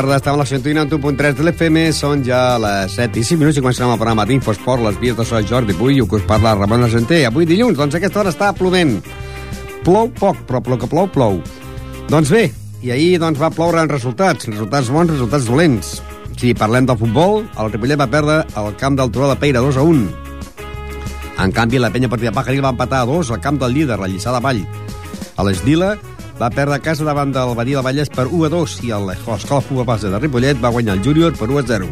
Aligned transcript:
tarda, 0.00 0.16
estem 0.16 0.32
a 0.32 0.38
la 0.38 0.44
101.3 0.48 1.34
de 1.36 1.44
l'FM, 1.44 1.80
són 1.92 2.22
ja 2.24 2.56
les 2.56 2.94
7 2.96 3.20
i 3.20 3.24
5 3.26 3.40
minuts 3.42 3.58
i 3.58 3.60
començarem 3.60 3.90
el 3.92 3.98
programa 4.00 4.24
d'Infosport, 4.24 4.80
les 4.86 4.96
vies 4.96 5.16
de 5.18 5.26
Sant 5.28 5.44
Jordi 5.44 5.74
Puy, 5.76 5.98
que 6.08 6.16
us 6.16 6.24
parla 6.24 6.54
Ramon 6.56 6.86
Argenter. 6.86 7.18
Avui 7.28 7.44
dilluns, 7.44 7.76
doncs 7.76 7.98
aquesta 7.98 8.22
hora 8.22 8.32
està 8.32 8.48
plovent. 8.56 8.94
Plou 9.84 10.08
poc, 10.16 10.40
però 10.48 10.62
el 10.62 10.78
que 10.80 10.88
plou, 10.88 11.10
plou. 11.12 11.36
Doncs 12.08 12.32
bé, 12.32 12.46
i 12.80 12.94
ahir 12.94 13.18
doncs, 13.20 13.40
va 13.42 13.50
ploure 13.52 13.82
en 13.82 13.92
resultats, 13.92 14.48
resultats 14.48 14.88
bons, 14.88 15.12
resultats 15.12 15.50
dolents. 15.50 15.92
Si 16.40 16.54
parlem 16.56 16.88
del 16.88 16.96
futbol, 16.96 17.44
el 17.60 17.72
Ripollet 17.74 18.00
va 18.00 18.08
perdre 18.08 18.38
el 18.56 18.72
camp 18.80 18.96
del 18.96 19.12
Turó 19.12 19.28
de 19.28 19.36
Peira 19.36 19.60
2 19.60 19.76
a 19.76 19.84
1. 19.84 20.06
En 21.44 21.52
canvi, 21.52 21.76
la 21.76 21.92
penya 21.92 22.08
partida 22.08 22.32
Pajaril 22.32 22.64
va 22.64 22.72
empatar 22.72 23.02
a 23.02 23.10
2 23.10 23.34
al 23.34 23.44
camp 23.44 23.60
del 23.60 23.76
líder, 23.76 24.00
la 24.00 24.08
Lliçà 24.08 24.32
de 24.32 24.40
Vall. 24.40 24.64
A 25.36 25.44
l'Esdila 25.44 25.98
va 26.40 26.48
perdre 26.48 26.74
a 26.74 26.80
casa 26.80 27.04
davant 27.04 27.34
del 27.36 27.50
Badia 27.52 27.76
del 27.76 27.84
Vallès 27.84 28.08
per 28.08 28.24
1 28.24 28.46
a 28.46 28.48
2 28.48 28.78
i 28.86 28.94
l'Escola 28.96 29.60
Futbol 29.60 29.84
Base 29.84 30.08
de 30.08 30.18
Ripollet 30.18 30.56
va 30.56 30.72
guanyar 30.72 30.96
el 30.96 31.02
Júnior 31.04 31.36
per 31.36 31.50
1 31.50 31.58
a 31.60 31.64
0. 31.68 31.90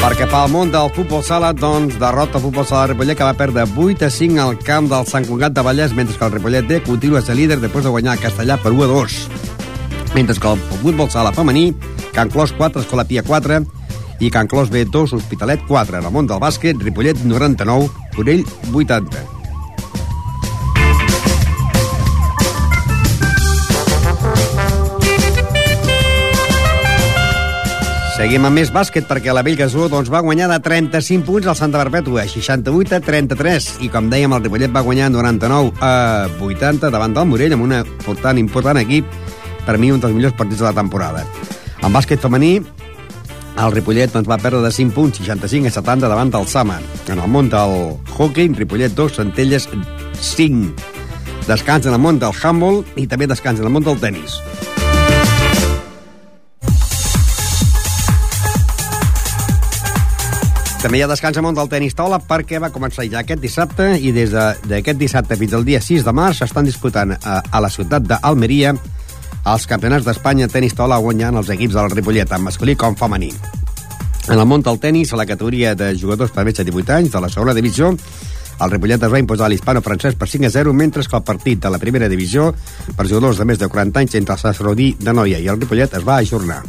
Perquè 0.00 0.30
pel 0.32 0.48
món 0.52 0.72
del 0.72 0.88
futbol 0.96 1.20
sala, 1.24 1.52
doncs, 1.52 2.00
derrota 2.00 2.40
el 2.40 2.46
futbol 2.46 2.64
sala 2.64 2.88
Ripollet 2.94 3.20
que 3.20 3.28
va 3.28 3.36
perdre 3.36 3.68
8 3.68 4.08
a 4.08 4.10
5 4.16 4.40
al 4.40 4.58
camp 4.64 4.88
del 4.88 5.04
Sant 5.12 5.28
Cugat 5.28 5.52
de 5.52 5.60
Vallès, 5.60 5.92
mentre 5.92 6.16
que 6.16 6.24
el 6.24 6.32
Ripollet 6.38 6.64
D 6.72 6.80
continua 6.88 7.20
ser 7.20 7.36
líder 7.36 7.60
després 7.60 7.84
de 7.84 7.92
guanyar 7.92 8.16
a 8.16 8.22
Castellà 8.24 8.56
per 8.64 8.72
1 8.72 8.88
a 8.88 8.92
2. 8.96 9.20
Mentre 10.16 10.40
que 10.40 10.56
el 10.56 10.68
futbol 10.80 11.10
sala 11.10 11.36
femení, 11.36 11.74
Can 12.14 12.30
Clos 12.30 12.56
4, 12.56 12.80
Escola 12.80 13.04
Pia 13.04 13.22
4, 13.22 13.64
i 14.20 14.30
Can 14.30 14.46
Clos 14.46 14.70
B2, 14.70 15.12
Hospitalet 15.12 15.64
4. 15.68 15.98
En 15.98 16.10
el 16.10 16.12
món 16.14 16.26
del 16.30 16.42
bàsquet, 16.42 16.80
Ripollet 16.82 17.24
99, 17.24 17.88
Corell 18.14 18.44
80. 18.72 19.34
Seguim 28.14 28.44
amb 28.46 28.54
més 28.54 28.70
bàsquet 28.70 29.08
perquè 29.10 29.32
la 29.34 29.42
Bellgasó 29.42 29.88
doncs, 29.90 30.06
va 30.08 30.20
guanyar 30.22 30.46
de 30.46 30.60
35 30.62 31.26
punts 31.26 31.48
al 31.50 31.56
Santa 31.58 31.80
Perpètua, 31.82 32.22
68 32.30 32.94
a 32.94 33.00
33. 33.02 33.66
I 33.82 33.90
com 33.90 34.06
dèiem, 34.08 34.32
el 34.32 34.44
Ripollet 34.44 34.70
va 34.72 34.84
guanyar 34.86 35.10
99 35.10 35.74
a 35.82 36.28
80 36.38 36.92
davant 36.94 37.16
del 37.16 37.26
Morell 37.26 37.56
amb 37.56 37.66
un 37.66 37.74
important, 37.82 38.38
important 38.38 38.78
equip, 38.80 39.10
per 39.66 39.76
mi 39.82 39.90
un 39.90 39.98
dels 39.98 40.14
millors 40.14 40.38
partits 40.38 40.62
de 40.62 40.68
la 40.68 40.72
temporada. 40.78 41.26
En 41.82 41.92
bàsquet 41.92 42.22
femení, 42.22 42.60
el 43.56 43.72
Ripollet 43.72 44.12
doncs, 44.12 44.28
va 44.28 44.38
perdre 44.42 44.62
de 44.64 44.72
5 44.72 44.94
punts, 44.94 45.20
65 45.22 45.70
a 45.70 45.74
70 45.78 46.10
davant 46.10 46.32
del 46.34 46.46
Sama. 46.50 46.80
En 47.08 47.20
el 47.20 47.30
món 47.30 47.48
del 47.52 47.96
hockey, 48.16 48.48
Ripollet 48.48 48.94
2, 48.94 49.20
Centelles 49.20 49.68
5. 50.20 50.74
Descans 51.46 51.86
en 51.86 51.94
el 51.94 52.00
món 52.00 52.18
del 52.18 52.34
handball 52.34 52.82
i 52.96 53.06
també 53.06 53.28
descans 53.28 53.60
en 53.60 53.68
el 53.68 53.72
món 53.72 53.84
del 53.84 54.00
tennis. 54.00 54.40
També 60.84 60.98
hi 60.98 61.02
ha 61.04 61.08
descans 61.08 61.38
al 61.40 61.46
món 61.46 61.56
del 61.56 61.70
tenis 61.72 61.94
taula 61.96 62.18
perquè 62.20 62.58
va 62.60 62.68
començar 62.72 63.06
ja 63.08 63.22
aquest 63.22 63.40
dissabte 63.40 63.94
i 63.96 64.10
des 64.12 64.34
d'aquest 64.34 64.98
de, 64.98 65.00
dissabte 65.00 65.38
fins 65.40 65.54
al 65.56 65.64
dia 65.64 65.80
6 65.80 66.04
de 66.04 66.12
març 66.12 66.42
s'estan 66.42 66.68
disputant 66.68 67.14
a, 67.16 67.38
a 67.40 67.62
la 67.64 67.70
ciutat 67.72 68.04
d'Almeria 68.04 68.74
els 69.44 69.66
campionats 69.68 70.06
d'Espanya 70.06 70.48
tenis 70.48 70.72
taula 70.76 70.96
guanyant 71.04 71.36
els 71.36 71.50
equips 71.52 71.76
del 71.76 71.90
Ripollet, 71.92 72.28
tant 72.28 72.44
masculí 72.44 72.76
com 72.80 72.96
femení. 72.96 73.32
En 74.28 74.38
el 74.38 74.46
món 74.48 74.62
del 74.64 74.78
tenis, 74.80 75.12
a 75.12 75.18
la 75.20 75.26
categoria 75.28 75.74
de 75.76 75.90
jugadors 76.00 76.32
més 76.36 76.56
de 76.56 76.64
18 76.64 76.94
anys 76.96 77.12
de 77.12 77.20
la 77.20 77.28
segona 77.28 77.52
divisió, 77.52 77.90
el 78.60 78.70
Ripollet 78.70 79.02
es 79.02 79.12
va 79.12 79.20
imposar 79.20 79.50
l'hispano-francès 79.50 80.16
per 80.16 80.28
5 80.30 80.48
a 80.48 80.50
0, 80.50 80.72
mentre 80.72 81.02
que 81.04 81.16
el 81.16 81.26
partit 81.26 81.60
de 81.60 81.70
la 81.70 81.82
primera 81.82 82.08
divisió 82.08 82.54
per 82.96 83.06
jugadors 83.06 83.38
de 83.38 83.44
més 83.44 83.58
de 83.58 83.68
40 83.68 84.00
anys 84.00 84.14
entre 84.14 84.38
el 84.38 84.40
Sasrodí 84.40 84.94
de 84.98 85.12
Noia 85.12 85.42
i 85.42 85.50
el 85.52 85.60
Ripollet 85.60 86.00
es 86.00 86.08
va 86.08 86.22
ajornar. 86.22 86.62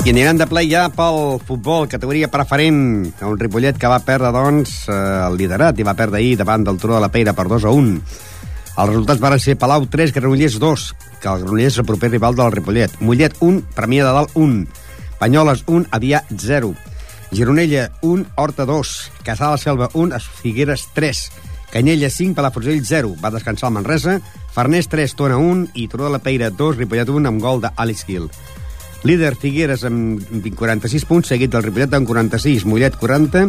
I 0.00 0.14
anirem 0.14 0.38
de 0.40 0.46
ple 0.48 0.62
ja 0.64 0.86
pel 0.88 1.36
futbol, 1.44 1.84
categoria 1.84 2.30
preferent, 2.32 2.76
un 3.20 3.36
Ripollet 3.36 3.76
que 3.76 3.88
va 3.90 3.98
perdre, 4.00 4.30
doncs, 4.32 4.86
eh, 4.88 4.94
el 5.26 5.34
liderat 5.36 5.76
i 5.76 5.84
va 5.84 5.92
perdre 5.98 6.16
ahir 6.16 6.38
davant 6.40 6.62
del 6.64 6.78
Turó 6.80 6.94
de 6.94 7.02
la 7.04 7.10
Peira 7.12 7.34
per 7.36 7.44
2 7.50 7.66
a 7.68 7.72
1. 7.76 7.98
Els 8.80 8.88
resultats 8.88 9.20
van 9.20 9.36
ser 9.38 9.58
Palau 9.60 9.84
3, 9.92 10.14
Granollers 10.16 10.56
2, 10.62 10.84
que 11.20 11.28
el 11.28 11.42
Granollers 11.42 11.74
és 11.74 11.82
el 11.82 11.84
proper 11.84 12.08
rival 12.14 12.38
del 12.38 12.52
Ripollet. 12.54 12.94
Mollet 13.04 13.36
1, 13.44 13.60
Premià 13.76 14.06
de 14.06 14.14
Dalt 14.16 14.32
1, 14.40 14.62
Banyoles 15.20 15.64
1, 15.66 15.90
Avià 15.92 16.22
0, 16.30 16.72
Gironella 17.32 17.90
1, 18.00 18.24
Horta 18.40 18.64
2, 18.64 18.94
Caçà 19.20 19.50
de 19.50 19.58
la 19.58 19.60
Selva 19.60 19.90
1, 19.92 20.22
Figueres 20.40 20.86
3, 20.96 21.20
Canyella 21.74 22.08
5, 22.08 22.38
Palafrugell 22.40 22.80
0, 22.88 23.12
va 23.20 23.34
descansar 23.36 23.68
el 23.68 23.76
Manresa, 23.76 24.16
Farners 24.56 24.88
3, 24.88 25.14
Tona 25.14 25.36
1 25.36 25.74
i 25.74 25.86
Turó 25.92 26.08
de 26.08 26.16
la 26.16 26.22
Peira 26.24 26.48
2, 26.48 26.80
Ripollet 26.80 27.12
1 27.12 27.28
amb 27.28 27.44
gol 27.44 27.60
d'Alice 27.68 28.08
Hill. 28.08 28.30
Líder 29.02 29.34
Figueres 29.40 29.84
amb 29.88 30.20
46 30.56 31.06
punts, 31.08 31.30
seguit 31.32 31.52
del 31.52 31.64
Ripollet 31.64 31.94
amb 31.96 32.08
46, 32.08 32.66
Mollet 32.68 32.98
40, 33.00 33.46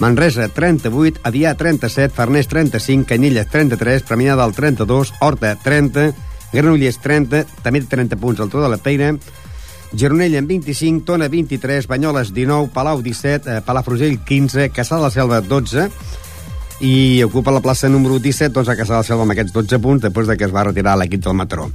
Manresa 0.00 0.48
38, 0.48 1.20
Adià 1.28 1.54
37, 1.54 2.14
Farners 2.16 2.48
35, 2.48 3.06
Canyelles 3.06 3.50
33, 3.52 4.02
Premià 4.08 4.34
del 4.40 4.56
32, 4.56 5.12
Horta 5.20 5.54
30, 5.62 6.08
Granollers 6.54 6.98
30, 7.04 7.44
també 7.62 7.84
30 7.84 8.18
punts 8.18 8.40
al 8.40 8.50
Tro 8.50 8.64
de 8.64 8.72
la 8.72 8.80
Peira, 8.82 9.12
Gironella 9.92 10.38
amb 10.40 10.50
25, 10.50 11.04
Tona 11.06 11.28
23, 11.28 11.86
Banyoles 11.90 12.32
19, 12.34 12.70
Palau 12.74 13.02
17, 13.02 13.58
eh, 13.58 13.62
Palafrugell 13.66 14.20
15, 14.24 14.70
Caçà 14.74 14.96
de 14.96 15.06
la 15.06 15.10
Selva 15.14 15.40
12, 15.42 15.88
i 16.80 17.22
ocupa 17.22 17.52
la 17.52 17.60
plaça 17.60 17.88
número 17.88 18.18
17 18.18 18.54
doncs, 18.54 18.70
a 18.70 18.78
Caçà 18.78 18.94
de 18.94 19.02
la 19.02 19.06
Selva 19.06 19.26
amb 19.26 19.34
aquests 19.36 19.52
12 19.52 19.78
punts 19.84 20.02
després 20.06 20.30
de 20.30 20.36
que 20.38 20.48
es 20.48 20.54
va 20.54 20.64
retirar 20.64 20.96
l'equip 20.96 21.22
del 21.26 21.36
Mataró. 21.36 21.68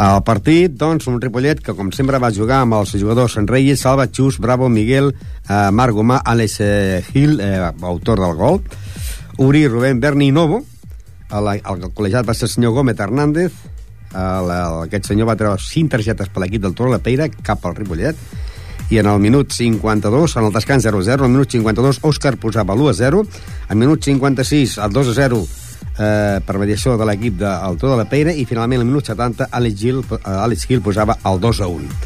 El 0.00 0.22
partit, 0.24 0.72
doncs, 0.80 1.04
un 1.10 1.18
Ripollet 1.20 1.58
que, 1.60 1.74
com 1.76 1.90
sempre, 1.92 2.16
va 2.22 2.30
jugar 2.32 2.62
amb 2.62 2.78
els 2.78 2.94
jugadors 2.96 3.34
Reyes, 3.44 3.82
Salva, 3.84 4.06
Xus, 4.08 4.38
Bravo, 4.40 4.70
Miguel, 4.72 5.10
eh, 5.12 5.68
Marc 5.76 5.92
Gomà, 5.92 6.22
Àlex 6.24 6.54
eh, 6.64 7.02
Gil, 7.10 7.36
eh, 7.44 7.68
autor 7.82 8.22
del 8.24 8.32
gol, 8.38 8.62
Uri, 9.36 9.66
Rubén, 9.68 10.00
Berni 10.00 10.30
i 10.30 10.32
Novo, 10.32 10.62
el, 11.28 11.50
el, 11.52 11.84
el 11.84 11.92
col·legiat 11.92 12.24
va 12.24 12.32
ser 12.32 12.48
el 12.48 12.54
senyor 12.54 12.72
Gómez 12.78 12.96
Hernández, 12.96 13.52
el, 14.14 14.48
el, 14.48 14.78
aquest 14.86 15.12
senyor 15.12 15.28
va 15.28 15.36
treure 15.36 15.60
5 15.60 15.92
targetes 15.92 16.32
per 16.32 16.46
l'equip 16.46 16.64
del 16.64 16.78
Toro 16.78 16.94
la 16.94 17.02
Peira, 17.04 17.28
cap 17.44 17.68
al 17.68 17.76
Ripollet, 17.76 18.16
i 18.90 18.98
en 18.98 19.06
el 19.06 19.20
minut 19.20 19.52
52, 19.52 20.36
en 20.40 20.48
el 20.48 20.54
descans 20.56 20.88
0-0, 20.88 21.20
al 21.20 21.30
minut 21.30 21.52
52, 21.52 22.00
Òscar 22.08 22.38
posava 22.40 22.72
l'1-0, 22.72 23.20
al 23.68 23.78
minut 23.78 24.08
56, 24.08 24.78
el 24.80 24.96
2-0, 24.96 25.44
eh, 26.00 26.40
per 26.46 26.58
mediació 26.60 26.96
de 26.98 27.06
l'equip 27.08 27.36
del 27.40 27.76
Toro 27.78 27.94
de 27.94 28.02
la 28.02 28.08
Peira 28.08 28.32
i 28.32 28.46
finalment 28.48 28.80
al 28.80 28.88
minut 28.88 29.06
70 29.06 29.50
Alex 29.50 29.76
Gil, 29.80 30.00
eh, 30.00 30.20
Alex 30.24 30.66
Gil 30.70 30.82
posava 30.84 31.18
el 31.28 31.40
2 31.40 31.60
a 31.60 31.68
1 31.68 32.00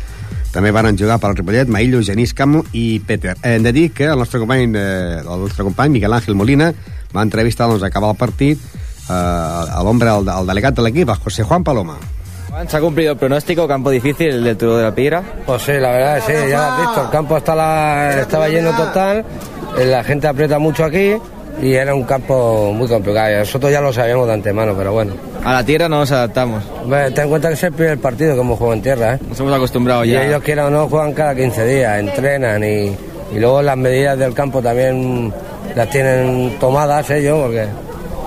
també 0.54 0.70
van 0.70 0.94
jugar 0.98 1.18
pel 1.18 1.34
Ripollet 1.34 1.70
Maillo, 1.70 2.02
Genís 2.06 2.34
Camo 2.34 2.64
i 2.72 3.00
Peter 3.06 3.36
eh, 3.36 3.56
hem 3.56 3.66
de 3.66 3.74
dir 3.74 3.90
que 3.92 4.10
el 4.10 4.18
nostre 4.18 4.40
company, 4.42 4.66
eh, 4.74 5.20
el 5.22 5.46
nostre 5.46 5.66
company 5.66 5.98
Miguel 5.98 6.12
Ángel 6.12 6.34
Molina 6.34 6.72
va 7.14 7.22
entrevistar 7.22 7.68
doncs, 7.70 7.82
a 7.82 7.92
acabar 7.92 8.10
el 8.14 8.18
partit 8.18 8.58
eh, 8.58 9.12
a 9.14 9.80
l'hombre, 9.86 10.10
el, 10.10 10.28
el 10.28 10.52
delegat 10.52 10.76
de 10.78 10.86
l'equip, 10.86 11.14
José 11.24 11.46
Juan 11.46 11.64
Paloma 11.64 11.98
Juan, 12.50 12.68
¿se 12.68 12.76
ha 12.76 12.80
cumplido 12.80 13.12
el 13.12 13.18
pronóstico? 13.18 13.66
¿Campo 13.66 13.90
difícil 13.90 14.28
el 14.28 14.44
del 14.44 14.56
Turo 14.56 14.76
de 14.76 14.84
la 14.84 14.94
Pira? 14.94 15.24
Pues 15.44 15.62
sí, 15.62 15.72
la 15.72 15.90
verdad, 15.90 16.22
sí, 16.24 16.32
ya 16.48 16.58
lo 16.58 16.62
has 16.62 16.80
visto. 16.82 17.02
El 17.02 17.10
campo 17.10 17.36
está 17.36 17.56
la, 17.56 18.20
estaba 18.20 18.48
lleno 18.48 18.70
total, 18.76 19.24
la 19.76 20.04
gente 20.04 20.28
aprieta 20.28 20.60
mucho 20.60 20.84
aquí 20.84 21.16
y 21.60 21.74
era 21.74 21.94
un 21.94 22.04
campo 22.04 22.72
muy 22.74 22.88
complicado. 22.88 23.38
Nosotros 23.38 23.70
ya 23.72 23.80
lo 23.80 23.92
sabíamos 23.92 24.26
de 24.26 24.34
antemano, 24.34 24.74
pero 24.76 24.92
bueno. 24.92 25.14
A 25.44 25.52
la 25.52 25.64
tierra 25.64 25.88
no 25.88 25.98
nos 25.98 26.12
adaptamos. 26.12 26.62
Ten 27.14 27.24
en 27.24 27.28
cuenta 27.28 27.48
que 27.48 27.54
es 27.54 27.62
el 27.62 27.72
primer 27.72 27.98
partido 27.98 28.34
que 28.34 28.40
hemos 28.40 28.58
jugado 28.58 28.74
en 28.74 28.82
tierra, 28.82 29.14
¿eh? 29.14 29.18
Nos 29.28 29.38
hemos 29.40 29.52
acostumbrado 29.54 30.04
ya. 30.04 30.24
Y 30.24 30.28
ellos 30.28 30.42
quieran 30.42 30.66
o 30.66 30.70
no 30.70 30.88
juegan 30.88 31.12
cada 31.12 31.34
15 31.34 31.64
días, 31.66 31.98
entrenan 31.98 32.64
y, 32.64 32.96
y 33.34 33.38
luego 33.38 33.62
las 33.62 33.76
medidas 33.76 34.18
del 34.18 34.34
campo 34.34 34.62
también 34.62 35.32
las 35.74 35.90
tienen 35.90 36.56
tomadas 36.58 37.08
ellos 37.10 37.38
porque 37.42 37.66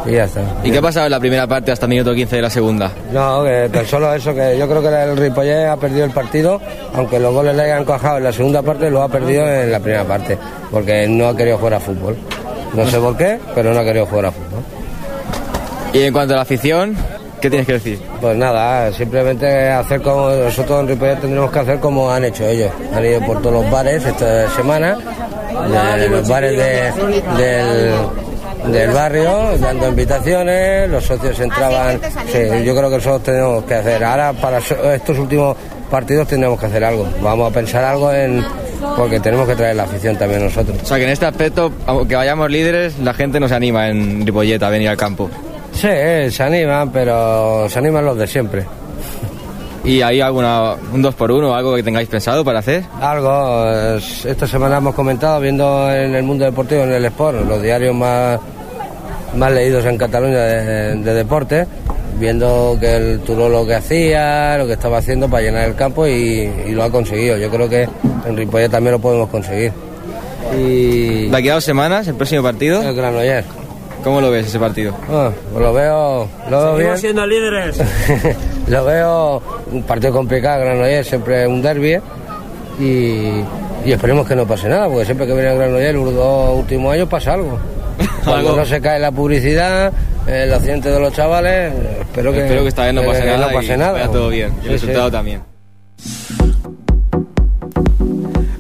y 0.06 0.12
ya 0.12 0.26
está. 0.26 0.42
¿Y 0.64 0.72
qué 0.72 0.78
ha 0.78 0.82
pasado 0.82 1.06
en 1.08 1.12
la 1.12 1.20
primera 1.20 1.48
parte 1.48 1.72
hasta 1.72 1.86
el 1.86 1.90
minuto 1.90 2.14
15 2.14 2.36
de 2.38 2.42
la 2.42 2.50
segunda? 2.50 2.92
No, 3.12 3.44
que 3.44 3.70
tan 3.72 3.86
solo 3.86 4.14
eso, 4.14 4.34
que 4.34 4.58
yo 4.58 4.68
creo 4.68 4.82
que 4.82 4.88
el 4.88 5.18
Ripollet 5.18 5.68
ha 5.68 5.76
perdido 5.78 6.06
el 6.06 6.12
partido, 6.12 6.62
aunque 6.94 7.20
los 7.20 7.34
goles 7.34 7.56
le 7.56 7.64
hayan 7.64 7.84
cojado 7.84 8.18
en 8.18 8.24
la 8.24 8.32
segunda 8.32 8.62
parte, 8.62 8.90
lo 8.90 9.02
ha 9.02 9.10
perdido 9.10 9.48
en 9.48 9.72
la 9.72 9.80
primera 9.80 10.06
parte, 10.06 10.38
porque 10.72 11.08
no 11.08 11.28
ha 11.28 11.36
querido 11.36 11.58
jugar 11.58 11.76
a 11.76 11.80
fútbol. 11.80 12.16
No 12.74 12.86
sé 12.88 13.00
por 13.00 13.18
qué, 13.18 13.40
pero 13.56 13.74
no 13.74 13.80
ha 13.80 13.84
querido 13.84 14.06
jugar 14.06 14.26
a 14.28 14.32
fútbol. 14.32 14.64
Y 15.94 16.04
en 16.04 16.14
cuanto 16.14 16.34
a 16.34 16.38
la 16.38 16.44
afición, 16.44 16.96
¿qué 17.42 17.50
tienes 17.50 17.66
que 17.66 17.74
decir? 17.74 18.02
Pues 18.22 18.38
nada, 18.38 18.92
simplemente 18.92 19.70
hacer 19.70 20.02
como 20.02 20.30
nosotros 20.30 20.82
en 20.82 20.88
Ripollet 20.90 21.20
tendremos 21.22 21.52
que 21.52 21.60
hacer 21.60 21.80
como 21.80 22.12
han 22.12 22.26
hecho 22.26 22.46
ellos. 22.46 22.72
Han 22.94 23.06
ido 23.06 23.22
por 23.22 23.42
todos 23.42 23.64
los 23.64 23.72
bares 23.72 24.06
esta 24.06 24.50
semana, 24.52 24.98
de 25.98 26.10
los 26.10 26.28
bares 26.28 26.58
de, 26.58 27.44
del, 27.44 28.72
del 28.72 28.92
barrio, 28.92 29.58
dando 29.60 29.88
invitaciones, 29.88 30.90
los 30.90 31.06
socios 31.06 31.40
entraban. 31.40 32.00
Sí, 32.32 32.64
yo 32.64 32.76
creo 32.76 32.90
que 32.90 32.98
nosotros 32.98 33.24
tenemos 33.24 33.64
que 33.64 33.76
hacer. 33.76 34.04
Ahora, 34.04 34.34
para 34.34 34.60
estos 34.60 35.18
últimos 35.18 35.56
partidos 35.90 36.28
tendremos 36.28 36.60
que 36.60 36.66
hacer 36.66 36.84
algo. 36.84 37.08
Vamos 37.22 37.50
a 37.50 37.54
pensar 37.54 37.84
algo 37.84 38.12
en 38.12 38.44
porque 38.96 39.20
tenemos 39.20 39.48
que 39.48 39.56
traer 39.56 39.76
la 39.76 39.84
afición 39.84 40.16
también 40.18 40.44
nosotros. 40.44 40.78
O 40.82 40.86
sea 40.86 40.98
que 40.98 41.04
en 41.04 41.10
este 41.10 41.26
aspecto, 41.26 41.72
aunque 41.86 42.16
vayamos 42.16 42.50
líderes, 42.50 42.98
la 43.00 43.14
gente 43.14 43.40
no 43.40 43.48
se 43.48 43.56
anima 43.56 43.90
en 43.90 44.26
Ripollet 44.26 44.62
a 44.64 44.70
venir 44.70 44.90
al 44.90 44.98
campo. 44.98 45.30
Sí, 45.74 45.88
se 46.32 46.44
animan, 46.44 46.92
pero 46.92 47.68
se 47.70 47.80
animan 47.80 48.06
los 48.06 48.18
de 48.18 48.28
siempre. 48.28 48.66
¿Y 49.84 50.02
hay 50.02 50.20
alguna, 50.20 50.74
un 50.94 51.02
2 51.02 51.16
por 51.16 51.32
1 51.32 51.56
algo 51.56 51.76
que 51.76 51.84
tengáis 51.84 52.10
pensado 52.10 52.44
para 52.44 52.60
hacer? 52.60 52.84
Algo, 53.00 53.70
es- 53.96 54.26
esta 54.26 54.46
semana 54.48 54.78
hemos 54.78 54.94
comentado, 54.96 55.40
viendo 55.40 55.90
en 55.94 56.14
el 56.16 56.24
mundo 56.24 56.44
deportivo, 56.46 56.82
en 56.84 56.92
el 56.92 57.06
Sport, 57.06 57.48
los 57.48 57.62
diarios 57.62 57.96
más, 57.96 58.38
más 59.36 59.52
leídos 59.52 59.86
en 59.86 59.98
Cataluña 59.98 60.40
de, 60.40 60.96
de 60.96 61.14
deporte, 61.14 61.66
viendo 62.20 62.78
que 62.80 62.96
el 62.96 63.20
Turó 63.22 63.50
lo 63.50 63.66
que 63.66 63.76
hacía, 63.76 64.58
lo 64.58 64.68
que 64.68 64.74
estaba 64.74 64.98
haciendo 64.98 65.30
para 65.30 65.44
llenar 65.44 65.68
el 65.68 65.76
campo 65.76 66.08
y, 66.08 66.50
y 66.68 66.72
lo 66.72 66.84
ha 66.84 66.90
conseguido. 66.90 67.38
Yo 67.38 67.50
creo 67.50 67.70
que 67.70 67.88
en 68.26 68.38
Ripollet 68.38 68.70
también 68.70 68.94
lo 68.94 69.00
podemos 69.00 69.30
conseguir. 69.30 69.72
Y 70.58 71.28
De 71.28 71.38
aquí 71.38 71.50
a 71.50 71.56
dos 71.56 71.64
semanas, 71.64 72.08
el 72.08 72.16
próximo 72.16 72.44
partido, 72.44 72.82
el 72.82 72.96
Granollers. 72.96 73.46
¿cómo 74.04 74.22
lo 74.22 74.32
ves 74.32 74.48
ese 74.48 74.60
partido? 74.60 74.94
Pues 75.52 75.62
lo 75.64 75.74
veo, 75.74 76.28
lo 76.50 76.76
veo 76.76 76.78
bien. 76.78 76.98
siendo 76.98 77.26
líderes. 77.28 77.78
lo 78.68 78.86
veo 78.86 79.42
un 79.72 79.84
partido 79.84 80.14
complicado, 80.14 80.62
Granollers 80.64 81.08
siempre 81.08 81.44
es 81.44 81.48
un 81.50 81.62
derby 81.62 81.94
¿eh? 81.94 82.02
y, 82.80 83.90
y 83.90 83.92
esperemos 83.92 84.26
que 84.28 84.36
no 84.36 84.48
pase 84.48 84.70
nada, 84.70 84.88
porque 84.88 85.06
siempre 85.06 85.28
que 85.28 85.34
viene 85.34 85.52
el 85.52 85.58
Granollers 85.58 85.96
los 85.96 86.14
dos 86.14 86.60
últimos 86.60 86.94
años 86.94 87.10
pasa 87.10 87.34
algo. 87.34 87.60
Cuando 88.24 88.50
Algo. 88.52 88.56
no 88.62 88.66
se 88.66 88.80
cae 88.80 89.00
la 89.00 89.12
publicidad, 89.12 89.92
el 90.28 90.54
accidente 90.54 90.90
de 90.90 91.00
los 91.00 91.14
chavales, 91.14 91.74
espero 92.02 92.32
que, 92.32 92.44
Espero 92.44 92.62
que 92.64 92.68
esta 92.70 92.86
vez 92.86 92.94
no 92.94 93.04
pase 93.04 93.22
que 93.22 93.28
nada 93.28 93.48
no 93.48 93.54
pase 93.54 93.74
y 93.74 93.78
nada. 93.78 93.92
vaya 93.94 94.08
todo 94.12 94.30
bien. 94.30 94.52
Sí, 94.62 94.68
el 94.68 94.72
resultado 94.74 95.06
sí. 95.06 95.12
también. 95.12 95.42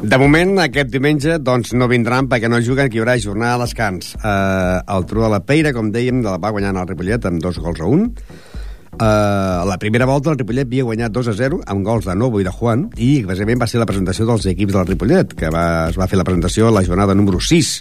De 0.08 0.18
moment, 0.18 0.54
aquest 0.64 0.88
diumenge, 0.88 1.34
doncs, 1.44 1.74
no 1.76 1.90
vindran 1.92 2.30
perquè 2.32 2.48
no 2.48 2.62
juguen, 2.64 2.88
que 2.88 2.96
hi 2.96 3.02
haurà 3.04 3.18
jornada 3.20 3.58
de 3.58 3.66
descans. 3.66 4.14
Uh, 4.22 4.80
el 4.96 5.08
Tru 5.10 5.26
de 5.26 5.32
la 5.34 5.42
Peira, 5.44 5.74
com 5.76 5.90
dèiem, 5.92 6.22
de 6.24 6.32
la 6.32 6.40
va 6.40 6.54
guanyant 6.56 6.80
el 6.80 6.88
Ripollet 6.88 7.28
amb 7.28 7.44
dos 7.44 7.60
gols 7.60 7.82
a 7.84 7.90
un. 7.92 8.06
Uh, 8.98 9.68
la 9.68 9.76
primera 9.82 10.08
volta 10.08 10.32
el 10.32 10.40
Ripollet 10.40 10.70
havia 10.70 10.86
guanyat 10.88 11.12
2 11.14 11.28
a 11.30 11.34
0 11.38 11.60
amb 11.70 11.84
gols 11.86 12.08
de 12.08 12.16
Novo 12.18 12.40
i 12.42 12.46
de 12.48 12.54
Juan 12.56 12.88
i 12.98 13.10
bàsicament 13.28 13.60
va 13.62 13.68
ser 13.70 13.78
la 13.78 13.86
presentació 13.86 14.26
dels 14.26 14.48
equips 14.50 14.74
del 14.74 14.88
Ripollet 14.88 15.36
que 15.38 15.52
va, 15.54 15.66
es 15.92 16.00
va 16.00 16.08
fer 16.10 16.18
la 16.18 16.26
presentació 16.26 16.72
a 16.72 16.74
la 16.74 16.82
jornada 16.88 17.14
número 17.14 17.38
6 17.38 17.76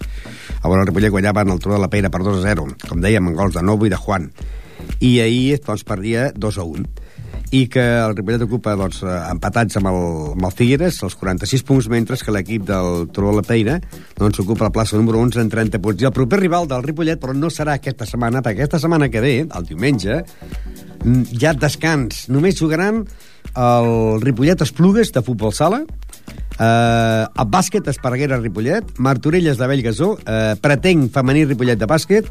on 0.75 0.83
el 0.83 0.87
Ripollet 0.89 1.15
guanyava 1.15 1.47
en 1.47 1.55
el 1.55 1.63
Tru 1.63 1.75
de 1.75 1.81
la 1.83 1.91
Peira 1.93 2.11
per 2.13 2.23
2 2.25 2.41
a 2.41 2.45
0 2.49 2.69
com 2.89 3.03
dèiem 3.03 3.31
amb 3.31 3.39
gols 3.39 3.57
de 3.57 3.65
Novo 3.65 3.87
i 3.87 3.93
de 3.93 4.01
Juan 4.01 4.31
i 5.01 5.19
ahir 5.21 5.61
doncs, 5.65 5.85
perdia 5.87 6.31
2 6.37 6.59
a 6.61 6.67
1 6.67 7.07
i 7.55 7.67
que 7.71 7.83
el 7.83 8.15
Ripollet 8.17 8.43
ocupa 8.43 8.75
doncs, 8.79 9.03
empatats 9.07 9.79
amb 9.79 9.91
el, 9.91 9.99
amb 10.35 10.49
el 10.49 10.55
Figueres 10.57 10.99
els 11.07 11.15
46 11.19 11.63
punts, 11.67 11.89
mentre 11.93 12.19
que 12.19 12.35
l'equip 12.35 12.65
del 12.67 13.07
Turó 13.15 13.35
la 13.37 13.45
Peira 13.47 13.79
doncs, 14.19 14.41
ocupa 14.43 14.67
la 14.67 14.73
plaça 14.75 14.99
número 14.99 15.21
11 15.23 15.45
en 15.45 15.53
30 15.53 15.81
punts. 15.83 16.03
I 16.03 16.09
el 16.11 16.15
proper 16.17 16.41
rival 16.43 16.67
del 16.71 16.83
Ripollet, 16.83 17.21
però 17.23 17.37
no 17.37 17.51
serà 17.53 17.77
aquesta 17.79 18.09
setmana, 18.09 18.43
perquè 18.43 18.65
aquesta 18.65 18.81
setmana 18.83 19.11
que 19.13 19.23
ve, 19.23 19.35
el 19.47 19.69
diumenge, 19.69 20.25
mm, 21.05 21.23
hi 21.39 21.47
ha 21.47 21.55
descans. 21.55 22.27
Només 22.35 22.59
jugaran 22.59 23.05
el 23.55 24.21
Ripollet 24.25 24.67
Esplugues 24.67 25.15
de 25.15 25.23
futbol 25.23 25.55
sala, 25.55 25.85
eh, 26.59 27.25
el 27.27 27.49
bàsquet 27.53 27.89
Esparreguera 27.93 28.41
Ripollet, 28.41 28.97
Martorelles 28.99 29.59
de 29.59 29.67
Bellgasó, 29.71 30.17
eh, 30.25 30.55
Pretenc 30.61 31.13
femení 31.13 31.45
Ripollet 31.45 31.79
de 31.79 31.89
bàsquet, 31.89 32.31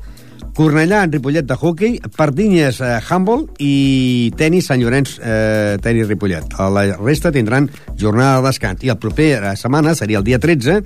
Cornellà 0.55 1.01
en 1.03 1.11
Ripollet 1.11 1.43
de 1.43 1.55
hockey, 1.59 1.99
Pardinyes 2.15 2.79
eh, 2.79 2.93
handball 3.09 3.43
i 3.59 4.31
tenis 4.39 4.69
Sant 4.69 4.79
Llorenç 4.79 5.17
eh, 5.19 5.75
tenis 5.83 6.07
Ripollet. 6.07 6.55
A 6.55 6.69
La 6.71 6.85
resta 6.95 7.31
tindran 7.35 7.67
jornada 7.99 8.39
de 8.39 8.47
descans. 8.47 8.85
I 8.87 8.93
el 8.93 8.99
proper 9.01 9.31
eh, 9.41 9.55
setmana, 9.59 9.95
seria 9.99 10.21
el 10.21 10.23
dia 10.23 10.39
13, 10.39 10.79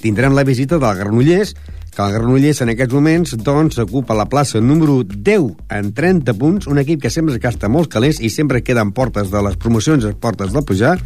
tindrem 0.00 0.32
la 0.32 0.46
visita 0.48 0.80
del 0.80 0.96
Granollers, 0.96 1.52
que 1.92 2.00
el 2.00 2.14
Granollers 2.14 2.62
en 2.64 2.72
aquests 2.72 2.96
moments 2.96 3.36
doncs, 3.44 3.82
ocupa 3.84 4.16
la 4.16 4.30
plaça 4.32 4.64
número 4.64 5.02
10 5.04 5.68
en 5.76 5.92
30 5.92 6.34
punts, 6.40 6.66
un 6.72 6.80
equip 6.80 7.02
que 7.04 7.12
sempre 7.12 7.36
gasta 7.36 7.68
molts 7.68 7.92
calés 7.92 8.20
i 8.20 8.32
sempre 8.32 8.64
queden 8.64 8.94
portes 8.96 9.28
de 9.28 9.44
les 9.44 9.60
promocions, 9.60 10.08
portes 10.24 10.56
de 10.56 10.64
pujar, 10.64 10.96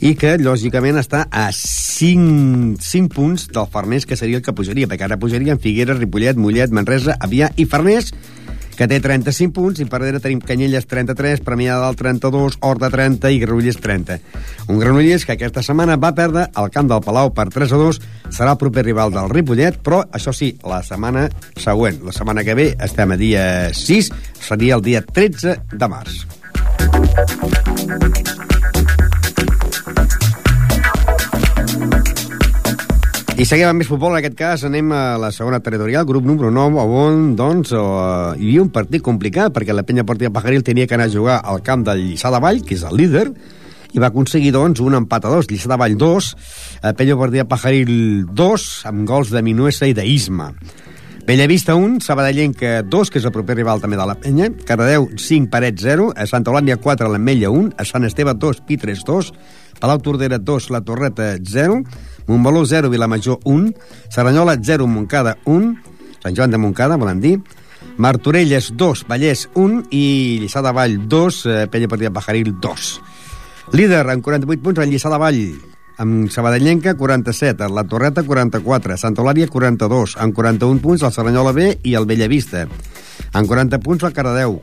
i 0.00 0.14
que, 0.18 0.36
lògicament, 0.40 0.98
està 1.00 1.26
a 1.30 1.48
5, 1.54 2.76
5 2.82 3.12
punts 3.14 3.46
del 3.52 3.68
Farners, 3.72 4.06
que 4.06 4.16
seria 4.18 4.40
el 4.40 4.44
que 4.44 4.54
pujaria, 4.56 4.88
perquè 4.90 5.06
ara 5.06 5.20
pujarien 5.20 5.60
Figueres, 5.62 5.98
Ripollet, 6.00 6.36
Mollet, 6.36 6.74
Manresa, 6.74 7.16
Avià 7.20 7.48
i 7.56 7.64
Farners, 7.70 8.12
que 8.76 8.84
té 8.84 8.98
35 9.00 9.54
punts, 9.56 9.80
i 9.80 9.86
per 9.88 10.02
darrere 10.02 10.20
tenim 10.20 10.42
Canyelles 10.44 10.84
33, 10.86 11.40
Premià 11.46 11.78
del 11.80 11.96
32, 11.96 12.58
Horta 12.60 12.90
30 12.92 13.32
i 13.32 13.40
Granollers 13.40 13.80
30. 13.80 14.18
Un 14.68 14.82
Granollers 14.82 15.24
que 15.24 15.36
aquesta 15.38 15.64
setmana 15.64 15.96
va 15.96 16.12
perdre 16.14 16.46
al 16.52 16.68
camp 16.74 16.92
del 16.92 17.02
Palau 17.04 17.32
per 17.34 17.48
3 17.54 17.72
a 17.72 17.80
2, 17.80 18.00
serà 18.28 18.52
el 18.52 18.60
proper 18.60 18.84
rival 18.84 19.16
del 19.16 19.32
Ripollet, 19.32 19.80
però 19.80 20.04
això 20.12 20.34
sí, 20.36 20.52
la 20.68 20.82
setmana 20.84 21.26
següent, 21.56 22.02
la 22.04 22.12
setmana 22.12 22.44
que 22.44 22.58
ve, 22.58 22.68
estem 22.84 23.16
a 23.16 23.20
dia 23.20 23.42
6, 23.72 24.12
seria 24.44 24.76
el 24.76 24.84
dia 24.84 25.00
13 25.00 25.56
de 25.72 25.88
març. 25.88 26.26
I 33.36 33.44
seguim 33.44 33.68
amb 33.68 33.76
més 33.82 33.88
futbol, 33.90 34.14
en 34.14 34.22
aquest 34.22 34.32
cas 34.32 34.62
anem 34.64 34.94
a 34.96 35.18
la 35.20 35.28
segona 35.28 35.58
territorial, 35.60 36.06
grup 36.08 36.24
número 36.24 36.48
9, 36.48 36.84
on 36.88 37.26
doncs, 37.36 37.68
eh, 37.68 37.76
hi 37.76 38.46
havia 38.46 38.62
un 38.62 38.70
partit 38.72 39.02
complicat, 39.04 39.52
perquè 39.52 39.74
la 39.76 39.84
penya 39.84 40.06
Portilla 40.08 40.32
Pajaril 40.32 40.64
tenia 40.64 40.86
que 40.88 40.96
anar 40.96 41.10
a 41.10 41.12
jugar 41.12 41.36
al 41.44 41.60
camp 41.60 41.84
del 41.84 42.00
Lliçà 42.00 42.30
de 42.32 42.40
Vall, 42.40 42.62
que 42.64 42.72
és 42.78 42.86
el 42.88 42.96
líder, 42.96 43.26
i 43.92 44.00
va 44.00 44.08
aconseguir, 44.08 44.54
doncs, 44.56 44.80
un 44.80 44.96
empat 44.96 45.28
a 45.28 45.34
dos, 45.34 45.50
Lliçà 45.52 45.68
de 45.68 45.76
Vall 45.76 45.98
2, 46.00 46.30
eh, 46.80 46.94
penya 46.96 47.18
Portilla 47.20 47.44
Pajaril 47.44 48.24
2, 48.32 48.66
amb 48.88 49.04
gols 49.04 49.34
de 49.36 49.44
Minuesa 49.44 49.84
i 49.84 49.92
d'Isma. 49.92 50.48
Bellavista 51.26 51.76
1, 51.76 52.00
Sabadellenca 52.00 52.82
2, 52.88 53.12
que 53.12 53.20
és 53.20 53.28
el 53.28 53.36
proper 53.36 53.58
rival 53.58 53.84
també 53.84 54.00
de 54.00 54.08
la 54.08 54.16
penya, 54.16 54.48
Cardedeu 54.64 55.10
5, 55.12 55.50
Paret 55.52 55.76
0, 55.76 56.12
a 56.16 56.24
Santa 56.24 56.54
Eulàlia 56.54 56.80
4, 56.80 57.12
l'Ametlla 57.12 57.52
1, 57.52 57.72
a 57.76 57.84
Sant 57.84 58.08
Esteve 58.08 58.32
2, 58.32 58.64
Pitres 58.64 59.04
2, 59.04 59.32
Palau 59.76 60.00
Tordera 60.00 60.38
2, 60.38 60.70
La 60.70 60.80
Torreta 60.80 61.34
0, 61.36 61.82
Montbaló 62.26 62.64
0, 62.66 62.90
Vilamajor 62.90 63.38
1, 63.44 63.74
Saranyola 64.10 64.58
0, 64.62 64.86
Montcada 64.86 65.38
1, 65.44 65.76
Sant 66.22 66.34
Joan 66.36 66.50
de 66.50 66.58
Montcada, 66.58 66.96
volen 66.96 67.20
dir, 67.20 67.40
Martorelles 67.96 68.72
2, 68.76 69.06
Vallès 69.08 69.46
1 69.54 69.86
i 69.94 70.04
Lliçà 70.42 70.60
de 70.62 70.72
Vall 70.74 70.98
2, 71.08 71.46
eh, 71.46 71.66
Penya 71.70 71.88
Partida 71.88 72.10
Pajaril 72.10 72.52
2. 72.60 72.90
Líder 73.72 74.04
amb 74.10 74.24
48 74.24 74.62
punts 74.62 74.82
el 74.82 74.90
Lliçà 74.90 75.10
de 75.12 75.18
Vall, 75.22 75.42
amb 75.96 76.30
Sabadellenca 76.30 76.94
47, 76.94 77.70
la 77.72 77.84
Torreta 77.88 78.22
44, 78.22 78.98
Santa 79.00 79.22
Eulària 79.22 79.48
42, 79.48 80.16
amb 80.20 80.34
41 80.36 80.82
punts 80.82 81.06
el 81.06 81.14
Saranyola 81.14 81.54
B 81.56 81.70
i 81.84 81.94
el 81.94 82.06
Bellavista, 82.06 82.66
amb 83.32 83.48
40 83.48 83.80
punts 83.80 84.04
el 84.04 84.12
Cardedeu, 84.12 84.60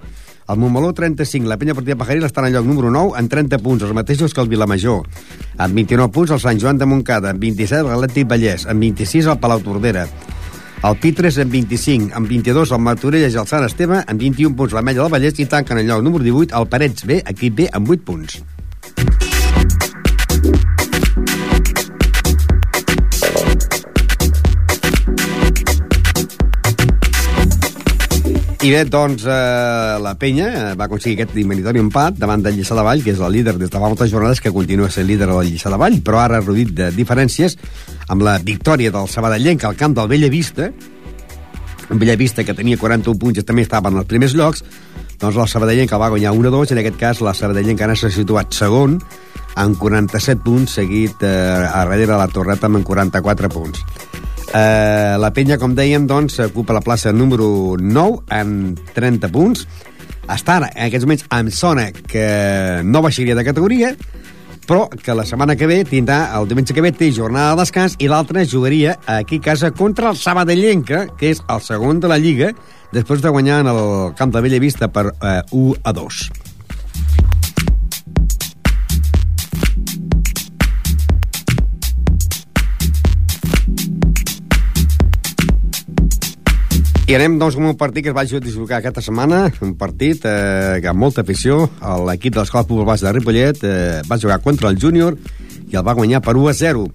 el 0.49 0.57
Montmeló 0.59 0.93
35, 0.93 1.47
la 1.47 1.57
penya 1.57 1.75
partida 1.77 1.95
Pajaril 1.95 2.27
està 2.27 2.43
en 2.43 2.49
el 2.49 2.57
lloc 2.57 2.67
número 2.67 2.91
9 2.91 3.15
amb 3.19 3.31
30 3.31 3.59
punts, 3.63 3.83
els 3.87 3.95
mateixos 3.95 4.33
que 4.35 4.43
el 4.43 4.51
Vilamajor. 4.51 5.07
Amb 5.57 5.79
29 5.79 6.11
punts 6.11 6.33
el 6.35 6.41
Sant 6.43 6.59
Joan 6.59 6.81
de 6.81 6.87
Montcada, 6.89 7.31
amb 7.31 7.39
27 7.43 7.87
l'Atlètic 7.87 8.27
Vallès, 8.27 8.67
amb 8.67 8.83
26 8.83 9.31
el 9.31 9.39
Palau 9.39 9.63
Tordera. 9.63 10.07
El 10.83 10.97
Pitres 10.99 11.37
amb 11.39 11.53
25, 11.55 12.11
amb 12.11 12.27
22 12.27 12.73
el 12.75 12.81
Martorelles 12.83 13.37
i 13.37 13.39
el 13.39 13.47
Sant 13.47 13.63
Esteve, 13.63 14.01
amb 14.03 14.19
21 14.19 14.57
punts 14.59 14.75
l'Ametlla 14.75 15.05
del 15.05 15.13
Vallès. 15.13 15.39
I 15.39 15.47
tanquen 15.47 15.79
el 15.79 15.87
lloc 15.87 16.03
número 16.03 16.27
18 16.27 16.59
el 16.59 16.67
Parets 16.67 17.07
B, 17.07 17.21
equip 17.23 17.55
B, 17.61 17.69
amb 17.71 17.87
8 17.95 18.03
punts. 18.03 18.41
I 28.63 28.69
bé, 28.71 28.85
doncs, 28.87 29.25
eh, 29.27 29.95
la 29.99 30.13
penya 30.15 30.45
eh, 30.47 30.75
va 30.79 30.85
aconseguir 30.85 31.17
aquest 31.17 31.33
dimeritori 31.35 31.81
empat 31.83 32.15
davant 32.15 32.45
del 32.45 32.55
Lliçà 32.55 32.77
de 32.77 32.85
Vall, 32.87 33.01
que 33.03 33.11
és 33.11 33.19
el 33.19 33.33
líder 33.35 33.57
des 33.57 33.67
de 33.67 33.75
fa 33.75 33.89
moltes 33.91 34.07
jornades, 34.07 34.39
que 34.39 34.53
continua 34.55 34.87
sent 34.87 35.03
líder 35.09 35.27
del 35.27 35.49
Lliçà 35.49 35.67
de 35.67 35.79
Vall, 35.81 35.97
però 35.99 36.21
ara 36.21 36.39
reduït 36.39 36.71
de 36.77 36.87
diferències 36.95 37.57
amb 38.07 38.23
la 38.23 38.37
victòria 38.39 38.93
del 38.95 39.11
Sabadellenc 39.11 39.65
al 39.67 39.75
camp 39.75 39.97
del 39.97 40.07
Bellavista, 40.07 40.69
un 41.89 41.99
Bellavista 41.99 42.47
que 42.47 42.55
tenia 42.55 42.79
41 42.79 43.19
punts 43.19 43.43
i 43.43 43.43
també 43.43 43.67
estava 43.67 43.91
en 43.91 43.99
els 43.99 44.07
primers 44.07 44.31
llocs, 44.31 44.63
doncs 45.19 45.43
el 45.43 45.51
Sabadellenc 45.57 45.91
el 45.91 46.03
va 46.05 46.11
guanyar 46.15 46.31
1-2, 46.31 46.71
en 46.71 46.83
aquest 46.85 47.03
cas 47.03 47.19
la 47.19 47.35
Sabadellenc 47.35 47.83
ara 47.83 47.99
s'ha 47.99 48.15
situat 48.15 48.55
segon, 48.55 48.95
amb 49.59 49.75
47 49.75 50.39
punts, 50.39 50.79
seguit 50.79 51.27
eh, 51.27 51.35
a 51.67 51.83
darrere 51.83 52.15
la 52.15 52.31
Torreta 52.31 52.71
amb 52.71 52.79
44 52.87 53.51
punts. 53.59 53.83
Eh, 54.53 55.15
la 55.17 55.31
penya, 55.33 55.57
com 55.57 55.73
dèiem, 55.73 56.05
doncs, 56.05 56.37
ocupa 56.45 56.75
la 56.77 56.83
plaça 56.85 57.09
número 57.11 57.73
9 57.81 58.19
amb 58.37 58.81
30 58.93 59.31
punts. 59.33 59.65
Està 60.29 60.59
en 60.59 60.67
aquests 60.85 61.07
moments, 61.07 61.25
en 61.33 61.49
zona 61.51 61.87
que 61.91 62.27
no 62.85 63.01
baixaria 63.01 63.35
de 63.35 63.45
categoria, 63.47 63.95
però 64.67 64.85
que 64.93 65.15
la 65.17 65.25
setmana 65.25 65.57
que 65.57 65.67
ve 65.67 65.81
tindrà, 65.89 66.29
el 66.37 66.47
diumenge 66.47 66.77
que 66.77 66.85
ve 66.85 66.93
té 66.95 67.09
jornada 67.11 67.55
de 67.55 67.63
descans 67.63 67.97
i 67.99 68.07
l'altra 68.07 68.45
jugaria 68.45 68.95
aquí 69.09 69.41
a 69.41 69.47
casa 69.49 69.73
contra 69.73 70.13
el 70.13 70.21
Sabadellenca, 70.21 71.07
que 71.17 71.33
és 71.33 71.43
el 71.49 71.65
segon 71.65 71.99
de 71.99 72.13
la 72.13 72.21
Lliga, 72.21 72.53
després 72.93 73.25
de 73.25 73.33
guanyar 73.33 73.63
en 73.65 73.73
el 73.73 73.83
camp 74.15 74.31
de 74.31 74.45
Bellavista 74.45 74.87
per 74.93 75.09
eh, 75.17 75.41
1 75.49 75.81
a 75.83 75.97
2. 75.97 76.42
I 87.03 87.17
anem, 87.17 87.33
doncs, 87.35 87.57
amb 87.59 87.67
un 87.67 87.75
partit 87.75 88.05
que 88.05 88.13
es 88.13 88.15
va 88.15 88.23
jugar 88.23 88.77
aquesta 88.77 89.01
setmana, 89.03 89.49
un 89.65 89.73
partit 89.75 90.23
eh, 90.23 90.79
que 90.79 90.87
amb 90.87 91.01
molta 91.03 91.19
afició, 91.25 91.65
l'equip 92.07 92.31
de 92.31 92.39
l'Escola 92.39 92.63
Futbol 92.63 92.87
Base 92.87 93.03
de 93.03 93.11
Ripollet 93.11 93.59
eh, 93.67 93.99
va 94.07 94.17
jugar 94.21 94.39
contra 94.39 94.71
el 94.71 94.79
júnior 94.79 95.17
i 95.67 95.75
el 95.75 95.83
va 95.83 95.97
guanyar 95.97 96.21
per 96.23 96.37
1 96.39 96.47
a 96.47 96.53
0. 96.61 96.85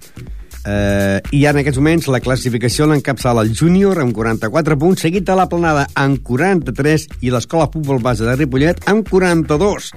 Eh, 0.65 1.21
I 1.37 1.43
en 1.51 1.61
aquests 1.61 1.77
moments 1.77 2.09
la 2.09 2.23
classificació 2.25 2.89
l'encapçala 2.89 3.45
el 3.45 3.53
júnior 3.53 4.01
amb 4.01 4.17
44 4.17 4.79
punts, 4.81 5.05
seguit 5.05 5.29
a 5.29 5.37
la 5.37 5.45
planada 5.51 5.85
amb 5.93 6.23
43 6.25 7.05
i 7.21 7.29
l'Escola 7.29 7.69
Futbol 7.69 8.01
Base 8.01 8.25
de 8.25 8.33
Ripollet 8.33 8.81
amb 8.89 9.05
42. 9.13 9.93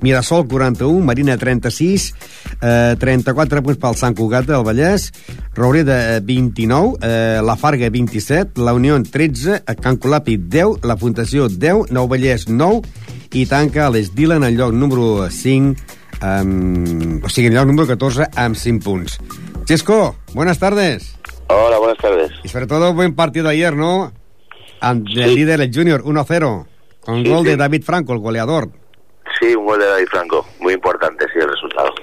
Mirasol 0.00 0.46
41, 0.48 1.00
Marina 1.04 1.36
36, 1.36 2.14
eh, 2.60 2.96
34 2.98 3.62
punts 3.62 3.80
pel 3.82 3.96
Sant 3.98 4.14
Cugat 4.18 4.46
del 4.46 4.64
Vallès, 4.66 5.10
Roureda 5.54 6.20
29, 6.20 6.98
eh, 7.02 7.40
La 7.42 7.56
Farga 7.56 7.90
27, 7.90 8.60
la 8.60 8.74
Unió 8.74 8.96
13, 9.02 9.62
Can 9.80 9.96
Colapi 9.96 10.36
10, 10.36 10.82
la 10.82 10.96
Fundació 10.96 11.48
10, 11.48 11.90
Nou 11.90 12.08
Vallès 12.08 12.48
9 12.48 12.82
i 13.34 13.44
tanca 13.46 13.90
les 13.90 14.14
Dylan 14.14 14.44
al 14.46 14.54
lloc 14.56 14.72
número 14.72 15.28
5 15.30 15.76
amb, 16.20 17.24
o 17.24 17.28
sigui, 17.28 17.48
en 17.50 17.54
lloc 17.58 17.66
número 17.68 17.86
14 17.86 18.30
amb 18.36 18.56
5 18.56 18.82
punts. 18.84 19.18
Chesco, 19.66 20.16
buenas 20.34 20.58
tardes. 20.58 21.14
Hola, 21.48 21.78
buenas 21.78 21.98
tardes. 21.98 22.30
Y 22.44 22.48
sobre 22.48 22.66
todo 22.66 22.92
buen 22.94 23.14
partido 23.14 23.48
ayer, 23.48 23.74
¿no? 23.76 24.12
And 24.80 25.06
el 25.16 25.34
líder, 25.34 25.60
el 25.60 25.74
Junior, 25.74 26.02
1-0, 26.04 26.66
con 27.00 27.22
Sí, 27.22 27.28
gol 27.28 27.44
sí. 27.44 27.50
de 27.50 27.56
David 27.56 27.82
Franco, 27.82 28.12
el 28.12 28.18
goleador. 28.20 28.70
Sí, 29.38 29.54
un 29.54 29.66
gol 29.66 29.78
de 29.78 29.86
David 29.86 30.06
Franco. 30.10 30.46
Muy 30.60 30.74
importante, 30.74 31.26
sí, 31.32 31.38
el 31.38 31.48
resultado. 31.48 31.94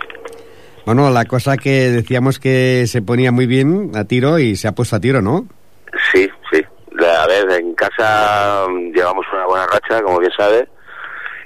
Bueno, 0.85 1.09
la 1.09 1.25
cosa 1.25 1.57
que 1.57 1.89
decíamos 1.89 2.39
que 2.39 2.85
se 2.87 3.01
ponía 3.01 3.31
muy 3.31 3.47
bien 3.47 3.91
a 3.95 4.05
tiro 4.05 4.37
y 4.37 4.55
se 4.55 4.67
ha 4.67 4.73
puesto 4.73 4.95
a 4.95 4.99
tiro, 4.99 5.21
¿no? 5.21 5.47
Sí, 6.13 6.29
sí. 6.51 6.63
A 7.03 7.27
ver, 7.27 7.49
en 7.59 7.73
casa 7.73 8.65
mm, 8.69 8.93
llevamos 8.93 9.25
una 9.33 9.45
buena 9.45 9.65
racha, 9.65 10.01
como 10.01 10.19
bien 10.19 10.31
sabe, 10.37 10.67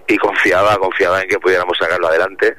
y 0.08 0.18
confiaba, 0.18 0.78
confiaba 0.78 1.22
en 1.22 1.30
que 1.30 1.40
pudiéramos 1.40 1.78
sacarlo 1.78 2.08
adelante. 2.08 2.56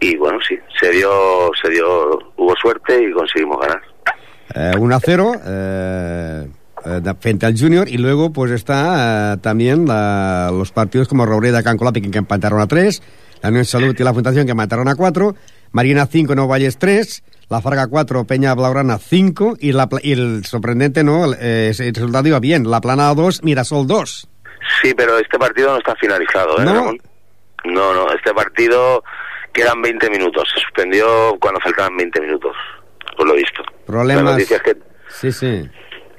Y 0.00 0.16
bueno, 0.16 0.38
sí, 0.46 0.58
se 0.80 0.90
dio, 0.90 1.50
se 1.62 1.70
dio, 1.70 2.18
hubo 2.36 2.56
suerte 2.56 3.02
y 3.02 3.12
conseguimos 3.12 3.60
ganar. 3.60 3.82
Eh, 4.54 4.72
1 4.78 4.96
a 4.96 5.00
0 5.00 5.32
eh, 5.34 5.40
eh, 5.46 6.48
frente 7.20 7.46
al 7.46 7.58
Junior 7.58 7.88
y 7.88 7.98
luego 7.98 8.32
pues 8.32 8.50
está 8.52 9.34
eh, 9.34 9.36
también 9.38 9.86
la- 9.86 10.50
los 10.52 10.72
partidos 10.72 11.08
como 11.08 11.26
Roureda, 11.26 11.62
Cancolapi 11.62 12.00
que 12.10 12.18
empataron 12.18 12.60
a 12.60 12.66
3, 12.66 13.02
la 13.42 13.48
Unión 13.50 13.64
Salud 13.64 13.94
y 13.98 14.02
la 14.02 14.14
Fundación 14.14 14.44
que 14.46 14.52
empataron 14.52 14.88
a 14.88 14.94
4, 14.94 15.34
Marina 15.72 16.06
5, 16.06 16.34
No 16.34 16.48
Valles 16.48 16.78
3, 16.78 17.22
la 17.48 17.60
Farga 17.60 17.86
4, 17.86 18.24
Peña 18.24 18.54
Blaugrana 18.54 18.98
5 18.98 19.56
y, 19.60 19.72
la, 19.72 19.88
y 20.02 20.12
el 20.12 20.44
sorprendente, 20.44 21.04
¿no? 21.04 21.24
El, 21.26 21.36
eh, 21.40 21.72
el 21.78 21.94
resultado 21.94 22.26
iba 22.28 22.40
bien, 22.40 22.70
la 22.70 22.80
Planada 22.80 23.14
2, 23.14 23.42
Mirasol 23.44 23.86
2. 23.86 24.28
Sí, 24.82 24.94
pero 24.96 25.18
este 25.18 25.38
partido 25.38 25.72
no 25.72 25.78
está 25.78 25.94
finalizado, 25.96 26.60
¿eh, 26.60 26.64
¿No? 26.64 26.74
Ramón? 26.74 26.98
No, 27.64 27.92
no, 27.94 28.10
este 28.12 28.32
partido 28.32 29.02
quedan 29.52 29.82
20 29.82 30.08
minutos. 30.10 30.48
Se 30.54 30.60
suspendió 30.60 31.06
cuando 31.40 31.60
faltaban 31.60 31.96
20 31.96 32.20
minutos, 32.20 32.56
por 33.16 33.26
lo 33.26 33.34
visto. 33.34 33.62
Problemas... 33.86 34.24
Las 34.24 34.32
noticias 34.34 34.62
que, 34.62 34.76
Sí, 35.08 35.32
sí. 35.32 35.68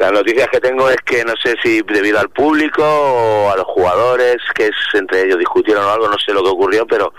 Las 0.01 0.12
noticias 0.12 0.48
que 0.48 0.60
tengo 0.60 0.89
es 0.89 0.98
que 1.05 1.24
no 1.24 1.34
sé 1.43 1.55
si 1.62 1.84
debido 1.84 2.20
al 2.20 2.29
público 2.29 2.84
o 2.84 3.51
a 3.51 3.55
los 3.55 3.65
jugadores, 3.65 4.38
que 4.55 4.65
es 4.65 4.75
entre 4.96 5.22
ellos 5.22 5.38
discutieron 5.38 5.86
o 5.86 5.91
algo, 5.91 6.10
no 6.10 6.17
sé 6.17 6.34
lo 6.34 6.41
que 6.41 6.50
ocurrió, 6.50 6.88
pero 6.88 7.13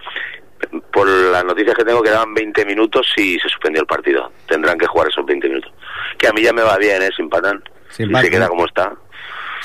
por 0.93 1.07
las 1.07 1.45
noticias 1.45 1.77
que 1.77 1.85
tengo 1.85 2.03
quedaban 2.03 2.35
20 2.35 2.67
minutos 2.67 3.07
y 3.17 3.39
se 3.39 3.49
suspendió 3.49 3.83
el 3.83 3.87
partido. 3.87 4.33
Tendrán 4.49 4.79
que 4.79 4.89
jugar 4.89 5.07
esos 5.07 5.25
20 5.25 5.49
minutos. 5.49 5.73
Que 6.19 6.27
a 6.27 6.33
mí 6.33 6.43
ya 6.43 6.53
me 6.53 6.62
va 6.62 6.77
bien, 6.77 7.01
¿eh? 7.03 7.11
Sin 7.17 7.31
patán. 7.31 7.62
Sin 7.89 8.09
si 8.09 8.12
patán. 8.12 8.25
se 8.25 8.31
queda 8.33 8.49
como 8.49 8.67
está. 8.67 8.93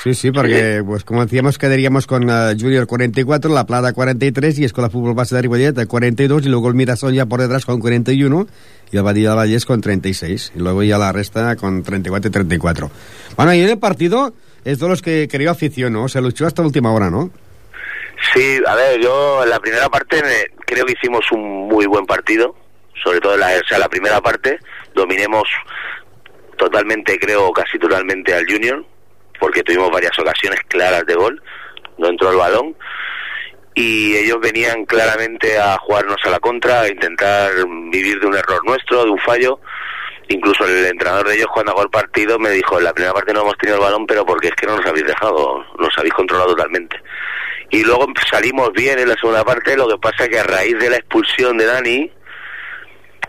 Sí, 0.02 0.14
sí, 0.14 0.30
porque, 0.30 0.82
pues 0.86 1.04
como 1.04 1.24
decíamos, 1.24 1.58
quedaríamos 1.58 2.06
con 2.06 2.28
eh, 2.30 2.54
Junior 2.58 2.86
44, 2.86 3.52
La 3.52 3.66
Plata 3.66 3.92
43 3.92 4.58
y 4.60 4.64
Escuela 4.64 4.90
Fútbol 4.90 5.14
Base 5.14 5.34
de 5.34 5.42
Ripollet 5.42 5.76
eh, 5.78 5.86
42 5.86 6.46
y 6.46 6.48
luego 6.48 6.68
el 6.68 6.74
Mirasol 6.74 7.12
ya 7.14 7.26
por 7.26 7.40
detrás 7.40 7.64
con 7.66 7.80
41 7.80 8.46
y 8.92 8.96
el 8.96 9.02
Badilla 9.02 9.30
del 9.30 9.38
Vallés 9.38 9.64
con 9.66 9.80
36 9.80 10.52
y 10.54 10.58
luego 10.60 10.82
ya 10.82 10.98
la 10.98 11.12
resta 11.12 11.56
con 11.56 11.82
34 11.82 12.28
y 12.28 12.32
34. 12.32 12.90
Bueno, 13.36 13.54
y 13.54 13.60
en 13.60 13.68
el 13.70 13.78
partido 13.78 14.32
es 14.64 14.78
de 14.78 14.88
los 14.88 15.02
que 15.02 15.28
creó 15.30 15.50
afición, 15.50 15.92
¿no? 15.92 16.08
Se 16.08 16.20
luchó 16.20 16.46
hasta 16.46 16.62
la 16.62 16.66
última 16.68 16.92
hora, 16.92 17.10
¿no? 17.10 17.30
Sí, 18.34 18.58
a 18.66 18.74
ver, 18.74 19.00
yo 19.00 19.42
en 19.44 19.50
la 19.50 19.60
primera 19.60 19.88
parte 19.88 20.22
me- 20.22 20.56
creo 20.66 20.84
que 20.84 20.92
hicimos 20.92 21.24
un 21.32 21.68
muy 21.68 21.86
buen 21.86 22.04
partido, 22.04 22.54
sobre 23.02 23.20
todo 23.20 23.34
en 23.34 23.40
la, 23.40 23.46
o 23.48 23.68
sea, 23.68 23.78
la 23.78 23.88
primera 23.88 24.20
parte, 24.20 24.58
dominemos 24.94 25.44
totalmente, 26.56 27.18
creo, 27.18 27.52
casi 27.52 27.78
totalmente 27.78 28.34
al 28.34 28.44
Junior, 28.50 28.84
porque 29.38 29.62
tuvimos 29.62 29.90
varias 29.90 30.18
ocasiones 30.18 30.60
claras 30.68 31.04
de 31.06 31.14
gol, 31.14 31.42
no 31.98 32.08
entró 32.08 32.30
el 32.30 32.36
balón, 32.36 32.76
y 33.78 34.16
ellos 34.16 34.40
venían 34.40 34.84
claramente 34.86 35.56
a 35.56 35.78
jugarnos 35.78 36.16
a 36.24 36.30
la 36.30 36.40
contra, 36.40 36.80
a 36.80 36.88
intentar 36.88 37.52
vivir 37.92 38.18
de 38.18 38.26
un 38.26 38.34
error 38.34 38.60
nuestro, 38.64 39.04
de 39.04 39.10
un 39.10 39.18
fallo. 39.20 39.60
Incluso 40.30 40.66
el 40.66 40.86
entrenador 40.86 41.28
de 41.28 41.36
ellos 41.36 41.46
cuando 41.54 41.70
acabó 41.70 41.84
el 41.84 41.90
partido 41.90 42.40
me 42.40 42.50
dijo, 42.50 42.76
en 42.78 42.84
la 42.84 42.92
primera 42.92 43.14
parte 43.14 43.32
no 43.32 43.42
hemos 43.42 43.56
tenido 43.56 43.78
el 43.78 43.84
balón, 43.84 44.04
pero 44.04 44.26
porque 44.26 44.48
es 44.48 44.54
que 44.56 44.66
no 44.66 44.76
nos 44.76 44.84
habéis 44.84 45.06
dejado, 45.06 45.64
nos 45.78 45.96
habéis 45.96 46.12
controlado 46.12 46.56
totalmente. 46.56 47.00
Y 47.70 47.84
luego 47.84 48.06
salimos 48.28 48.72
bien 48.72 48.98
en 48.98 49.10
la 49.10 49.14
segunda 49.14 49.44
parte, 49.44 49.76
lo 49.76 49.86
que 49.86 49.98
pasa 49.98 50.26
que 50.26 50.40
a 50.40 50.42
raíz 50.42 50.76
de 50.76 50.90
la 50.90 50.96
expulsión 50.96 51.56
de 51.56 51.66
Dani, 51.66 52.12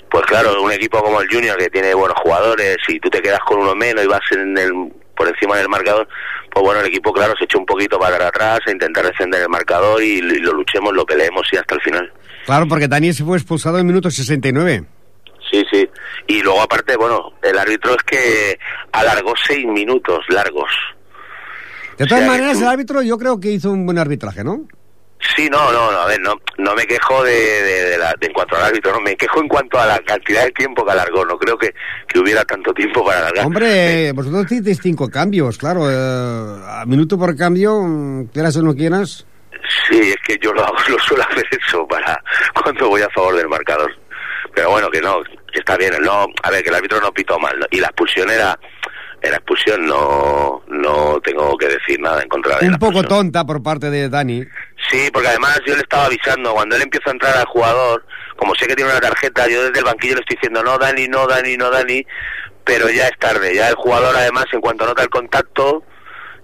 pues 0.10 0.25
claro, 0.25 0.60
un 0.63 0.72
equipo 0.72 1.00
como 1.04 1.22
el 1.22 1.30
Junior 1.30 1.58
que 1.58 1.70
tiene 1.70 1.94
buenos 1.94 2.18
jugadores 2.20 2.78
y 2.88 3.00
tú 3.00 3.12
te 3.12 3.22
quedas 3.22 3.42
con 3.42 3.60
uno 3.60 3.75
menos 3.75 4.04
y 4.04 4.08
vas 4.08 4.32
en 4.32 4.58
el, 4.58 4.74
por 5.19 5.27
encima 5.27 5.57
del 5.57 5.67
marcador, 5.67 6.07
pues 6.49 6.63
bueno, 6.63 6.79
el 6.79 6.88
equipo 6.88 7.11
claro 7.11 7.33
se 7.38 7.43
echó 7.43 7.59
un 7.59 7.65
poquito 7.65 7.99
para 7.99 8.25
atrás 8.27 8.61
a 8.65 8.71
intentar 8.71 9.05
defender 9.05 9.41
el 9.41 9.49
marcador 9.49 10.01
y, 10.01 10.19
y 10.19 10.21
lo 10.21 10.53
luchemos, 10.53 10.93
lo 10.93 11.05
peleemos 11.05 11.45
y 11.51 11.57
hasta 11.57 11.75
el 11.75 11.81
final. 11.81 12.11
Claro, 12.45 12.65
porque 12.69 12.88
Dani 12.88 13.11
se 13.11 13.25
fue 13.25 13.35
expulsado 13.38 13.77
en 13.79 13.85
minuto 13.85 14.09
69. 14.09 14.85
Sí, 15.51 15.65
sí. 15.71 15.89
Y 16.27 16.41
luego 16.41 16.61
aparte, 16.61 16.95
bueno, 16.95 17.33
el 17.43 17.57
árbitro 17.59 17.91
es 17.91 18.03
que 18.03 18.57
alargó 18.93 19.33
seis 19.45 19.65
minutos 19.65 20.19
largos. 20.29 20.71
De 21.97 22.05
O 22.05 22.07
todas 22.07 22.23
sea 22.23 22.31
maneras, 22.31 22.53
tú- 22.57 22.63
el 22.63 22.69
árbitro 22.69 23.01
yo 23.01 23.17
creo 23.17 23.39
que 23.41 23.51
hizo 23.51 23.71
un 23.71 23.85
buen 23.85 23.97
arbitraje, 23.97 24.43
¿no? 24.43 24.61
Sí, 25.35 25.49
no, 25.49 25.71
no, 25.71 25.91
no, 25.91 25.97
a 25.99 26.05
ver, 26.07 26.19
no, 26.21 26.35
no 26.57 26.75
me 26.75 26.85
quejo 26.88 27.23
de, 27.23 27.31
de, 27.33 27.83
de 27.89 27.97
la- 27.97 28.13
de 28.19 28.27
en 28.27 28.33
cuanto 28.33 28.55
al 28.55 28.63
árbitro, 28.63 28.93
no, 28.93 29.01
me 29.01 29.15
quejo 29.17 29.41
en 29.41 29.47
cuanto 29.49 29.77
a 29.79 29.85
la 29.85 29.99
cantidad 29.99 30.43
de 30.45 30.51
tiempo 30.51 30.85
que 30.85 30.91
alargó, 30.93 31.25
no 31.25 31.38
creo 31.38 31.57
que, 31.57 31.73
que 32.07 32.19
hubiera 32.19 32.43
tanto 32.45 32.73
tiempo 32.73 33.03
para 33.05 33.19
alargar. 33.19 33.45
Hombre, 33.45 34.11
vosotros 34.13 34.45
hicisteis 34.45 34.79
cinco 34.81 35.09
cambios, 35.09 35.57
claro. 35.57 35.89
eh, 35.91 36.61
a 36.67 36.85
minuto 36.85 37.17
por 37.17 37.35
cambio, 37.35 38.27
quieras 38.31 38.55
o 38.57 38.61
no 38.63 38.73
quieras. 38.73 39.25
Sí, 39.89 39.99
es 39.99 40.15
que 40.25 40.38
yo 40.41 40.53
lo, 40.53 40.63
hago, 40.65 40.75
lo 40.89 40.99
suelo 40.99 41.23
hacer 41.29 41.45
eso 41.67 41.85
para 41.88 42.21
cuando 42.63 42.88
voy 42.88 43.01
a 43.01 43.09
favor 43.09 43.35
del 43.35 43.49
marcador. 43.49 43.91
Pero 44.55 44.71
bueno, 44.71 44.89
que 44.89 45.01
no, 45.01 45.21
que 45.51 45.59
está 45.59 45.75
bien, 45.77 45.93
no, 46.01 46.27
a 46.43 46.49
ver, 46.49 46.63
que 46.63 46.69
el 46.69 46.75
árbitro 46.75 46.99
no 47.01 47.11
pitó 47.11 47.38
mal, 47.39 47.59
¿no? 47.59 47.65
y 47.71 47.79
la 47.79 47.88
expulsión 47.88 48.29
era, 48.31 48.57
era 49.21 49.35
expulsión, 49.35 49.85
no, 49.85 50.63
no 50.69 51.19
tengo 51.21 51.55
que 51.57 51.67
decir 51.67 51.99
nada 51.99 52.21
en 52.23 52.29
contra 52.29 52.57
de 52.57 52.65
la 52.67 52.71
Un 52.73 52.79
poco 52.79 53.03
tonta 53.03 53.45
por 53.45 53.61
parte 53.61 53.89
de 53.91 54.09
Dani. 54.09 54.43
Sí, 54.89 55.09
porque 55.13 55.27
además 55.29 55.59
yo 55.67 55.75
le 55.75 55.81
estaba 55.81 56.05
avisando, 56.05 56.53
cuando 56.53 56.75
él 56.75 56.81
empieza 56.83 57.09
a 57.09 57.13
entrar 57.13 57.38
al 57.38 57.45
jugador, 57.45 58.05
como 58.38 58.55
sé 58.55 58.65
que 58.67 58.75
tiene 58.75 58.91
una 58.91 59.00
tarjeta, 59.01 59.48
yo 59.48 59.63
desde 59.65 59.79
el 59.79 59.86
banquillo 59.86 60.15
le 60.15 60.21
estoy 60.21 60.38
diciendo, 60.38 60.63
no, 60.63 60.77
Dani, 60.77 61.07
no, 61.07 61.27
Dani, 61.27 61.57
no, 61.57 61.69
Dani, 61.69 62.05
pero 62.63 62.89
ya 62.89 63.07
es 63.07 63.17
tarde, 63.19 63.53
ya 63.55 63.69
el 63.69 63.75
jugador 63.75 64.15
además 64.15 64.45
en 64.53 64.62
cuanto 64.62 64.86
nota 64.86 65.03
el 65.03 65.09
contacto, 65.09 65.83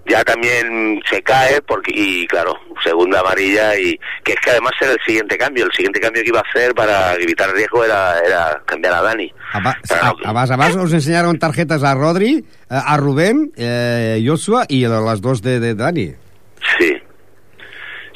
ya 0.07 0.23
también 0.23 1.01
se 1.09 1.23
cae, 1.23 1.61
porque 1.63 1.91
y 1.95 2.27
claro, 2.27 2.53
segunda 2.83 3.21
amarilla, 3.21 3.75
y 3.79 3.97
que 4.23 4.33
es 4.33 4.39
que 4.43 4.51
además 4.51 4.73
era 4.81 4.91
el 4.91 4.99
siguiente 5.05 5.37
cambio, 5.37 5.65
el 5.65 5.71
siguiente 5.71 5.99
cambio 5.99 6.21
que 6.21 6.29
iba 6.29 6.39
a 6.41 6.43
hacer 6.47 6.75
para 6.75 7.15
evitar 7.15 7.51
riesgo 7.53 7.83
era, 7.83 8.19
era 8.19 8.61
cambiar 8.65 8.93
a 8.93 9.01
Dani. 9.01 9.33
Aba- 9.53 9.77
Pero 9.87 10.01
a- 10.03 10.13
no- 10.21 10.29
Abans, 10.29 10.51
abans 10.51 10.75
os 10.75 10.93
enseñaron 10.93 11.39
tarjetas 11.39 11.81
a 11.83 11.95
Rodri, 11.95 12.35
eh, 12.37 12.43
a 12.69 12.97
Rubén, 12.97 13.51
eh, 13.57 14.21
Joshua 14.25 14.65
y 14.67 14.85
a 14.85 14.89
las 14.89 15.21
dos 15.21 15.41
de, 15.41 15.59
de 15.59 15.73
Dani. 15.73 16.13
Sí. 16.77 16.97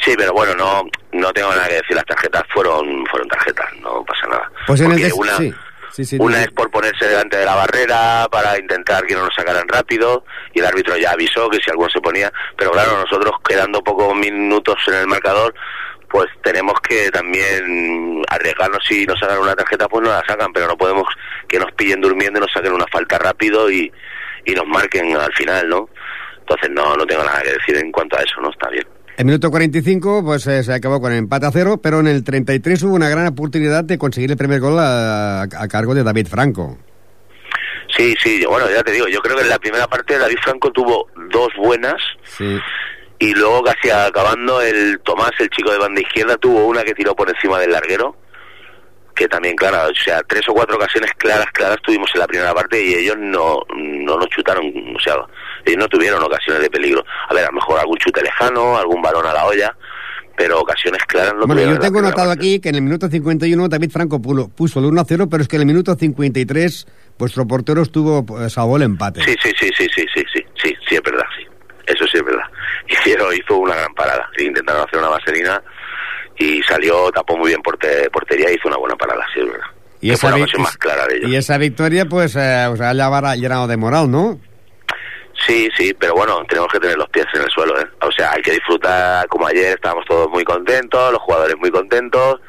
Sí, 0.09 0.15
pero 0.17 0.33
bueno, 0.33 0.55
no 0.55 0.83
no 1.11 1.31
tengo 1.33 1.51
nada 1.51 1.67
que 1.67 1.75
decir, 1.75 1.95
las 1.95 2.05
tarjetas 2.05 2.41
fueron 2.51 3.05
fueron 3.05 3.27
tarjetas, 3.27 3.67
no 3.79 4.03
pasa 4.03 4.25
nada. 4.25 4.51
Pues 4.65 4.81
en 4.81 4.91
el 4.91 5.13
una, 5.13 5.37
sí, 5.37 5.53
sí, 5.91 6.03
sí, 6.03 6.17
una 6.19 6.41
es 6.41 6.47
por 6.49 6.71
ponerse 6.71 7.05
delante 7.05 7.37
de 7.37 7.45
la 7.45 7.53
barrera 7.53 8.27
para 8.31 8.57
intentar 8.57 9.05
que 9.05 9.13
no 9.13 9.25
nos 9.25 9.35
sacaran 9.35 9.67
rápido 9.67 10.23
y 10.51 10.61
el 10.61 10.65
árbitro 10.65 10.97
ya 10.97 11.11
avisó 11.11 11.47
que 11.51 11.59
si 11.63 11.69
alguno 11.69 11.91
se 11.91 12.01
ponía, 12.01 12.33
pero 12.57 12.71
claro, 12.71 12.97
nosotros 12.99 13.35
quedando 13.47 13.83
pocos 13.83 14.15
minutos 14.15 14.77
en 14.87 14.95
el 14.95 15.05
marcador, 15.05 15.53
pues 16.09 16.25
tenemos 16.41 16.73
que 16.81 17.11
también 17.11 18.23
arriesgarnos 18.29 18.83
si 18.87 19.05
nos 19.05 19.19
sacan 19.19 19.37
una 19.37 19.53
tarjeta, 19.53 19.87
pues 19.87 20.03
no 20.03 20.09
la 20.09 20.23
sacan, 20.25 20.51
pero 20.51 20.65
no 20.65 20.75
podemos 20.75 21.05
que 21.47 21.59
nos 21.59 21.71
pillen 21.73 22.01
durmiendo 22.01 22.39
y 22.39 22.41
nos 22.41 22.51
saquen 22.51 22.73
una 22.73 22.87
falta 22.91 23.19
rápido 23.19 23.69
y, 23.69 23.93
y 24.43 24.53
nos 24.55 24.65
marquen 24.65 25.15
al 25.15 25.33
final, 25.33 25.69
¿no? 25.69 25.87
Entonces 26.39 26.71
no, 26.71 26.95
no 26.95 27.05
tengo 27.05 27.23
nada 27.23 27.43
que 27.43 27.51
decir 27.51 27.77
en 27.77 27.91
cuanto 27.91 28.17
a 28.17 28.23
eso, 28.23 28.41
¿no? 28.41 28.49
Está 28.49 28.69
bien. 28.69 28.87
En 29.19 29.25
minuto 29.27 29.51
45 29.51 30.23
pues 30.23 30.47
eh, 30.47 30.63
se 30.63 30.73
acabó 30.73 31.01
con 31.01 31.11
el 31.11 31.17
empate 31.17 31.45
a 31.45 31.51
cero, 31.51 31.77
pero 31.83 31.99
en 31.99 32.07
el 32.07 32.23
33 32.23 32.81
hubo 32.83 32.95
una 32.95 33.09
gran 33.09 33.27
oportunidad 33.27 33.83
de 33.83 33.97
conseguir 33.97 34.31
el 34.31 34.37
primer 34.37 34.61
gol 34.61 34.79
a, 34.79 35.41
a 35.41 35.67
cargo 35.67 35.93
de 35.93 36.03
David 36.03 36.27
Franco. 36.27 36.77
Sí, 37.97 38.15
sí, 38.23 38.45
bueno, 38.47 38.69
ya 38.73 38.81
te 38.81 38.93
digo, 38.93 39.07
yo 39.09 39.19
creo 39.19 39.35
que 39.35 39.41
en 39.43 39.49
la 39.49 39.59
primera 39.59 39.87
parte 39.87 40.17
David 40.17 40.37
Franco 40.41 40.71
tuvo 40.71 41.07
dos 41.33 41.49
buenas 41.57 42.01
Sí. 42.23 42.57
y 43.19 43.33
luego 43.33 43.61
casi 43.61 43.89
acabando 43.89 44.61
el 44.61 45.01
Tomás, 45.03 45.31
el 45.39 45.49
chico 45.49 45.69
de 45.71 45.79
banda 45.79 45.99
izquierda, 45.99 46.37
tuvo 46.37 46.65
una 46.67 46.83
que 46.85 46.93
tiró 46.93 47.13
por 47.13 47.27
encima 47.29 47.59
del 47.59 47.71
larguero, 47.71 48.15
que 49.15 49.27
también, 49.27 49.57
claro, 49.57 49.89
o 49.91 49.95
sea, 50.01 50.21
tres 50.29 50.47
o 50.47 50.53
cuatro 50.53 50.77
ocasiones 50.77 51.11
claras, 51.17 51.47
claras 51.51 51.79
tuvimos 51.83 52.09
en 52.13 52.21
la 52.21 52.27
primera 52.27 52.53
parte 52.53 52.81
y 52.81 52.93
ellos 52.93 53.17
no, 53.19 53.59
no 53.75 54.15
nos 54.17 54.29
chutaron, 54.29 54.65
o 54.95 54.99
sea, 55.01 55.15
ellos 55.65 55.77
no 55.79 55.87
tuvieron 55.87 56.21
ocasiones 56.23 56.61
de 56.61 56.69
peligro. 56.69 57.03
A 57.29 57.33
ver, 57.33 57.43
a 57.43 57.47
lo 57.47 57.53
mejor 57.53 57.79
algún 57.79 57.97
chute 57.97 58.21
lejano, 58.21 58.77
algún 58.77 59.01
balón 59.01 59.25
a 59.25 59.33
la 59.33 59.45
olla, 59.45 59.75
pero 60.37 60.59
ocasiones 60.61 61.03
claras 61.05 61.33
no 61.35 61.45
Bueno, 61.47 61.61
yo 61.63 61.79
tengo 61.79 62.01
notado 62.01 62.29
parte. 62.29 62.39
aquí 62.45 62.59
que 62.59 62.69
en 62.69 62.75
el 62.75 62.81
minuto 62.81 63.09
51 63.09 63.67
David 63.67 63.91
Franco 63.91 64.21
puso 64.21 64.79
el 64.79 64.85
1-0, 64.85 65.27
pero 65.29 65.41
es 65.43 65.47
que 65.49 65.57
en 65.57 65.61
el 65.63 65.65
minuto 65.67 65.95
53 65.95 66.87
vuestro 67.17 67.45
portero 67.45 67.81
estuvo, 67.81 68.25
pues, 68.25 68.53
salvó 68.53 68.77
el 68.77 68.83
empate. 68.83 69.21
Sí, 69.23 69.35
sí, 69.43 69.51
sí, 69.59 69.69
sí, 69.77 69.87
sí, 69.93 70.05
sí, 70.13 70.23
sí, 70.33 70.45
sí, 70.63 70.73
sí, 70.87 70.95
es 70.95 71.01
verdad, 71.03 71.25
sí. 71.37 71.45
Eso 71.87 72.05
sí 72.05 72.17
es 72.17 72.23
verdad. 72.23 72.43
Hicieron, 72.87 73.33
hizo 73.35 73.57
una 73.57 73.75
gran 73.75 73.93
parada. 73.93 74.29
Intentaron 74.37 74.87
hacer 74.87 74.99
una 74.99 75.09
vaselina 75.09 75.61
y 76.37 76.61
salió, 76.63 77.11
tapó 77.11 77.35
muy 77.35 77.49
bien 77.49 77.61
porte- 77.61 78.09
portería 78.11 78.49
y 78.51 78.55
hizo 78.55 78.67
una 78.69 78.77
buena 78.77 78.95
parada, 78.95 79.25
sí, 79.33 79.41
es 79.41 79.45
verdad. 79.47 79.65
Y 80.01 80.07
Que 80.07 80.13
esa, 80.13 80.21
fue 80.21 80.29
la 80.29 80.35
vi- 80.37 80.41
ocasión 80.43 80.61
más 80.61 80.77
clara 80.77 81.05
de 81.07 81.17
ellos. 81.17 81.29
y 81.29 81.35
esa 81.35 81.57
victoria, 81.57 82.05
pues, 82.05 82.33
eh, 82.37 82.67
os 82.71 82.79
ha 82.79 82.93
llenado 83.35 83.67
de 83.67 83.75
moral, 83.75 84.09
¿no? 84.09 84.39
Sí, 85.45 85.69
sí, 85.77 85.93
pero 85.93 86.13
bueno, 86.15 86.43
tenemos 86.47 86.71
que 86.71 86.79
tener 86.79 86.97
los 86.97 87.09
pies 87.09 87.25
en 87.33 87.41
el 87.41 87.49
suelo, 87.49 87.79
¿eh? 87.79 87.85
O 88.01 88.11
sea, 88.11 88.31
hay 88.33 88.41
que 88.41 88.51
disfrutar 88.51 89.27
como 89.27 89.47
ayer, 89.47 89.73
estábamos 89.75 90.05
todos 90.05 90.29
muy 90.29 90.43
contentos, 90.43 91.11
los 91.11 91.21
jugadores 91.21 91.55
muy 91.57 91.71
contentos, 91.71 92.39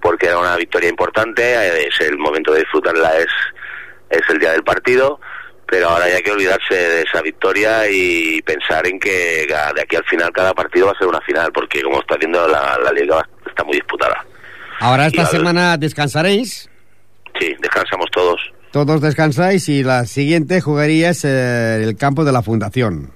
porque 0.00 0.26
era 0.26 0.38
una 0.38 0.56
victoria 0.56 0.88
importante, 0.88 1.86
es 1.86 2.00
el 2.00 2.16
momento 2.18 2.52
de 2.52 2.60
disfrutarla, 2.60 3.18
es, 3.18 3.26
es 4.10 4.22
el 4.30 4.38
día 4.38 4.52
del 4.52 4.62
partido, 4.62 5.20
pero 5.66 5.88
ahora 5.88 6.08
ya 6.08 6.16
hay 6.16 6.22
que 6.22 6.32
olvidarse 6.32 6.74
de 6.74 7.02
esa 7.02 7.20
victoria 7.20 7.88
y 7.90 8.40
pensar 8.42 8.86
en 8.86 8.98
que 8.98 9.46
de 9.46 9.82
aquí 9.82 9.96
al 9.96 10.04
final 10.04 10.32
cada 10.32 10.54
partido 10.54 10.86
va 10.86 10.92
a 10.92 10.98
ser 10.98 11.08
una 11.08 11.20
final, 11.20 11.52
porque 11.52 11.82
como 11.82 12.00
está 12.00 12.16
viendo 12.16 12.46
la, 12.48 12.78
la 12.82 12.92
liga 12.92 13.28
está 13.46 13.64
muy 13.64 13.74
disputada. 13.74 14.24
Ahora 14.80 15.06
esta 15.06 15.22
Y 15.22 15.26
semana 15.26 15.76
descansaréis, 15.76 16.68
Sí, 17.38 17.54
descansamos 17.60 18.06
todos. 18.12 18.40
Todos 18.72 19.00
descansáis 19.00 19.68
y 19.68 19.82
la 19.82 20.04
siguiente 20.06 20.60
jugarías 20.60 21.24
eh, 21.24 21.82
el 21.82 21.96
campo 21.96 22.24
de 22.24 22.32
la 22.32 22.42
Fundación, 22.42 23.10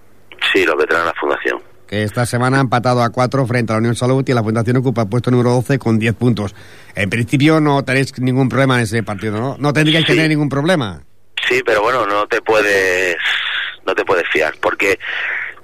Sí, 0.52 0.64
lo 0.64 0.76
que 0.76 0.86
trae 0.86 1.04
la 1.04 1.14
fundación. 1.14 1.60
que 1.86 2.02
esta 2.02 2.26
semana 2.26 2.58
ha 2.58 2.60
empatado 2.60 3.02
a 3.02 3.10
4 3.10 3.46
frente 3.46 3.72
a 3.72 3.76
la 3.76 3.78
Unión 3.80 3.94
Salud 3.96 4.24
y 4.26 4.32
la 4.32 4.42
Fundación 4.42 4.76
ocupa 4.78 5.02
el 5.02 5.08
puesto 5.08 5.30
número 5.30 5.50
12 5.50 5.78
con 5.78 5.98
10 5.98 6.14
puntos. 6.14 6.54
En 6.94 7.10
principio 7.10 7.60
no 7.60 7.84
tenéis 7.84 8.16
ningún 8.20 8.48
problema 8.48 8.76
en 8.76 8.82
ese 8.84 9.02
partido, 9.02 9.38
¿no? 9.40 9.56
No 9.58 9.72
tendríais 9.72 10.04
que 10.06 10.12
Sí. 10.12 10.16
tener 10.16 10.30
ningún 10.30 10.48
problema. 10.48 11.02
Sí, 11.48 11.60
pero 11.64 11.82
bueno, 11.82 12.06
no 12.06 12.26
te 12.26 12.40
puedes 12.40 13.16
no 13.86 13.94
te 13.94 14.04
puedes 14.04 14.26
fiar 14.32 14.54
porque 14.62 14.98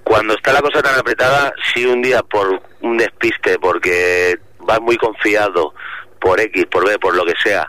cuando 0.04 0.34
está 0.34 0.52
la 0.52 0.60
cosa 0.60 0.82
tan 0.82 0.98
apretada, 0.98 1.52
si 1.72 1.86
un 1.86 2.02
día 2.02 2.22
por 2.22 2.60
un 2.82 2.96
despiste, 2.98 3.58
porque 3.58 4.36
vas 4.60 4.80
muy 4.80 4.96
confiado 4.96 5.72
por 6.20 6.38
X, 6.40 6.66
por 6.70 6.86
B, 6.86 6.98
por 6.98 7.14
lo 7.16 7.24
que 7.24 7.32
sea, 7.42 7.66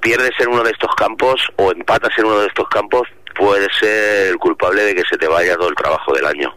pierdes 0.00 0.32
en 0.40 0.48
uno 0.48 0.62
de 0.62 0.70
estos 0.70 0.94
campos 0.94 1.40
o 1.56 1.72
empatas 1.72 2.12
en 2.18 2.26
uno 2.26 2.40
de 2.40 2.48
estos 2.48 2.68
campos, 2.68 3.08
puedes 3.34 3.68
ser 3.78 4.28
el 4.28 4.36
culpable 4.36 4.82
de 4.82 4.94
que 4.94 5.02
se 5.08 5.16
te 5.16 5.28
vaya 5.28 5.56
todo 5.56 5.68
el 5.68 5.74
trabajo 5.74 6.12
del 6.12 6.26
año. 6.26 6.54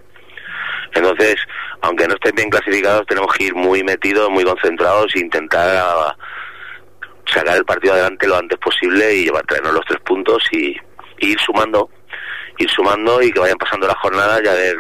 Entonces, 0.94 1.36
aunque 1.82 2.08
no 2.08 2.16
estén 2.16 2.36
bien 2.36 2.50
clasificados, 2.50 3.06
tenemos 3.08 3.34
que 3.34 3.46
ir 3.46 3.56
muy 3.56 3.84
metidos, 3.84 4.30
muy 4.30 4.44
concentrados 4.44 5.16
e 5.16 5.20
intentar 5.20 5.70
ah, 5.76 6.16
sacar 7.26 7.58
el 7.58 7.66
partido 7.66 7.94
adelante 7.94 8.28
lo 8.28 8.38
antes 8.38 8.58
posible 8.60 9.16
y 9.16 9.26
llevar 9.26 9.46
traernos 9.46 9.74
los 9.74 9.86
tres 9.86 10.02
puntos 10.02 10.44
y, 10.52 10.76
y 11.20 11.32
ir 11.32 11.40
sumando, 11.40 11.90
ir 12.58 12.70
sumando 12.70 13.22
y 13.22 13.32
que 13.32 13.40
vayan 13.40 13.58
pasando 13.58 13.88
las 13.88 13.98
jornadas 13.98 14.42
y 14.44 14.48
a 14.48 14.54
ver 14.54 14.78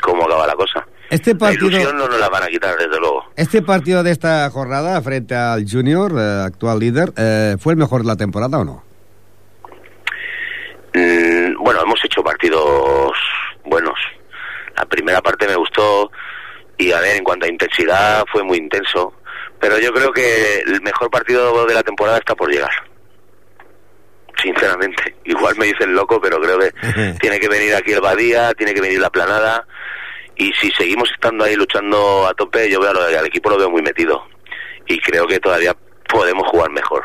cómo 0.00 0.24
acaba 0.24 0.46
la 0.46 0.54
cosa. 0.54 0.86
Este 1.12 1.34
partido... 1.34 1.68
La 1.68 1.76
ilusión 1.76 1.98
no 1.98 2.08
nos 2.08 2.18
la 2.18 2.30
van 2.30 2.42
a 2.44 2.46
quitar, 2.46 2.74
desde 2.74 2.98
luego. 2.98 3.22
Este 3.36 3.60
partido 3.60 4.02
de 4.02 4.12
esta 4.12 4.48
jornada 4.48 5.00
frente 5.02 5.34
al 5.34 5.66
Junior, 5.70 6.10
eh, 6.18 6.44
actual 6.46 6.78
líder, 6.78 7.12
eh, 7.18 7.56
¿fue 7.60 7.74
el 7.74 7.78
mejor 7.78 8.00
de 8.00 8.06
la 8.06 8.16
temporada 8.16 8.58
o 8.58 8.64
no? 8.64 8.82
Mm, 10.94 11.62
bueno, 11.62 11.82
hemos 11.82 12.02
hecho 12.02 12.22
partidos 12.22 13.12
buenos. 13.66 13.98
La 14.74 14.86
primera 14.86 15.20
parte 15.20 15.46
me 15.46 15.56
gustó 15.56 16.10
y 16.78 16.92
a 16.92 17.00
ver, 17.00 17.16
en 17.18 17.24
cuanto 17.24 17.44
a 17.44 17.50
intensidad 17.50 18.24
fue 18.32 18.42
muy 18.42 18.56
intenso. 18.56 19.12
Pero 19.60 19.78
yo 19.78 19.92
creo 19.92 20.12
que 20.12 20.60
el 20.60 20.80
mejor 20.80 21.10
partido 21.10 21.66
de 21.66 21.74
la 21.74 21.82
temporada 21.82 22.16
está 22.16 22.34
por 22.34 22.50
llegar. 22.50 22.72
Sinceramente, 24.42 25.14
igual 25.26 25.56
me 25.58 25.66
dicen 25.66 25.94
loco, 25.94 26.18
pero 26.22 26.40
creo 26.40 26.58
que 26.58 26.72
tiene 27.20 27.38
que 27.38 27.48
venir 27.48 27.74
aquí 27.74 27.92
el 27.92 28.00
Badía, 28.00 28.54
tiene 28.54 28.72
que 28.72 28.80
venir 28.80 28.98
la 28.98 29.10
Planada. 29.10 29.66
Y 30.42 30.52
si 30.60 30.72
seguimos 30.72 31.08
estando 31.14 31.44
ahí 31.44 31.54
luchando 31.54 32.26
a 32.26 32.34
tope, 32.34 32.68
yo 32.68 32.80
veo 32.80 32.90
al, 32.90 33.26
equipo 33.26 33.48
lo 33.48 33.58
veo 33.58 33.70
muy 33.70 33.80
metido. 33.80 34.24
Y 34.88 34.98
creo 34.98 35.24
que 35.24 35.38
todavía 35.38 35.76
podemos 36.12 36.48
jugar 36.48 36.68
mejor. 36.72 37.04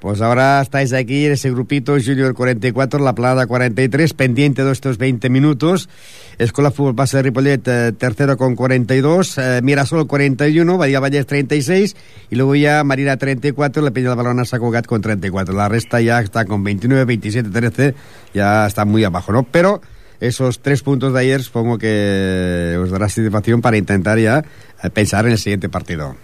Pues 0.00 0.20
ahora 0.20 0.60
estáis 0.60 0.92
aquí 0.92 1.24
en 1.24 1.32
ese 1.32 1.50
grupito 1.50 1.92
Junior 1.92 2.34
44, 2.34 3.00
La 3.00 3.14
Plada 3.14 3.46
43, 3.46 4.12
pendiente 4.12 4.64
de 4.64 4.72
estos 4.72 4.98
20 4.98 5.30
minutos. 5.30 5.88
Escuela 6.36 6.70
Fútbol 6.70 6.92
Base 6.92 7.16
de 7.16 7.22
Ripollet, 7.22 7.66
eh, 7.68 7.92
tercero 7.92 8.36
con 8.36 8.54
42, 8.54 9.38
eh, 9.38 9.60
Mirasol 9.62 10.06
41, 10.06 10.76
Bahía 10.76 11.00
Vallès 11.00 11.24
36, 11.24 11.96
y 12.28 12.36
luego 12.36 12.54
ya 12.54 12.84
Marina 12.84 13.16
34, 13.16 13.82
La 13.82 13.92
Peña 13.92 14.10
de 14.10 14.16
Balona 14.16 14.44
San 14.44 14.60
Cugat 14.60 14.84
con 14.84 15.00
34. 15.00 15.54
La 15.54 15.70
resta 15.70 16.02
ya 16.02 16.20
está 16.20 16.44
con 16.44 16.62
29, 16.64 17.06
27, 17.06 17.48
13, 17.48 17.94
ya 18.34 18.66
está 18.66 18.84
muy 18.84 19.04
abajo, 19.04 19.32
¿no? 19.32 19.44
Pero 19.44 19.80
esos 20.22 20.60
tres 20.60 20.82
puntos 20.82 21.12
de 21.12 21.20
ayer 21.20 21.42
supongo 21.42 21.78
que 21.78 22.78
os 22.80 22.90
dará 22.90 23.08
satisfacción 23.08 23.60
para 23.60 23.76
intentar 23.76 24.18
ya 24.18 24.44
eh, 24.82 24.90
pensar 24.90 25.26
en 25.26 25.32
el 25.32 25.38
siguiente 25.38 25.68
partido. 25.68 26.14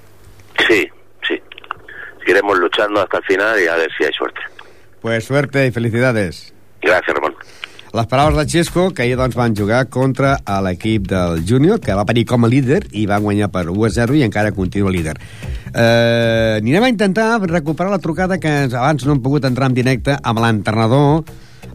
Sí, 0.68 0.88
sí. 1.26 1.34
Seguiremos 2.20 2.58
luchando 2.58 3.02
hasta 3.02 3.18
el 3.18 3.24
final 3.24 3.60
y 3.60 3.66
a 3.66 3.74
ver 3.74 3.90
si 3.98 4.04
hay 4.04 4.12
suerte. 4.12 4.40
Pues 5.00 5.24
suerte 5.24 5.66
y 5.66 5.70
felicidades. 5.72 6.54
Gràcies, 6.80 7.14
Ramon. 7.14 7.34
Les 7.88 8.06
paraules 8.06 8.36
de 8.36 8.44
Xesco, 8.46 8.90
que 8.92 9.02
ahir 9.02 9.16
doncs, 9.16 9.34
van 9.34 9.56
jugar 9.56 9.88
contra 9.88 10.36
l'equip 10.62 11.08
del 11.08 11.40
Júnior, 11.48 11.80
que 11.80 11.96
va 11.96 12.04
venir 12.06 12.26
com 12.28 12.44
a 12.44 12.50
líder 12.52 12.82
i 12.92 13.06
va 13.08 13.18
guanyar 13.18 13.48
per 13.50 13.64
1 13.72 13.86
a 13.88 13.90
0 13.96 14.18
i 14.18 14.22
encara 14.26 14.52
continua 14.52 14.92
líder. 14.92 15.16
Eh, 15.72 16.60
anirem 16.60 16.84
a 16.84 16.92
intentar 16.92 17.40
recuperar 17.48 17.90
la 17.90 17.98
trucada 17.98 18.38
que 18.38 18.52
abans 18.68 19.06
no 19.06 19.16
hem 19.16 19.22
pogut 19.24 19.48
entrar 19.48 19.72
en 19.72 19.78
directe 19.78 20.18
amb 20.22 20.44
l'entrenador, 20.44 21.24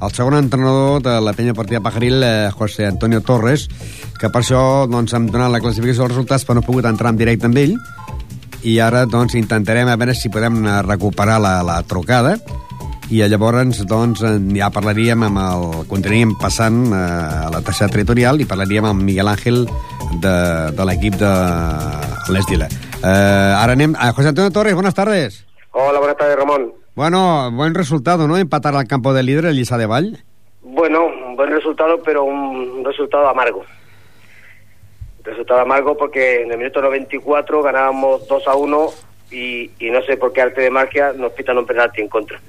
el 0.02 0.12
segon 0.16 0.38
entrenador 0.40 1.02
de 1.04 1.20
la 1.22 1.34
penya 1.34 1.54
partida 1.54 1.82
Pajaril, 1.82 2.24
eh, 2.24 2.50
José 2.52 2.88
Antonio 2.88 3.22
Torres, 3.22 3.68
que 4.20 4.30
per 4.30 4.42
això 4.42 4.88
doncs, 4.90 5.14
hem 5.14 5.30
donat 5.32 5.52
la 5.52 5.62
classificació 5.64 6.04
dels 6.04 6.16
resultats, 6.16 6.46
però 6.46 6.58
no 6.58 6.64
he 6.64 6.68
pogut 6.68 6.90
entrar 6.90 7.14
en 7.14 7.22
directe 7.22 7.48
amb 7.48 7.58
ell, 7.58 7.78
i 8.64 8.80
ara 8.80 9.06
doncs, 9.06 9.36
intentarem 9.36 9.90
a 9.92 9.98
veure 10.00 10.16
si 10.16 10.32
podem 10.32 10.64
eh, 10.66 10.82
recuperar 10.88 11.40
la, 11.44 11.58
la 11.68 11.82
trucada 11.84 12.38
i 13.12 13.20
llavors 13.28 13.84
doncs, 13.88 14.24
eh, 14.24 14.38
ja 14.58 14.72
parlaríem 14.74 15.26
amb 15.28 15.42
el... 15.42 15.66
continuaríem 15.92 16.36
passant 16.42 16.86
eh, 16.88 17.00
a 17.48 17.50
la 17.54 17.62
tercera 17.62 17.92
territorial 17.92 18.42
i 18.42 18.48
parlaríem 18.50 18.88
amb 18.90 19.04
Miguel 19.04 19.32
Ángel 19.32 19.66
de, 20.24 20.36
de 20.74 20.88
l'equip 20.88 21.20
de 21.20 21.34
l'Esdila. 22.34 22.70
Eh, 23.04 23.10
ara 23.10 23.76
anem 23.76 23.98
a 24.00 24.14
José 24.14 24.32
Antonio 24.32 24.52
Torres, 24.52 24.74
buenas 24.80 24.96
tardes. 24.96 25.44
Hola, 25.72 26.00
buenas 26.00 26.18
tardes, 26.18 26.38
Ramón. 26.38 26.83
Bueno, 26.96 27.52
buen 27.52 27.74
resultado, 27.74 28.28
¿no? 28.28 28.38
Empatar 28.38 28.76
al 28.76 28.88
campo 28.88 29.14
del 29.14 29.26
líder, 29.26 29.46
el 29.46 29.58
Lliçà 29.58 29.78
de 29.78 29.88
Vall. 29.88 30.24
Bueno, 30.62 31.06
un 31.06 31.36
buen 31.36 31.50
resultado, 31.52 32.02
pero 32.04 32.24
un 32.24 32.86
resultado 32.86 33.28
amargo. 33.28 33.66
Resultado 35.24 35.62
amargo 35.62 35.98
porque 35.98 36.44
en 36.44 36.52
el 36.52 36.58
minuto 36.58 36.82
94 36.82 37.64
ganábamos 37.64 38.28
2 38.28 38.48
a 38.48 38.56
1 38.56 38.90
y, 39.32 39.72
y 39.80 39.90
no 39.90 40.04
sé 40.04 40.18
por 40.18 40.34
qué 40.34 40.42
arte 40.42 40.62
de 40.62 40.70
magia 40.70 41.14
nos 41.14 41.32
pitan 41.32 41.58
un 41.58 41.66
penalti 41.66 42.02
en 42.02 42.10
contra. 42.10 42.40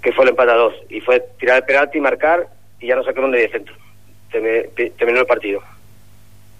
Que 0.00 0.12
fue 0.12 0.24
el 0.24 0.30
empate 0.30 0.52
a 0.52 0.56
2. 0.56 0.74
Y 0.90 1.00
fue 1.00 1.24
tirar 1.40 1.58
el 1.58 1.64
penalti, 1.64 2.00
marcar 2.00 2.48
y 2.80 2.86
ya 2.86 2.96
no 2.96 3.02
sacaron 3.02 3.32
de 3.32 3.48
centro. 3.48 3.74
Terminó 4.30 5.20
el 5.20 5.26
partido. 5.26 5.60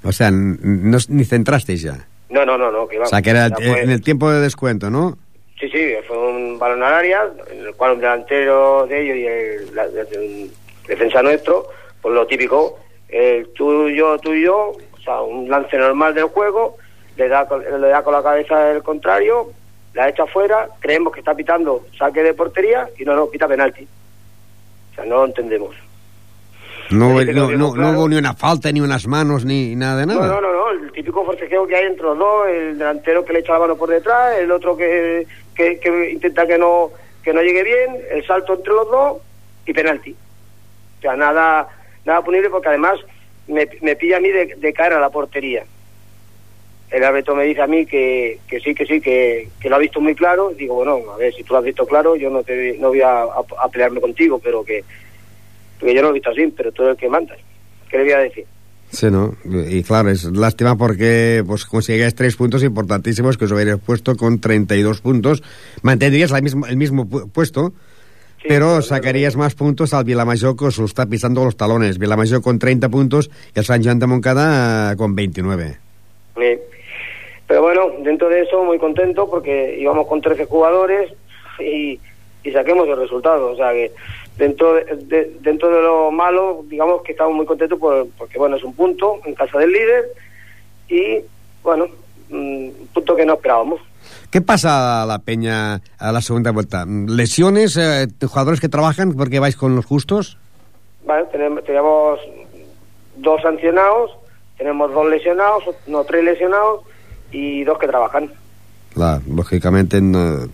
O 0.02 0.10
sea, 0.10 0.30
no, 0.32 0.98
ni 1.08 1.24
centrasteis 1.24 1.82
ya. 1.82 2.06
No, 2.30 2.44
no, 2.44 2.58
no, 2.58 2.72
no. 2.72 2.88
Que 2.88 2.98
va. 2.98 3.04
O 3.04 3.08
sea, 3.08 3.22
que 3.22 3.30
era 3.30 3.46
en 3.46 3.90
el 3.90 4.02
tiempo 4.02 4.30
de 4.30 4.40
descuento, 4.40 4.90
¿no? 4.90 5.18
Sí, 5.62 5.70
sí, 5.70 5.94
fue 6.08 6.18
un 6.18 6.58
balón 6.58 6.82
al 6.82 6.92
área, 6.92 7.30
en 7.48 7.66
el 7.66 7.74
cual 7.76 7.92
un 7.92 8.00
delantero 8.00 8.84
de 8.88 9.00
ellos 9.00 9.16
y 9.16 9.26
el, 9.68 9.74
la- 9.76 9.84
el 9.84 10.50
defensa 10.88 11.22
nuestro, 11.22 11.68
pues 12.00 12.12
lo 12.12 12.26
típico, 12.26 12.80
el 13.08 13.46
tuyo, 13.52 14.18
tuyo, 14.18 14.70
o 14.70 14.98
sea, 15.04 15.20
un 15.20 15.48
lance 15.48 15.78
normal 15.78 16.14
del 16.14 16.24
juego, 16.24 16.76
le 17.16 17.28
da, 17.28 17.46
con- 17.46 17.62
le 17.62 17.88
da 17.88 18.02
con 18.02 18.12
la 18.12 18.24
cabeza 18.24 18.72
el 18.72 18.82
contrario, 18.82 19.50
la 19.94 20.08
echa 20.08 20.24
afuera, 20.24 20.66
creemos 20.80 21.12
que 21.12 21.20
está 21.20 21.32
pitando 21.32 21.86
saque 21.96 22.24
de 22.24 22.34
portería 22.34 22.88
y 22.98 23.04
no, 23.04 23.14
no, 23.14 23.28
pita 23.28 23.46
penalti. 23.46 23.86
O 24.90 24.94
sea, 24.96 25.04
no 25.04 25.18
lo 25.18 25.26
entendemos. 25.26 25.76
No, 26.90 27.22
no, 27.22 27.32
no, 27.32 27.50
no 27.56 27.72
claro. 27.72 27.90
hubo 27.98 28.08
ni 28.08 28.16
una 28.16 28.34
falta, 28.34 28.70
ni 28.72 28.80
unas 28.80 29.06
manos, 29.06 29.44
ni 29.44 29.76
nada 29.76 29.98
de 30.00 30.06
nada. 30.06 30.26
no, 30.26 30.40
no, 30.40 30.52
no, 30.52 30.70
el 30.70 30.90
típico 30.92 31.24
forcejeo 31.24 31.66
que 31.66 31.76
hay 31.76 31.86
entre 31.86 32.04
los 32.04 32.18
dos, 32.18 32.48
el 32.48 32.76
delantero 32.76 33.24
que 33.24 33.32
le 33.32 33.38
echa 33.38 33.52
la 33.54 33.60
mano 33.60 33.76
por 33.76 33.88
detrás, 33.88 34.36
el 34.38 34.50
otro 34.50 34.76
que, 34.76 35.26
que, 35.54 35.78
que 35.80 36.10
intenta 36.10 36.46
que 36.46 36.58
no 36.58 36.92
que 37.22 37.32
no 37.32 37.40
llegue 37.40 37.62
bien, 37.62 38.04
el 38.10 38.26
salto 38.26 38.54
entre 38.54 38.72
los 38.74 38.90
dos 38.90 39.22
y 39.64 39.72
penalti. 39.72 40.10
O 40.98 41.00
sea, 41.02 41.14
nada, 41.16 41.68
nada 42.04 42.22
punible 42.24 42.50
porque 42.50 42.68
además 42.68 42.98
me, 43.46 43.68
me 43.80 43.94
pilla 43.96 44.16
a 44.16 44.20
mí 44.20 44.28
de, 44.30 44.54
de 44.56 44.72
cara 44.72 44.96
a 44.96 45.00
la 45.00 45.10
portería. 45.10 45.64
El 46.90 47.04
árbitro 47.04 47.34
me 47.34 47.44
dice 47.44 47.62
a 47.62 47.66
mí 47.66 47.86
que, 47.86 48.40
que 48.46 48.60
sí, 48.60 48.74
que 48.74 48.84
sí, 48.86 49.00
que, 49.00 49.52
que 49.58 49.68
lo 49.70 49.76
ha 49.76 49.78
visto 49.78 50.00
muy 50.00 50.14
claro. 50.14 50.50
Digo, 50.50 50.74
bueno, 50.74 51.12
a 51.12 51.16
ver, 51.16 51.32
si 51.32 51.42
tú 51.42 51.54
lo 51.54 51.60
has 51.60 51.64
visto 51.64 51.86
claro, 51.86 52.16
yo 52.16 52.28
no, 52.28 52.42
te, 52.42 52.76
no 52.78 52.88
voy 52.88 53.00
a, 53.00 53.22
a- 53.22 53.68
pelearme 53.70 54.00
contigo, 54.00 54.38
pero 54.40 54.62
que, 54.64 54.84
porque 55.78 55.94
yo 55.94 56.02
no 56.02 56.08
lo 56.08 56.10
he 56.10 56.14
visto 56.14 56.30
así, 56.30 56.46
pero 56.48 56.72
tú 56.72 56.82
eres 56.82 56.92
el 56.92 56.98
que 56.98 57.08
mandas. 57.08 57.38
¿Qué 57.88 57.98
le 57.98 58.04
voy 58.04 58.12
a 58.12 58.18
decir? 58.18 58.46
Sí, 58.92 59.10
¿no? 59.10 59.34
Y 59.44 59.82
claro, 59.82 60.10
es 60.10 60.24
lástima 60.24 60.76
porque 60.76 61.42
pues 61.46 61.64
consigues 61.64 62.14
tres 62.14 62.36
puntos 62.36 62.62
importantísimos 62.62 63.38
que 63.38 63.46
os 63.46 63.52
hubierais 63.52 63.78
puesto 63.80 64.16
con 64.16 64.38
32 64.38 65.00
puntos. 65.00 65.42
Mantendrías 65.80 66.30
la 66.30 66.42
misma, 66.42 66.68
el 66.68 66.76
mismo 66.76 67.06
pu- 67.08 67.30
puesto, 67.32 67.72
Sí, 68.42 68.48
pero 68.48 68.82
sacarías 68.82 69.36
más 69.36 69.54
puntos 69.54 69.94
al 69.94 70.04
Vilamayor 70.04 70.56
que 70.56 70.64
os 70.66 70.78
está 70.80 71.06
pisando 71.06 71.44
los 71.44 71.56
talones. 71.56 71.98
Vilamayor 71.98 72.42
con 72.42 72.58
30 72.58 72.88
puntos 72.90 73.30
y 73.54 73.58
el 73.60 73.64
San 73.64 73.82
Joan 73.82 73.98
de 74.00 74.06
Moncada 74.08 74.92
eh, 74.92 74.96
con 74.96 75.14
29. 75.14 75.78
Sí. 76.36 76.58
Pero 77.46 77.62
bueno, 77.62 77.82
dentro 78.02 78.28
de 78.28 78.42
eso 78.42 78.62
muy 78.64 78.78
contento 78.78 79.30
porque 79.30 79.78
íbamos 79.80 80.06
con 80.06 80.20
13 80.20 80.46
jugadores 80.46 81.12
y, 81.60 81.98
y 82.44 82.50
saquemos 82.52 82.88
el 82.88 82.96
resultado. 82.98 83.52
O 83.52 83.56
sea 83.56 83.72
que 83.72 83.92
dentro 84.36 84.74
de, 84.74 84.84
de- 84.96 85.36
dentro 85.40 85.68
de 85.74 85.82
lo 85.82 86.10
malo, 86.10 86.64
digamos 86.68 87.02
que 87.02 87.12
estamos 87.12 87.34
muy 87.34 87.46
contentos 87.46 87.78
por- 87.78 88.08
porque 88.18 88.38
bueno, 88.38 88.56
es 88.56 88.64
un 88.64 88.74
punto 88.74 89.20
en 89.24 89.34
casa 89.34 89.58
del 89.58 89.72
líder 89.72 90.04
y 90.88 91.24
bueno, 91.62 91.86
un 92.30 92.88
punto 92.92 93.14
que 93.16 93.24
no 93.26 93.34
esperábamos. 93.34 93.80
¿Qué 94.30 94.40
pasa 94.40 95.02
a 95.02 95.06
la 95.06 95.18
Peña 95.18 95.80
a 95.98 96.12
la 96.12 96.20
segunda 96.22 96.50
vuelta? 96.50 96.84
¿Lesiones? 96.86 97.76
eh, 97.76 98.08
¿Jugadores 98.26 98.60
que 98.60 98.68
trabajan 98.68 99.12
porque 99.12 99.38
vais 99.38 99.56
con 99.56 99.76
los 99.76 99.84
justos? 99.84 100.38
Vale, 101.06 101.26
tenemos, 101.30 101.62
tenemos 101.64 102.18
dos 103.16 103.42
sancionados, 103.42 104.12
tenemos 104.56 104.92
dos 104.92 105.06
lesionados, 105.08 105.64
no 105.86 106.04
tres 106.04 106.24
lesionados 106.24 106.80
y 107.30 107.64
dos 107.64 107.78
que 107.78 107.86
trabajan. 107.86 108.30
Claro, 108.94 109.22
lógicamente 109.28 110.00
no- 110.00 110.48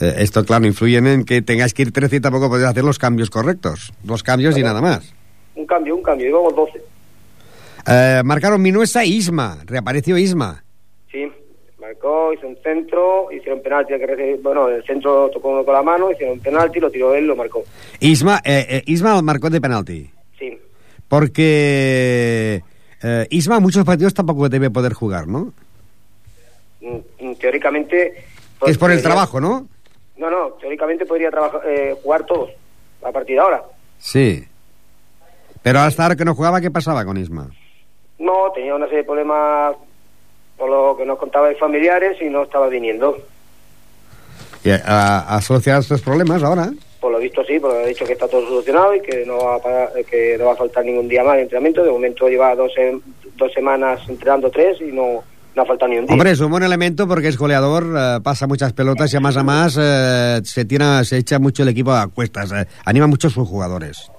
eh, 0.00 0.14
esto, 0.18 0.44
claro, 0.44 0.66
influye 0.66 0.98
en 0.98 1.24
que 1.24 1.42
tengáis 1.42 1.74
que 1.74 1.82
ir 1.82 1.92
13 1.92 2.16
y 2.16 2.20
tampoco 2.20 2.48
podéis 2.48 2.68
hacer 2.68 2.84
los 2.84 2.98
cambios 2.98 3.30
correctos. 3.30 3.92
Dos 4.02 4.22
cambios 4.22 4.56
y 4.58 4.62
nada 4.62 4.80
más. 4.80 5.12
Un 5.54 5.66
cambio, 5.66 5.96
un 5.96 6.02
cambio, 6.02 6.28
íbamos 6.28 6.54
12. 6.54 6.82
Eh, 7.86 8.22
marcaron 8.24 8.60
Minuesa 8.60 9.02
e 9.02 9.06
Isma. 9.06 9.58
Reapareció 9.66 10.18
Isma. 10.18 10.64
Sí, 11.12 11.30
marcó, 11.80 12.32
hizo 12.32 12.48
un 12.48 12.56
centro, 12.62 13.30
hicieron 13.30 13.62
penalti, 13.62 13.92
que 13.94 14.38
bueno, 14.42 14.68
el 14.68 14.82
centro 14.84 15.30
tocó 15.30 15.50
uno 15.50 15.64
con 15.64 15.74
la 15.74 15.82
mano, 15.82 16.10
hicieron 16.10 16.38
un 16.38 16.40
penalti, 16.40 16.80
lo 16.80 16.90
tiró 16.90 17.14
él, 17.14 17.26
lo 17.26 17.36
marcó. 17.36 17.62
Isma, 18.00 18.40
eh, 18.44 18.66
eh, 18.68 18.82
Isma 18.86 19.20
marcó 19.22 19.50
de 19.50 19.60
penalti. 19.60 20.10
Sí, 20.38 20.58
Porque 21.06 22.62
eh, 23.02 23.26
Isma 23.30 23.60
muchos 23.60 23.84
partidos 23.84 24.14
tampoco 24.14 24.48
debe 24.48 24.70
poder 24.70 24.94
jugar, 24.94 25.28
¿no? 25.28 25.52
Mm, 26.80 26.96
mm, 27.20 27.34
teóricamente... 27.36 28.24
pues, 28.58 28.72
es 28.72 28.78
por 28.78 28.90
el 28.90 29.02
trabajo, 29.02 29.40
¿no? 29.40 29.68
No, 30.16 30.30
no, 30.30 30.50
teóricamente 30.60 31.06
podría 31.06 31.30
trabajar, 31.30 31.60
eh, 31.66 31.96
jugar 32.02 32.24
todos 32.24 32.50
a 33.02 33.10
partir 33.12 33.36
de 33.36 33.42
ahora. 33.42 33.62
Sí. 33.98 34.44
Pero 35.62 35.80
hasta 35.80 36.02
ahora 36.02 36.16
que 36.16 36.24
no 36.24 36.34
jugaba, 36.34 36.60
¿qué 36.60 36.70
pasaba 36.70 37.04
con 37.04 37.16
Isma? 37.16 37.50
No, 38.18 38.52
tenía 38.54 38.74
una 38.74 38.86
serie 38.86 38.98
de 38.98 39.04
problemas 39.04 39.74
por 40.56 40.68
lo 40.70 40.96
que 40.96 41.04
nos 41.04 41.18
contaba 41.18 41.48
de 41.48 41.56
familiares 41.56 42.16
y 42.20 42.26
no 42.26 42.44
estaba 42.44 42.68
viniendo. 42.68 43.16
Y, 44.62 44.70
eh, 44.70 44.80
¿Ha, 44.84 45.36
ha 45.36 45.40
solucionado 45.40 45.82
estos 45.82 46.00
problemas 46.02 46.42
ahora? 46.42 46.70
Por 47.00 47.12
lo 47.12 47.18
visto 47.18 47.44
sí, 47.44 47.58
porque 47.58 47.78
ha 47.82 47.86
dicho 47.86 48.06
que 48.06 48.12
está 48.14 48.28
todo 48.28 48.46
solucionado 48.46 48.94
y 48.94 49.02
que 49.02 49.26
no 49.26 49.36
va 49.38 49.56
a, 49.56 49.58
parar- 49.58 49.90
eh, 49.96 50.04
que 50.04 50.36
no 50.38 50.46
va 50.46 50.52
a 50.52 50.56
faltar 50.56 50.84
ningún 50.84 51.08
día 51.08 51.24
más 51.24 51.36
de 51.36 51.42
entrenamiento. 51.42 51.82
De 51.82 51.90
momento 51.90 52.28
lleva 52.28 52.54
dos, 52.54 52.72
dos 53.36 53.52
semanas 53.52 54.00
entrenando 54.08 54.50
tres 54.50 54.80
y 54.80 54.84
no, 54.92 55.22
no 55.54 55.62
ha 55.62 55.66
faltado 55.66 55.90
ni 55.90 55.98
un 55.98 56.06
día. 56.06 56.12
Hombre, 56.12 56.30
es 56.30 56.40
un 56.40 56.50
buen 56.50 56.62
elemento 56.62 57.06
porque 57.06 57.28
es 57.28 57.38
goleador, 57.38 57.84
eh, 57.96 58.20
pasa 58.22 58.46
muchas 58.46 58.72
pelotas 58.72 59.12
y 59.12 59.16
a 59.16 59.20
más 59.20 59.36
a 59.36 59.42
más 59.42 59.78
eh, 59.80 60.40
se, 60.44 60.64
tira, 60.64 61.04
se 61.04 61.18
echa 61.18 61.38
mucho 61.38 61.62
el 61.62 61.68
equipo 61.68 61.92
a 61.92 62.08
cuestas, 62.08 62.52
eh, 62.52 62.66
anima 62.84 63.06
mucho 63.06 63.28
a 63.28 63.30
sus 63.30 63.48
jugadores. 63.48 64.10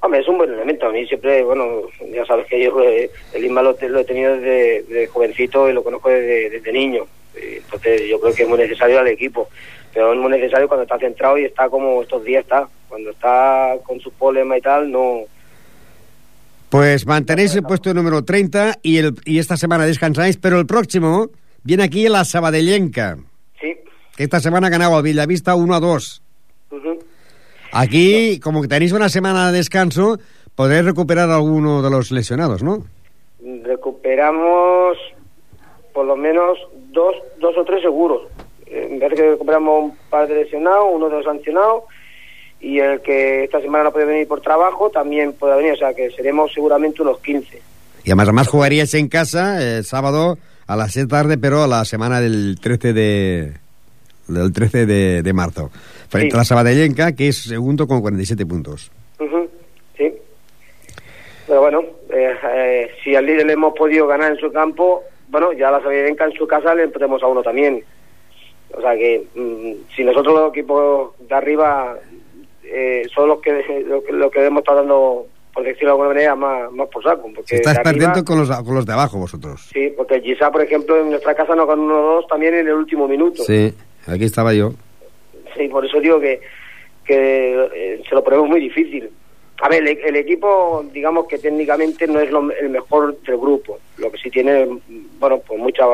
Hombre, 0.00 0.20
es 0.20 0.28
un 0.28 0.36
buen 0.36 0.52
elemento. 0.52 0.86
A 0.86 0.92
mí 0.92 1.06
siempre, 1.06 1.42
bueno, 1.42 1.80
ya 2.12 2.26
sabes 2.26 2.46
que 2.46 2.62
yo 2.62 2.78
eh, 2.82 3.10
el 3.32 3.44
Isma 3.44 3.62
lo, 3.62 3.74
lo 3.80 4.00
he 4.00 4.04
tenido 4.04 4.34
desde, 4.36 4.82
desde 4.82 5.06
jovencito 5.06 5.70
y 5.70 5.72
lo 5.72 5.82
conozco 5.82 6.10
desde, 6.10 6.50
desde 6.50 6.72
niño. 6.72 7.06
Entonces 7.34 8.02
yo 8.08 8.20
creo 8.20 8.34
que 8.34 8.42
es 8.42 8.48
muy 8.48 8.58
necesario 8.58 9.00
al 9.00 9.08
equipo. 9.08 9.48
Pero 9.94 10.12
es 10.12 10.18
muy 10.18 10.30
necesario 10.30 10.68
cuando 10.68 10.82
está 10.82 10.98
centrado 10.98 11.38
y 11.38 11.44
está 11.44 11.68
como 11.70 12.02
estos 12.02 12.22
días 12.22 12.42
está. 12.42 12.68
Cuando 12.88 13.10
está 13.10 13.76
con 13.84 13.98
sus 14.00 14.12
problemas 14.12 14.58
y 14.58 14.60
tal, 14.60 14.90
no... 14.92 15.22
Pues 16.74 17.06
mantenéis 17.06 17.54
el 17.54 17.62
puesto 17.62 17.94
número 17.94 18.24
30 18.24 18.80
y, 18.82 18.98
el, 18.98 19.14
y 19.24 19.38
esta 19.38 19.56
semana 19.56 19.86
descansáis, 19.86 20.36
pero 20.38 20.58
el 20.58 20.66
próximo 20.66 21.28
viene 21.62 21.84
aquí 21.84 22.08
la 22.08 22.24
Sabadellenca, 22.24 23.16
Sí. 23.60 23.76
que 24.16 24.24
esta 24.24 24.40
semana 24.40 24.66
ha 24.66 24.70
ganado 24.70 24.96
al 24.96 25.04
Villavista 25.04 25.54
1 25.54 25.72
a 25.72 25.78
2. 25.78 26.20
Ujú. 26.72 26.98
Aquí, 27.70 28.40
como 28.40 28.60
que 28.60 28.66
tenéis 28.66 28.90
una 28.90 29.08
semana 29.08 29.52
de 29.52 29.58
descanso, 29.58 30.18
podréis 30.56 30.84
recuperar 30.84 31.30
a 31.30 31.36
alguno 31.36 31.80
de 31.80 31.90
los 31.90 32.10
lesionados, 32.10 32.64
¿no? 32.64 32.84
Recuperamos 33.62 34.96
por 35.92 36.06
lo 36.06 36.16
menos 36.16 36.58
dos, 36.90 37.14
dos 37.38 37.56
o 37.56 37.64
tres 37.64 37.82
seguros. 37.82 38.22
Me 38.68 38.98
parece 38.98 39.22
que 39.22 39.30
recuperamos 39.30 39.84
un 39.92 39.96
par 40.10 40.26
de 40.26 40.42
lesionados, 40.42 40.86
uno 40.92 41.08
de 41.08 41.14
los 41.18 41.24
sancionados, 41.24 41.84
y 42.64 42.78
el 42.80 43.02
que 43.02 43.44
esta 43.44 43.60
semana 43.60 43.84
no 43.84 43.92
puede 43.92 44.06
venir 44.06 44.26
por 44.26 44.40
trabajo 44.40 44.88
también 44.88 45.34
puede 45.34 45.56
venir, 45.56 45.72
o 45.72 45.76
sea 45.76 45.92
que 45.92 46.10
seremos 46.10 46.50
seguramente 46.52 47.02
unos 47.02 47.20
15. 47.20 47.60
Y 48.04 48.10
además, 48.10 48.28
además 48.28 48.48
jugaríais 48.48 48.94
en 48.94 49.08
casa 49.08 49.62
el 49.62 49.84
sábado 49.84 50.38
a 50.66 50.74
las 50.74 50.92
7 50.92 51.04
de 51.06 51.10
tarde, 51.10 51.38
pero 51.38 51.62
a 51.62 51.66
la 51.66 51.84
semana 51.84 52.22
del 52.22 52.58
13 52.60 52.94
de, 52.94 53.52
del 54.28 54.52
13 54.52 54.86
de, 54.86 55.22
de 55.22 55.32
marzo. 55.34 55.70
Frente 56.08 56.30
Sí. 56.30 56.36
a 56.36 56.38
la 56.38 56.44
Sabadellenca, 56.44 57.12
que 57.12 57.28
es 57.28 57.42
segundo 57.42 57.86
con 57.86 58.00
47 58.00 58.46
puntos. 58.46 58.90
Sí. 59.98 60.12
Pero 61.46 61.60
bueno, 61.60 61.82
eh, 62.10 62.34
eh, 62.54 62.90
si 63.02 63.14
al 63.14 63.26
líder 63.26 63.46
le 63.46 63.52
hemos 63.52 63.74
podido 63.74 64.06
ganar 64.06 64.32
en 64.32 64.38
su 64.38 64.50
campo, 64.50 65.02
bueno, 65.28 65.52
ya 65.52 65.70
la 65.70 65.82
Sabienca 65.82 66.24
en 66.24 66.32
su 66.32 66.46
casa 66.46 66.74
le 66.74 66.84
empezamos 66.84 67.22
a 67.22 67.26
uno 67.26 67.42
también. 67.42 67.84
O 68.72 68.80
sea 68.80 68.96
que 68.96 69.22
mm, 69.34 69.94
si 69.94 70.02
nosotros 70.02 70.34
los 70.34 70.50
equipos 70.50 71.12
de 71.28 71.34
arriba 71.34 71.96
eh, 72.64 73.02
son 73.14 73.28
los 73.28 73.40
que, 73.40 73.84
lo 73.86 74.02
que 74.02 74.12
lo 74.12 74.30
que 74.30 74.44
hemos 74.44 74.60
estado 74.60 74.78
dando, 74.78 75.26
por 75.52 75.62
decirlo 75.64 75.88
de 75.88 75.90
alguna 75.92 76.08
manera, 76.08 76.34
más, 76.34 76.72
más 76.72 76.88
por 76.88 77.02
saco. 77.02 77.30
Porque 77.34 77.56
arriba- 77.64 77.82
perdiendo 77.82 78.24
con 78.24 78.38
los, 78.38 78.50
con 78.62 78.74
los 78.74 78.86
de 78.86 78.92
abajo 78.92 79.18
vosotros. 79.18 79.68
Sí, 79.72 79.92
porque 79.96 80.20
Gisa, 80.20 80.50
por 80.50 80.62
ejemplo, 80.62 81.00
en 81.00 81.10
nuestra 81.10 81.34
casa 81.34 81.54
nos 81.54 81.66
ganó 81.68 82.20
1-2 82.22 82.26
también 82.28 82.54
en 82.54 82.66
el 82.68 82.74
último 82.74 83.06
minuto. 83.08 83.42
Sí, 83.44 83.72
aquí 84.06 84.24
estaba 84.24 84.52
yo. 84.54 84.72
Sí, 85.56 85.68
por 85.68 85.84
eso 85.86 86.00
digo 86.00 86.18
que, 86.20 86.40
que 87.04 87.68
eh, 87.74 88.02
se 88.08 88.14
lo 88.14 88.24
ponemos 88.24 88.48
muy 88.48 88.60
difícil. 88.60 89.10
A 89.62 89.68
ver, 89.68 89.86
el, 89.86 89.98
el 90.04 90.16
equipo, 90.16 90.84
digamos 90.92 91.26
que 91.28 91.38
técnicamente 91.38 92.06
no 92.08 92.18
es 92.20 92.30
lo- 92.30 92.50
el 92.50 92.70
mejor 92.70 93.16
del 93.20 93.36
grupo. 93.38 93.78
Lo 93.98 94.10
que 94.10 94.18
sí 94.18 94.30
tiene, 94.30 94.66
bueno, 95.20 95.38
pues 95.46 95.60
mucha, 95.60 95.84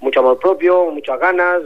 mucho 0.00 0.20
amor 0.20 0.38
propio, 0.38 0.86
muchas 0.90 1.20
ganas 1.20 1.62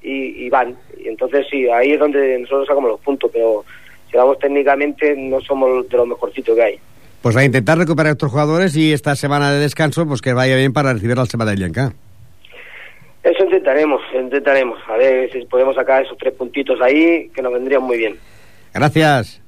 y, 0.00 0.46
y 0.46 0.48
van. 0.48 0.76
Y 0.96 1.08
entonces 1.08 1.46
sí, 1.50 1.68
ahí 1.68 1.92
es 1.92 1.98
donde 2.00 2.38
nosotros 2.38 2.66
sacamos 2.66 2.90
los 2.90 3.00
puntos, 3.00 3.30
pero 3.32 3.64
si 4.10 4.16
vamos 4.16 4.38
técnicamente 4.38 5.14
no 5.16 5.40
somos 5.40 5.88
de 5.88 5.96
los 5.96 6.06
mejorcitos 6.06 6.54
que 6.54 6.62
hay. 6.62 6.78
Pues 7.22 7.36
a 7.36 7.44
intentar 7.44 7.78
recuperar 7.78 8.10
a 8.10 8.12
estos 8.12 8.30
jugadores 8.30 8.76
y 8.76 8.92
esta 8.92 9.16
semana 9.16 9.50
de 9.50 9.58
descanso, 9.58 10.06
pues 10.06 10.20
que 10.20 10.32
vaya 10.32 10.56
bien 10.56 10.72
para 10.72 10.92
recibir 10.92 11.18
al 11.18 11.28
Sabadellenca. 11.28 11.92
Eso 13.24 13.44
intentaremos, 13.44 14.00
intentaremos. 14.14 14.78
A 14.88 14.96
ver 14.96 15.30
si 15.32 15.44
podemos 15.46 15.74
sacar 15.74 16.04
esos 16.04 16.16
tres 16.16 16.34
puntitos 16.34 16.80
ahí, 16.80 17.28
que 17.34 17.42
nos 17.42 17.52
vendrían 17.52 17.82
muy 17.82 17.98
bien. 17.98 18.16
Gràcies. 18.72 19.40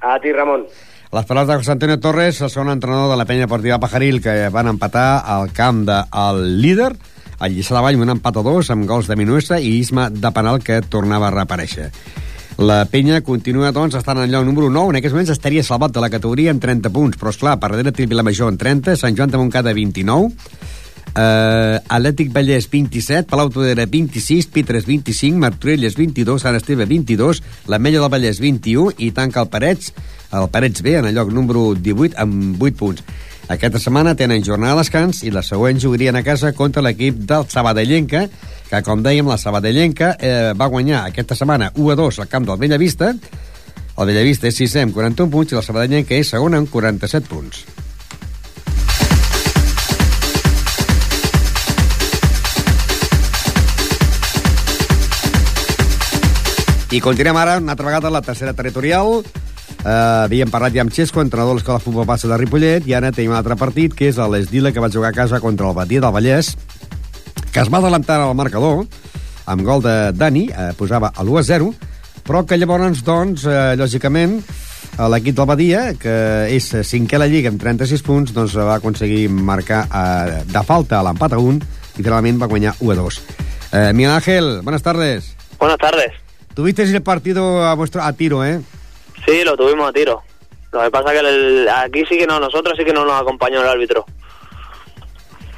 A 0.00 0.20
ti, 0.20 0.32
Ramón. 0.32 0.66
Les 1.12 1.24
paraules 1.24 1.48
de 1.48 1.56
José 1.56 1.72
Antonio 1.72 1.98
Torres, 1.98 2.40
el 2.40 2.50
segon 2.50 2.70
entrenador 2.70 3.10
de 3.10 3.16
la 3.16 3.24
penya 3.24 3.46
deportiva 3.46 3.78
Pajaril, 3.78 4.22
que 4.22 4.48
van 4.48 4.68
empatar 4.68 5.22
al 5.24 5.52
camp 5.52 5.86
del 5.88 6.60
líder, 6.60 6.92
el 7.40 7.54
Lliçà 7.54 7.76
de 7.76 7.82
Vall, 7.84 8.00
un 8.00 8.14
empat 8.16 8.36
a 8.36 8.42
dos, 8.46 8.70
amb 8.70 8.86
gols 8.88 9.08
de 9.08 9.16
Minuesa 9.16 9.58
i 9.60 9.76
Isma 9.80 10.08
de 10.10 10.32
penal, 10.32 10.62
que 10.64 10.80
tornava 10.82 11.28
a 11.28 11.34
reaparèixer. 11.34 11.90
La 12.56 12.86
penya 12.88 13.20
continua, 13.20 13.68
doncs, 13.68 13.98
estant 13.98 14.22
en 14.22 14.30
lloc 14.32 14.46
número 14.48 14.70
9. 14.72 14.94
En 14.94 14.98
aquests 15.00 15.12
moments 15.12 15.32
estaria 15.34 15.64
salvat 15.64 15.92
de 15.92 16.00
la 16.00 16.08
categoria 16.08 16.54
amb 16.54 16.62
30 16.62 16.88
punts, 16.94 17.18
però, 17.20 17.34
esclar, 17.34 17.58
per 17.60 17.68
darrere 17.74 17.92
té 17.92 18.06
Vilamajor 18.08 18.48
en 18.48 18.56
30, 18.56 18.96
Sant 18.96 19.18
Joan 19.18 19.32
de 19.32 19.42
Montcada 19.42 19.76
29, 19.76 20.32
Uh, 21.16 21.80
Atlètic 21.88 22.28
Vallès 22.28 22.66
27, 22.68 23.24
Palau 23.30 23.48
Todera 23.48 23.86
26, 23.88 24.50
Pitres 24.52 24.84
25, 24.84 25.38
Martorelles 25.40 25.94
22, 25.96 26.42
Sant 26.42 26.58
Esteve 26.58 26.84
22, 26.84 27.40
l'Ametlla 27.72 28.02
del 28.02 28.12
Vallès 28.12 28.40
21 28.42 28.98
i 29.00 29.08
tanca 29.16 29.40
el 29.40 29.48
Parets, 29.48 29.94
el 30.36 30.50
Parets 30.52 30.84
B 30.84 30.98
en 30.98 31.08
el 31.08 31.16
lloc 31.16 31.32
número 31.32 31.70
18 31.72 32.20
amb 32.20 32.60
8 32.60 32.76
punts. 32.76 33.06
Aquesta 33.46 33.78
setmana 33.78 34.16
tenen 34.18 34.42
jornada 34.42 34.74
de 34.74 34.82
descans 34.82 35.20
i 35.22 35.30
la 35.30 35.42
següent 35.46 35.78
jugarien 35.78 36.16
a 36.18 36.24
casa 36.26 36.50
contra 36.52 36.82
l'equip 36.82 37.20
del 37.30 37.44
Sabadellenca, 37.46 38.24
que, 38.66 38.80
com 38.82 39.04
dèiem, 39.04 39.28
la 39.30 39.38
Sabadellenca 39.38 40.16
eh, 40.18 40.50
va 40.58 40.66
guanyar 40.66 41.04
aquesta 41.06 41.36
setmana 41.38 41.70
1 41.76 41.92
a 41.92 41.96
2 42.00 42.18
al 42.24 42.28
camp 42.32 42.48
del 42.48 42.58
Bellavista. 42.58 43.12
El 43.14 44.10
Bellavista 44.10 44.50
és 44.50 44.58
6è 44.58 44.82
amb 44.82 44.98
41 44.98 45.30
punts 45.30 45.54
i 45.54 45.60
la 45.60 45.62
Sabadellenca 45.62 46.18
és 46.18 46.34
segona 46.34 46.58
amb 46.58 46.72
47 46.74 47.30
punts. 47.30 47.62
I 56.90 56.98
continuem 57.02 57.38
ara 57.38 57.60
una 57.62 57.78
altra 57.78 57.86
vegada 57.86 58.10
a 58.10 58.16
la 58.18 58.26
tercera 58.26 58.58
territorial. 58.58 59.20
Uh, 59.86 60.24
havíem 60.26 60.50
parlat 60.50 60.74
ja 60.74 60.82
amb 60.82 60.90
Xesco, 60.90 61.22
entrenador 61.22 61.54
de 61.54 61.60
l'Escola 61.60 61.78
de 61.78 61.84
Futbol 61.84 62.06
Base 62.08 62.26
de 62.26 62.36
Ripollet, 62.40 62.88
i 62.90 62.94
ara 62.98 63.12
tenim 63.14 63.30
un 63.30 63.36
altre 63.38 63.54
partit, 63.54 63.92
que 63.94 64.08
és 64.10 64.16
l'Esdila, 64.18 64.72
que 64.74 64.82
va 64.82 64.90
jugar 64.90 65.12
a 65.12 65.14
casa 65.14 65.38
contra 65.38 65.68
el 65.68 65.76
Batia 65.78 66.02
del 66.02 66.10
Vallès, 66.10 66.56
que 67.54 67.62
es 67.62 67.70
va 67.70 67.78
adelantar 67.78 68.16
al 68.24 68.34
marcador, 68.34 68.82
amb 69.46 69.62
gol 69.62 69.84
de 69.84 69.94
Dani, 70.10 70.48
eh, 70.50 70.72
posava 70.74 71.12
a 71.14 71.22
l'1-0, 71.22 71.70
però 72.26 72.42
que 72.42 72.58
llavors, 72.58 73.04
doncs, 73.06 73.46
eh, 73.46 73.76
lògicament, 73.78 74.40
eh, 74.42 75.08
l'equip 75.14 75.38
del 75.38 75.50
Badia, 75.54 75.86
que 75.94 76.18
és 76.50 76.66
cinquè 76.82 77.14
a 77.14 77.22
la 77.22 77.30
Lliga 77.30 77.54
amb 77.54 77.62
36 77.62 78.02
punts, 78.02 78.34
doncs 78.34 78.58
va 78.58 78.80
aconseguir 78.80 79.28
marcar 79.30 79.84
eh, 79.86 80.42
de 80.50 80.66
falta 80.66 80.98
a 80.98 81.06
l'empat 81.06 81.38
a 81.38 81.38
1 81.38 81.62
i 81.94 82.02
finalment 82.02 82.42
va 82.42 82.50
guanyar 82.50 82.74
1-2. 82.80 83.22
Eh, 83.70 83.92
Miguel 83.92 84.18
Ángel, 84.18 84.62
buenas 84.62 84.82
tardes. 84.82 85.36
Buenas 85.60 85.78
tardes. 85.78 86.10
Tuviste 86.54 86.82
el 86.82 87.02
partido 87.02 87.62
a 87.64 87.74
vuestro 87.74 88.02
a 88.02 88.12
tiro, 88.14 88.44
¿eh? 88.44 88.60
Sí, 89.24 89.44
lo 89.44 89.56
tuvimos 89.56 89.88
a 89.88 89.92
tiro. 89.92 90.22
Lo 90.72 90.82
que 90.82 90.90
pasa 90.90 91.12
es 91.14 91.20
que 91.20 91.28
el- 91.28 91.68
aquí 91.68 92.04
sí 92.08 92.18
que 92.18 92.26
no, 92.26 92.38
nosotros 92.40 92.74
sí 92.76 92.84
que 92.84 92.92
no 92.92 93.04
nos 93.04 93.20
acompañó 93.20 93.62
el 93.62 93.68
árbitro. 93.68 94.04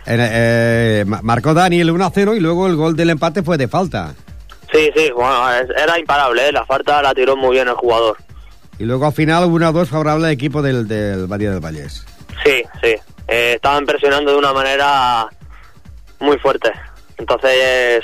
Eh, 0.06 0.16
eh, 0.16 1.04
ma- 1.06 1.20
marcó 1.22 1.52
Dani 1.52 1.80
el 1.80 1.90
1-0 1.90 2.34
y 2.36 2.40
luego 2.40 2.66
el 2.66 2.76
gol 2.76 2.96
del 2.96 3.10
empate 3.10 3.42
fue 3.42 3.58
de 3.58 3.68
falta. 3.68 4.14
Sí, 4.72 4.90
sí, 4.94 5.10
bueno, 5.14 5.50
era 5.76 5.98
imparable, 5.98 6.48
¿eh? 6.48 6.52
la 6.52 6.64
falta 6.66 7.02
la 7.02 7.14
tiró 7.14 7.36
muy 7.36 7.52
bien 7.56 7.68
el 7.68 7.74
jugador. 7.74 8.16
Y 8.78 8.84
luego 8.84 9.06
al 9.06 9.12
final 9.12 9.44
1-2 9.44 9.86
favorable 9.88 10.26
al 10.26 10.32
equipo 10.32 10.62
del, 10.62 10.86
del 10.86 11.26
Badía 11.26 11.50
del 11.50 11.60
Vallés. 11.60 12.06
Sí, 12.44 12.62
sí. 12.82 12.94
Eh, 13.26 13.54
estaban 13.56 13.84
presionando 13.84 14.30
de 14.32 14.36
una 14.38 14.52
manera 14.52 15.26
muy 16.20 16.38
fuerte. 16.38 16.70
Entonces, 17.18 18.02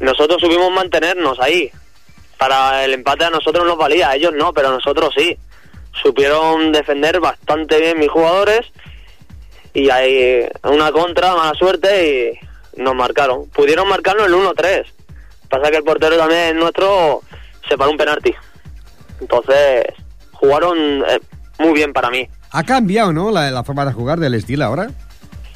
nosotros 0.00 0.40
supimos 0.40 0.70
mantenernos 0.72 1.38
ahí. 1.40 1.70
Para 2.38 2.84
el 2.84 2.94
empate 2.94 3.24
a 3.24 3.30
nosotros 3.30 3.66
nos 3.66 3.78
valía, 3.78 4.10
a 4.10 4.16
ellos 4.16 4.32
no, 4.34 4.52
pero 4.52 4.68
a 4.68 4.72
nosotros 4.72 5.14
sí. 5.16 5.36
Supieron 6.02 6.72
defender 6.72 7.20
bastante 7.20 7.80
bien 7.80 7.98
mis 7.98 8.10
jugadores 8.10 8.66
y 9.72 9.90
hay 9.90 10.48
una 10.62 10.92
contra, 10.92 11.34
mala 11.34 11.54
suerte 11.54 12.38
y 12.76 12.80
nos 12.80 12.94
marcaron. 12.94 13.48
Pudieron 13.50 13.88
marcarnos 13.88 14.26
el 14.26 14.34
1-3. 14.34 14.84
Pasa 15.48 15.70
que 15.70 15.78
el 15.78 15.84
portero 15.84 16.16
también 16.16 16.58
nuestro 16.58 17.22
se 17.68 17.76
paró 17.76 17.90
un 17.90 17.96
penalti. 17.96 18.34
Entonces, 19.20 19.84
jugaron 20.32 21.04
eh, 21.08 21.20
muy 21.58 21.72
bien 21.72 21.92
para 21.92 22.10
mí. 22.10 22.28
Ha 22.50 22.64
cambiado, 22.64 23.12
¿no? 23.12 23.30
La, 23.30 23.50
la 23.50 23.64
forma 23.64 23.84
de 23.84 23.92
jugar 23.92 24.18
del 24.18 24.34
estilo 24.34 24.64
ahora. 24.64 24.90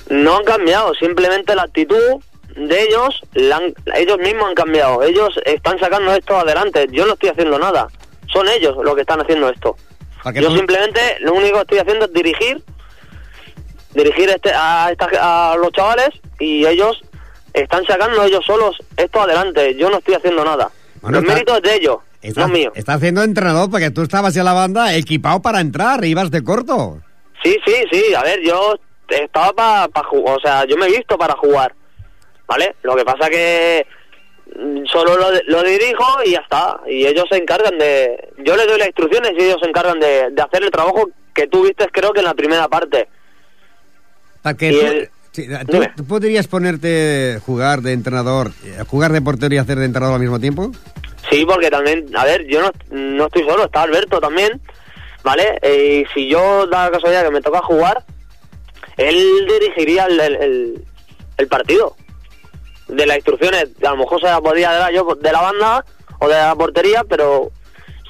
No 0.09 0.39
han 0.39 0.45
cambiado, 0.45 0.95
simplemente 0.95 1.55
la 1.55 1.63
actitud 1.63 2.21
de 2.69 2.83
ellos, 2.83 3.21
la 3.35 3.57
han- 3.57 3.75
ellos 3.95 4.19
mismos 4.19 4.49
han 4.49 4.55
cambiado. 4.55 5.03
Ellos 5.03 5.29
están 5.45 5.79
sacando 5.79 6.13
esto 6.15 6.37
adelante. 6.37 6.87
Yo 6.91 7.07
no 7.07 7.15
estoy 7.15 7.31
haciendo 7.31 7.59
nada. 7.59 7.89
Son 8.33 8.49
ellos 8.49 8.77
los 8.83 8.95
que 8.95 9.01
están 9.03 9.21
haciendo 9.21 9.49
esto. 9.49 9.77
Yo 10.35 10.51
simplemente 10.55 11.01
lo 11.21 11.33
único 11.35 11.55
que 11.57 11.61
estoy 11.63 11.79
haciendo 11.79 12.05
es 12.07 12.13
dirigir, 12.13 12.63
dirigir 13.95 14.29
este, 14.31 14.53
a, 14.55 14.91
esta- 14.91 15.53
a 15.53 15.57
los 15.57 15.73
chavales 15.73 16.11
y 16.39 16.65
ellos 16.67 17.01
están 17.53 17.85
sacando 17.87 18.23
ellos 18.25 18.45
solos 18.47 18.77
esto 18.97 19.21
adelante. 19.23 19.75
Yo 19.77 19.91
no 19.91 19.99
estoy 19.99 20.15
haciendo 20.15 20.45
nada. 20.45 20.71
Bueno, 21.01 21.17
Los 21.17 21.25
está- 21.25 21.35
méritos 21.35 21.57
es 21.57 21.63
de 21.63 21.75
ellos, 21.77 21.97
Está, 22.23 22.41
no 22.43 22.47
es 22.49 22.53
mío. 22.53 22.73
está 22.75 22.95
haciendo 22.95 23.23
entrenador 23.23 23.71
porque 23.71 23.91
tú 23.91 24.03
estabas 24.03 24.37
en 24.37 24.45
la 24.45 24.53
banda 24.53 24.95
equipado 24.95 25.41
para 25.43 25.61
entrar, 25.61 26.05
ibas 26.05 26.31
de 26.31 26.45
corto. 26.45 26.99
Sí, 27.43 27.57
sí, 27.67 27.75
sí. 27.91 28.15
A 28.15 28.23
ver, 28.23 28.41
yo 28.45 28.75
estaba 29.09 29.89
para 29.89 30.07
jugar. 30.09 30.37
O 30.37 30.41
sea, 30.41 30.65
yo 30.67 30.77
me 30.77 30.87
he 30.87 30.91
visto 30.91 31.17
para 31.17 31.35
jugar. 31.37 31.75
¿Vale? 32.51 32.75
Lo 32.83 32.97
que 32.97 33.05
pasa 33.05 33.31
que 33.31 33.87
mm, 34.57 34.85
solo 34.87 35.17
lo, 35.17 35.29
lo 35.47 35.63
dirijo 35.63 36.05
y 36.27 36.33
ya 36.33 36.41
está. 36.41 36.81
Y 36.89 37.07
ellos 37.07 37.27
se 37.31 37.37
encargan 37.37 37.79
de... 37.79 38.33
Yo 38.39 38.57
les 38.57 38.67
doy 38.67 38.77
las 38.77 38.89
instrucciones 38.89 39.31
y 39.39 39.45
ellos 39.45 39.59
se 39.63 39.69
encargan 39.69 40.01
de, 40.01 40.31
de 40.33 40.43
hacer 40.43 40.65
el 40.65 40.71
trabajo 40.73 41.09
que 41.33 41.47
tú 41.47 41.63
viste 41.63 41.87
creo 41.93 42.13
que 42.13 42.19
en 42.19 42.25
la 42.25 42.35
primera 42.35 42.67
parte. 42.67 43.07
Porque 44.43 44.71
Y 44.73 44.81
tú, 44.81 44.85
el- 44.87 45.11
sí, 45.31 45.47
¿tú- 45.67 45.73
Dime. 45.75 45.93
tú 45.97 46.05
podrías 46.05 46.49
ponerte 46.49 47.39
jugar 47.47 47.83
de 47.83 47.93
entrenador, 47.93 48.51
eh, 48.65 48.83
jugar 48.89 49.13
de 49.13 49.23
portero 49.23 49.55
y 49.55 49.59
hacer 49.59 49.79
de 49.79 49.85
entrenador 49.85 50.17
al 50.17 50.21
mismo 50.21 50.41
tiempo. 50.41 50.73
Sí, 51.31 51.45
porque 51.47 51.71
también, 51.71 52.07
a 52.17 52.25
ver, 52.25 52.47
yo 52.49 52.63
no, 52.63 52.73
no 52.91 53.27
estoy 53.27 53.45
solo, 53.45 53.67
está 53.67 53.83
Alberto 53.83 54.19
también, 54.21 54.61
¿vale? 55.23 55.57
Eh, 55.63 56.05
y 56.05 56.15
si 56.15 56.29
yo 56.29 56.67
da 56.67 56.87
la 56.87 56.91
casualidad 56.91 57.23
que 57.27 57.31
me 57.31 57.43
toca 57.43 57.61
jugar, 57.63 58.03
él 58.97 59.47
dirigiría 59.49 60.07
el, 60.07 60.19
el, 60.19 60.35
el- 60.37 60.85
el 61.37 61.49
partido. 61.49 61.97
De 62.91 63.07
las 63.07 63.17
instrucciones, 63.17 63.67
a 63.87 63.91
lo 63.91 63.97
mejor 63.99 64.21
se 64.21 64.27
las 64.27 64.41
podía 64.41 64.71
dar 64.73 64.93
yo 64.93 65.05
de 65.21 65.33
la 65.33 65.41
banda 65.41 65.85
o 66.19 66.29
de 66.29 66.35
la 66.35 66.55
portería, 66.55 67.05
pero 67.09 67.51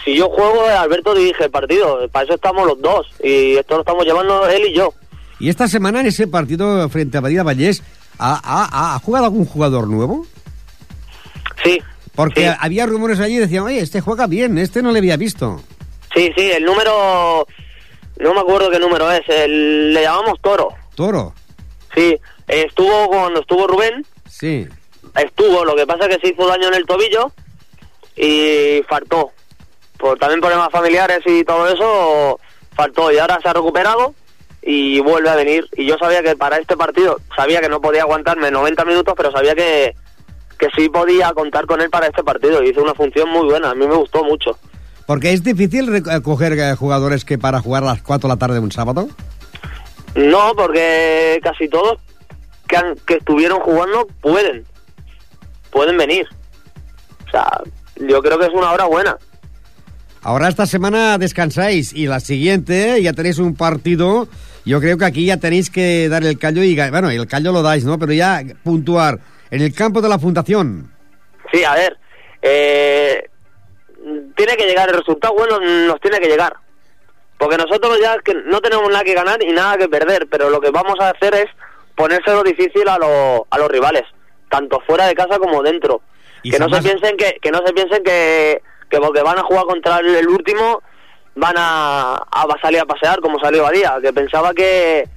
si 0.04 0.16
yo 0.16 0.28
juego, 0.30 0.64
Alberto 0.66 1.14
dirige 1.14 1.44
el 1.44 1.50
partido. 1.50 2.08
Para 2.10 2.24
eso 2.24 2.34
estamos 2.34 2.66
los 2.66 2.80
dos 2.80 3.06
y 3.22 3.56
esto 3.56 3.74
lo 3.74 3.80
estamos 3.80 4.04
llevando 4.04 4.46
él 4.48 4.66
y 4.68 4.74
yo. 4.74 4.92
Y 5.38 5.48
esta 5.48 5.68
semana 5.68 6.00
en 6.00 6.06
ese 6.06 6.26
partido 6.26 6.88
frente 6.88 7.18
a 7.18 7.20
Badía 7.20 7.42
Vallés, 7.42 7.82
¿ha, 8.18 8.40
ha- 8.42 8.94
ha 8.94 8.98
jugado 9.00 9.26
algún 9.26 9.44
jugador 9.46 9.86
nuevo? 9.88 10.26
Sí. 11.62 11.78
Porque 12.14 12.48
sí. 12.48 12.56
había 12.58 12.86
rumores 12.86 13.20
allí 13.20 13.34
y 13.36 13.38
decían, 13.38 13.64
oye, 13.64 13.80
este 13.80 14.00
juega 14.00 14.26
bien, 14.26 14.58
este 14.58 14.82
no 14.82 14.92
le 14.92 14.98
había 14.98 15.16
visto. 15.16 15.60
Sí, 16.14 16.30
sí, 16.36 16.50
el 16.50 16.64
número, 16.64 17.46
no 18.18 18.34
me 18.34 18.40
acuerdo 18.40 18.70
qué 18.70 18.78
número 18.78 19.10
es, 19.12 19.22
el- 19.28 19.94
le 19.94 20.02
llamamos 20.02 20.40
Toro. 20.40 20.68
Toro, 20.94 21.34
Sí, 21.94 22.16
estuvo 22.46 23.08
cuando 23.08 23.40
estuvo 23.40 23.66
Rubén, 23.66 24.04
sí. 24.30 24.66
estuvo, 25.16 25.64
lo 25.64 25.74
que 25.76 25.86
pasa 25.86 26.06
es 26.06 26.16
que 26.16 26.26
se 26.26 26.32
hizo 26.32 26.46
daño 26.46 26.68
en 26.68 26.74
el 26.74 26.86
tobillo 26.86 27.32
y 28.16 28.82
faltó. 28.88 29.30
Por 29.98 30.18
también 30.18 30.40
problemas 30.40 30.70
familiares 30.70 31.20
y 31.26 31.44
todo 31.44 31.68
eso, 31.68 32.40
faltó 32.74 33.12
y 33.12 33.18
ahora 33.18 33.38
se 33.42 33.48
ha 33.48 33.52
recuperado 33.52 34.14
y 34.62 35.00
vuelve 35.00 35.28
a 35.28 35.34
venir. 35.36 35.66
Y 35.76 35.86
yo 35.86 35.96
sabía 35.98 36.22
que 36.22 36.36
para 36.36 36.56
este 36.56 36.76
partido, 36.76 37.18
sabía 37.36 37.60
que 37.60 37.68
no 37.68 37.80
podía 37.80 38.02
aguantarme 38.02 38.50
90 38.50 38.84
minutos, 38.86 39.14
pero 39.16 39.30
sabía 39.30 39.54
que, 39.54 39.94
que 40.58 40.68
sí 40.76 40.88
podía 40.88 41.32
contar 41.34 41.66
con 41.66 41.80
él 41.82 41.90
para 41.90 42.06
este 42.06 42.22
partido. 42.24 42.62
Y 42.62 42.70
hizo 42.70 42.82
una 42.82 42.94
función 42.94 43.28
muy 43.28 43.44
buena, 43.46 43.70
a 43.70 43.74
mí 43.74 43.86
me 43.86 43.94
gustó 43.96 44.24
mucho. 44.24 44.58
Porque 45.06 45.32
es 45.32 45.42
difícil 45.42 45.88
rec- 45.88 46.22
coger 46.22 46.52
eh, 46.52 46.74
jugadores 46.76 47.24
que 47.24 47.36
para 47.36 47.60
jugar 47.60 47.82
a 47.82 47.86
las 47.86 48.02
4 48.02 48.28
de 48.28 48.34
la 48.34 48.38
tarde 48.38 48.54
de 48.54 48.60
un 48.60 48.72
sábado. 48.72 49.08
No, 50.14 50.54
porque 50.56 51.40
casi 51.42 51.68
todos 51.68 51.98
que, 52.70 52.76
han- 52.76 52.94
que 53.06 53.14
estuvieron 53.14 53.58
jugando 53.60 54.06
pueden. 54.22 54.64
Pueden 55.70 55.96
venir. 55.96 56.26
O 57.26 57.30
sea, 57.30 57.60
yo 57.96 58.22
creo 58.22 58.38
que 58.38 58.46
es 58.46 58.52
una 58.52 58.72
hora 58.72 58.84
buena. 58.86 59.18
Ahora 60.22 60.48
esta 60.48 60.66
semana 60.66 61.16
descansáis 61.18 61.92
y 61.92 62.06
la 62.06 62.20
siguiente 62.20 63.02
ya 63.02 63.12
tenéis 63.12 63.38
un 63.38 63.54
partido. 63.56 64.28
Yo 64.64 64.80
creo 64.80 64.98
que 64.98 65.04
aquí 65.06 65.24
ya 65.26 65.38
tenéis 65.38 65.70
que 65.70 66.08
dar 66.08 66.22
el 66.24 66.38
callo 66.38 66.62
y 66.62 66.76
bueno, 66.90 67.10
el 67.10 67.26
callo 67.26 67.52
lo 67.52 67.62
dais, 67.62 67.84
¿no? 67.84 67.98
Pero 67.98 68.12
ya 68.12 68.42
puntuar 68.62 69.18
en 69.50 69.62
el 69.62 69.74
campo 69.74 70.00
de 70.02 70.08
la 70.08 70.18
fundación. 70.18 70.92
Sí, 71.52 71.64
a 71.64 71.74
ver. 71.74 71.96
eh, 72.42 73.24
tiene 74.36 74.56
que 74.56 74.66
llegar 74.66 74.88
el 74.90 74.96
resultado 74.98 75.34
bueno, 75.34 75.58
nos 75.60 76.00
tiene 76.00 76.18
que 76.20 76.28
llegar. 76.28 76.54
Porque 77.38 77.56
nosotros 77.56 77.98
ya 78.02 78.18
que 78.22 78.34
no 78.34 78.60
tenemos 78.60 78.88
nada 78.90 79.02
que 79.04 79.14
ganar 79.14 79.42
y 79.42 79.52
nada 79.52 79.78
que 79.78 79.88
perder, 79.88 80.26
pero 80.30 80.50
lo 80.50 80.60
que 80.60 80.70
vamos 80.70 80.96
a 81.00 81.10
hacer 81.10 81.34
es 81.34 81.46
ponérselo 82.00 82.42
difícil 82.42 82.88
a, 82.88 82.98
los 82.98 83.42
a 83.50 83.58
los 83.58 83.68
rivales, 83.68 84.04
tanto 84.48 84.80
fuera 84.86 85.06
de 85.06 85.14
casa 85.14 85.38
como 85.38 85.62
dentro. 85.62 86.00
Y 86.42 86.50
Que 86.50 86.58
no, 86.58 86.68
se 86.68 86.82
piensen 86.82 87.16
que, 87.16 87.38
que 87.40 87.50
no 87.50 87.58
se 87.64 87.72
piensen 87.72 88.02
que, 88.02 88.62
que 88.88 88.98
porque 88.98 89.22
van 89.22 89.38
a 89.38 89.42
jugar 89.42 89.64
contra 89.64 89.98
el, 89.98 90.14
el 90.14 90.28
último 90.28 90.82
van 91.34 91.54
a, 91.56 92.14
a 92.14 92.60
salir 92.60 92.80
a 92.80 92.86
pasear 92.86 93.20
como 93.20 93.38
salió 93.38 93.62
Badía, 93.62 93.98
que 94.02 94.12
pensaba 94.12 94.52
que, 94.52 95.08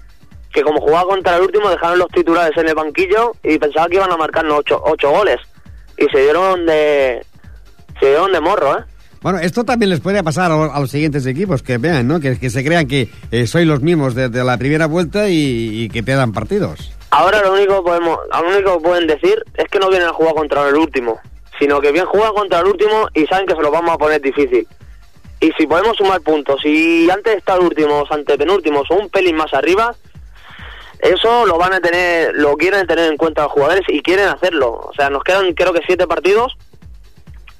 que 0.53 0.61
como 0.61 0.79
jugaba 0.79 1.09
contra 1.09 1.35
el 1.37 1.43
último 1.43 1.69
dejaron 1.69 1.99
los 1.99 2.09
titulares 2.09 2.55
en 2.57 2.67
el 2.67 2.75
banquillo 2.75 3.33
y 3.41 3.57
pensaba 3.57 3.87
que 3.87 3.95
iban 3.95 4.11
a 4.11 4.17
marcarnos 4.17 4.59
ocho, 4.59 4.81
ocho 4.85 5.09
goles 5.09 5.39
y 5.97 6.05
se 6.05 6.19
dieron 6.19 6.65
de 6.65 7.25
se 7.99 8.07
dieron 8.07 8.31
de 8.31 8.39
morro, 8.39 8.79
¿eh? 8.79 8.83
Bueno, 9.23 9.39
esto 9.39 9.63
también 9.63 9.89
les 9.89 10.01
puede 10.01 10.21
pasar 10.23 10.51
a, 10.51 10.55
los- 10.57 10.71
a 10.75 10.79
los 10.79 10.91
siguientes 10.91 11.25
equipos, 11.25 11.63
que 11.63 11.77
vean, 11.79 12.07
¿no? 12.07 12.19
Que, 12.19 12.35
se 12.49 12.63
crean 12.63 12.87
que 12.87 13.09
eh, 13.31 13.47
sois 13.47 13.65
los 13.65 13.81
mismos 13.81 14.13
desde 14.13 14.43
la 14.43 14.57
primera 14.57 14.85
vuelta 14.85 15.29
y, 15.29 15.83
y 15.83 15.89
que 15.89 16.03
pierdan 16.03 16.33
partidos. 16.33 16.91
Ahora 17.09 17.41
lo 17.41 17.53
único 17.53 17.83
podemos, 17.83 18.19
lo 18.31 18.47
único 18.49 18.77
que 18.77 18.83
pueden 18.83 19.07
decir 19.07 19.41
es 19.55 19.65
que 19.69 19.79
no 19.79 19.89
vienen 19.89 20.09
a 20.09 20.13
jugar 20.13 20.33
contra 20.35 20.67
el 20.67 20.75
último, 20.75 21.19
sino 21.57 21.79
que 21.79 21.91
bien 21.91 22.05
juegan 22.05 22.33
contra 22.33 22.59
el 22.59 22.65
último 22.67 23.07
y 23.13 23.25
saben 23.27 23.45
que 23.47 23.55
se 23.55 23.61
lo 23.61 23.71
vamos 23.71 23.91
a 23.95 23.97
poner 23.97 24.21
difícil. 24.21 24.67
Y 25.39 25.51
si 25.57 25.67
podemos 25.67 25.95
sumar 25.97 26.19
puntos 26.21 26.59
y 26.65 27.09
antes 27.09 27.33
de 27.33 27.39
estar 27.39 27.59
últimos, 27.59 28.11
antepenúltimos 28.11 28.89
o 28.91 28.95
un 28.95 29.09
pelín 29.09 29.35
más 29.35 29.53
arriba, 29.53 29.93
eso 30.99 31.45
lo 31.45 31.57
van 31.57 31.73
a 31.73 31.79
tener, 31.81 32.33
lo 32.35 32.55
quieren 32.55 32.87
tener 32.87 33.11
en 33.11 33.17
cuenta 33.17 33.43
los 33.43 33.51
jugadores 33.51 33.83
y 33.89 34.01
quieren 34.01 34.27
hacerlo. 34.29 34.71
O 34.71 34.91
sea, 34.95 35.09
nos 35.09 35.23
quedan 35.23 35.53
creo 35.53 35.73
que 35.73 35.81
siete 35.85 36.07
partidos, 36.07 36.53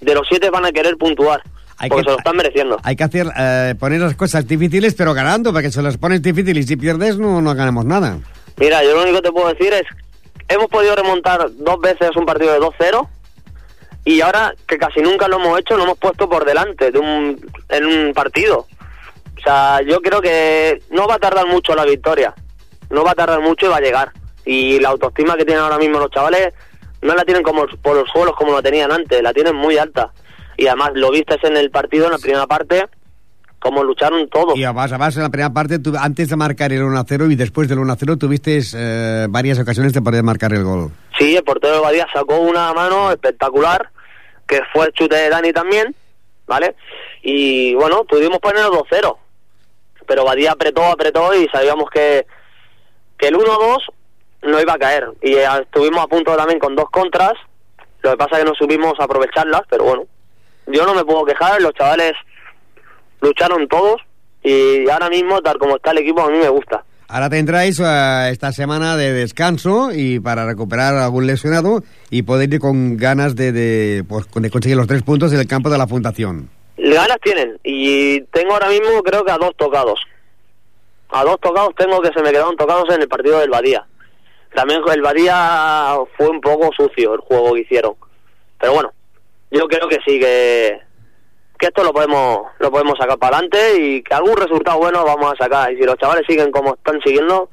de 0.02 0.14
los 0.16 0.28
siete 0.28 0.50
van 0.50 0.66
a 0.66 0.72
querer 0.72 0.96
puntuar. 0.98 1.42
Hay 1.78 1.90
porque 1.90 2.04
que- 2.04 2.10
se 2.10 2.14
lo 2.14 2.18
están 2.20 2.36
mereciendo. 2.38 2.78
Hay 2.84 2.96
que 2.96 3.04
hacer, 3.04 3.28
eh, 3.38 3.76
poner 3.80 4.02
las 4.02 4.16
cosas 4.16 4.48
difíciles, 4.48 4.94
pero 4.96 5.14
ganando, 5.14 5.52
porque 5.52 5.72
si 5.72 5.82
las 5.82 5.98
pones 5.98 6.22
difíciles 6.22 6.70
y 6.70 6.76
pierdes, 6.76 7.18
no, 7.18 7.42
no 7.42 7.56
ganamos 7.56 7.86
nada. 7.86 8.20
Mira, 8.58 8.84
yo 8.84 8.96
lo 8.96 9.02
único 9.04 9.18
que 9.18 9.24
te 9.30 9.32
puedo 9.32 9.48
decir 9.54 9.74
es, 9.74 9.84
hemos 10.48 10.68
podido 10.68 10.96
remontar 10.96 11.48
dos 11.58 11.80
veces 11.82 12.16
un 12.16 12.26
partido 12.26 12.54
de 12.54 12.60
2-0 12.60 13.08
y 14.06 14.22
ahora 14.22 14.54
que 14.68 14.78
casi 14.78 15.00
nunca 15.02 15.28
lo 15.28 15.38
hemos 15.38 15.60
hecho, 15.60 15.78
lo 15.78 15.84
hemos 15.84 15.98
puesto 15.98 16.30
por 16.30 16.46
delante 16.46 16.92
de 16.92 17.00
un, 17.00 17.40
en 17.70 17.86
un 17.86 18.14
partido. 18.14 18.68
O 19.38 19.42
sea, 19.44 19.82
yo 19.82 20.00
creo 20.02 20.22
que 20.22 20.82
no 20.92 21.08
va 21.08 21.16
a 21.16 21.20
tardar 21.20 21.48
mucho 21.48 21.74
la 21.76 21.86
victoria, 21.86 22.34
no 22.90 23.04
va 23.04 23.12
a 23.12 23.16
tardar 23.16 23.42
mucho 23.42 23.66
y 23.66 23.70
va 23.70 23.78
a 23.78 23.82
llegar. 23.82 24.12
Y 24.46 24.80
la 24.80 24.90
autoestima 24.90 25.36
que 25.36 25.46
tienen 25.46 25.64
ahora 25.64 25.78
mismo 25.78 26.00
los 26.00 26.12
chavales 26.12 26.54
no 27.02 27.14
la 27.16 27.24
tienen 27.24 27.44
como 27.44 27.66
por 27.82 27.96
los 27.96 28.10
suelos 28.10 28.36
como 28.38 28.54
la 28.54 28.62
tenían 28.62 28.92
antes, 28.92 29.22
la 29.24 29.34
tienen 29.34 29.56
muy 29.56 29.78
alta. 29.78 30.12
Y 30.58 30.68
además 30.68 30.92
lo 30.96 31.12
viste 31.12 31.36
en 31.44 31.58
el 31.58 31.70
partido, 31.72 32.06
en 32.06 32.12
la 32.12 32.18
primera 32.18 32.48
parte, 32.48 32.86
como 33.60 33.84
lucharon 33.84 34.28
todos. 34.30 34.56
Y 34.58 34.64
además, 34.64 34.92
además, 34.92 35.16
en 35.18 35.24
la 35.24 35.30
primera 35.30 35.54
parte, 35.54 35.80
tú- 35.80 35.94
antes 36.00 36.30
de 36.30 36.36
marcar 36.36 36.72
el 36.74 36.84
1-0 36.84 37.32
y 37.32 37.36
después 37.36 37.70
del 37.70 37.80
1-0, 37.80 38.18
tuviste 38.18 38.60
eh, 38.76 39.28
varias 39.30 39.58
ocasiones 39.60 39.94
de 39.94 40.02
poder 40.02 40.24
marcar 40.24 40.54
el 40.54 40.64
gol. 40.64 40.92
Sí, 41.18 41.36
el 41.36 41.44
portero 41.44 41.76
de 41.76 41.80
Badía 41.82 42.08
sacó 42.14 42.40
una 42.40 42.74
mano 42.74 43.10
espectacular, 43.12 43.90
que 44.48 44.60
fue 44.74 44.88
el 44.88 44.92
chute 44.94 45.16
de 45.16 45.30
Dani 45.30 45.54
también, 45.54 45.96
¿vale? 46.46 46.76
Y 47.22 47.74
bueno, 47.76 48.04
pudimos 48.04 48.40
poner 48.40 48.64
2-0, 48.66 49.18
pero 50.06 50.26
Badía 50.26 50.52
apretó, 50.52 50.84
apretó 50.84 51.34
y 51.34 51.48
sabíamos 51.48 51.90
que, 51.90 52.26
que 53.18 53.28
el 53.30 53.36
1-2 53.38 53.78
no 54.44 54.60
iba 54.60 54.74
a 54.74 54.78
caer. 54.78 55.08
Y 55.22 55.36
eh, 55.36 55.46
estuvimos 55.62 56.04
a 56.04 56.08
punto 56.08 56.36
también 56.36 56.60
con 56.60 56.76
dos 56.76 56.90
contras, 56.90 57.34
lo 58.02 58.12
que 58.12 58.18
pasa 58.18 58.36
es 58.38 58.44
que 58.44 58.50
no 58.50 58.56
supimos 58.56 58.94
aprovecharlas, 59.00 59.62
pero 59.70 59.86
bueno, 59.86 60.04
yo 60.68 60.86
no 60.86 60.94
me 60.94 61.04
puedo 61.06 61.26
quejar, 61.26 61.62
los 61.62 61.74
chavales 61.74 62.14
lucharon 63.22 63.68
todos 63.68 64.02
y 64.44 64.90
ahora 64.90 65.10
mismo, 65.10 65.42
tal 65.42 65.58
como 65.58 65.78
está 65.78 65.92
el 65.92 66.00
equipo, 66.00 66.22
a 66.22 66.30
mí 66.30 66.38
me 66.38 66.50
gusta. 66.50 66.84
Ahora 67.08 67.30
tendráis 67.30 67.80
eh, 67.80 68.30
esta 68.32 68.52
semana 68.52 68.98
de 68.98 69.14
descanso 69.14 69.92
y 69.94 70.20
para 70.20 70.46
recuperar 70.46 70.96
algún 70.96 71.28
lesionado 71.28 71.84
y 72.10 72.24
poder 72.24 72.52
ir 72.54 72.60
con 72.60 72.98
ganas 72.98 73.36
de, 73.36 73.52
de, 73.52 74.04
pues, 74.04 74.26
de 74.34 74.50
conseguir 74.50 74.78
los 74.78 74.88
tres 74.88 75.04
puntos 75.04 75.32
en 75.32 75.40
el 75.40 75.48
campo 75.48 75.70
de 75.70 75.78
la 75.78 75.88
Fundación. 75.88 76.50
Ganas 76.76 77.18
tienen 77.22 77.60
y 77.64 78.22
tengo 78.32 78.54
ahora 78.54 78.70
mismo 78.70 79.04
creo 79.04 79.24
que 79.24 79.32
a 79.32 79.38
dos 79.38 79.52
tocados. 79.58 80.00
A 81.10 81.24
dos 81.24 81.40
tocados 81.40 81.76
tengo 81.78 82.02
que 82.02 82.10
se 82.14 82.24
me 82.24 82.32
quedaron 82.32 82.58
tocados 82.58 82.86
en 82.90 83.02
el 83.02 83.08
partido 83.08 83.40
del 83.40 83.52
Badía. 83.52 83.86
También 84.56 84.82
el 84.92 85.02
Badía 85.02 85.96
fue 86.18 86.30
un 86.30 86.42
poco 86.42 86.72
sucio 86.76 87.14
el 87.14 87.22
juego 87.22 87.54
que 87.54 87.62
hicieron. 87.62 87.94
Pero 88.60 88.74
bueno, 88.74 88.92
yo 89.54 89.68
creo 89.68 89.88
que 89.88 90.00
sí 90.06 90.20
que 90.20 90.80
que 91.58 91.68
esto 91.68 91.84
lo 91.84 91.94
podemos 91.94 92.48
lo 92.60 92.72
podemos 92.72 92.98
sacar 92.98 93.18
para 93.18 93.38
adelante 93.38 93.80
y 93.80 94.04
que 94.04 94.14
algún 94.14 94.36
resultado 94.36 94.80
bueno 94.80 95.06
vamos 95.06 95.34
a 95.34 95.44
sacar. 95.44 95.72
Y 95.72 95.78
si 95.78 95.84
los 95.84 95.98
chavales 95.98 96.26
siguen 96.28 96.52
como 96.52 96.74
están 96.76 97.00
siguiendo, 97.02 97.50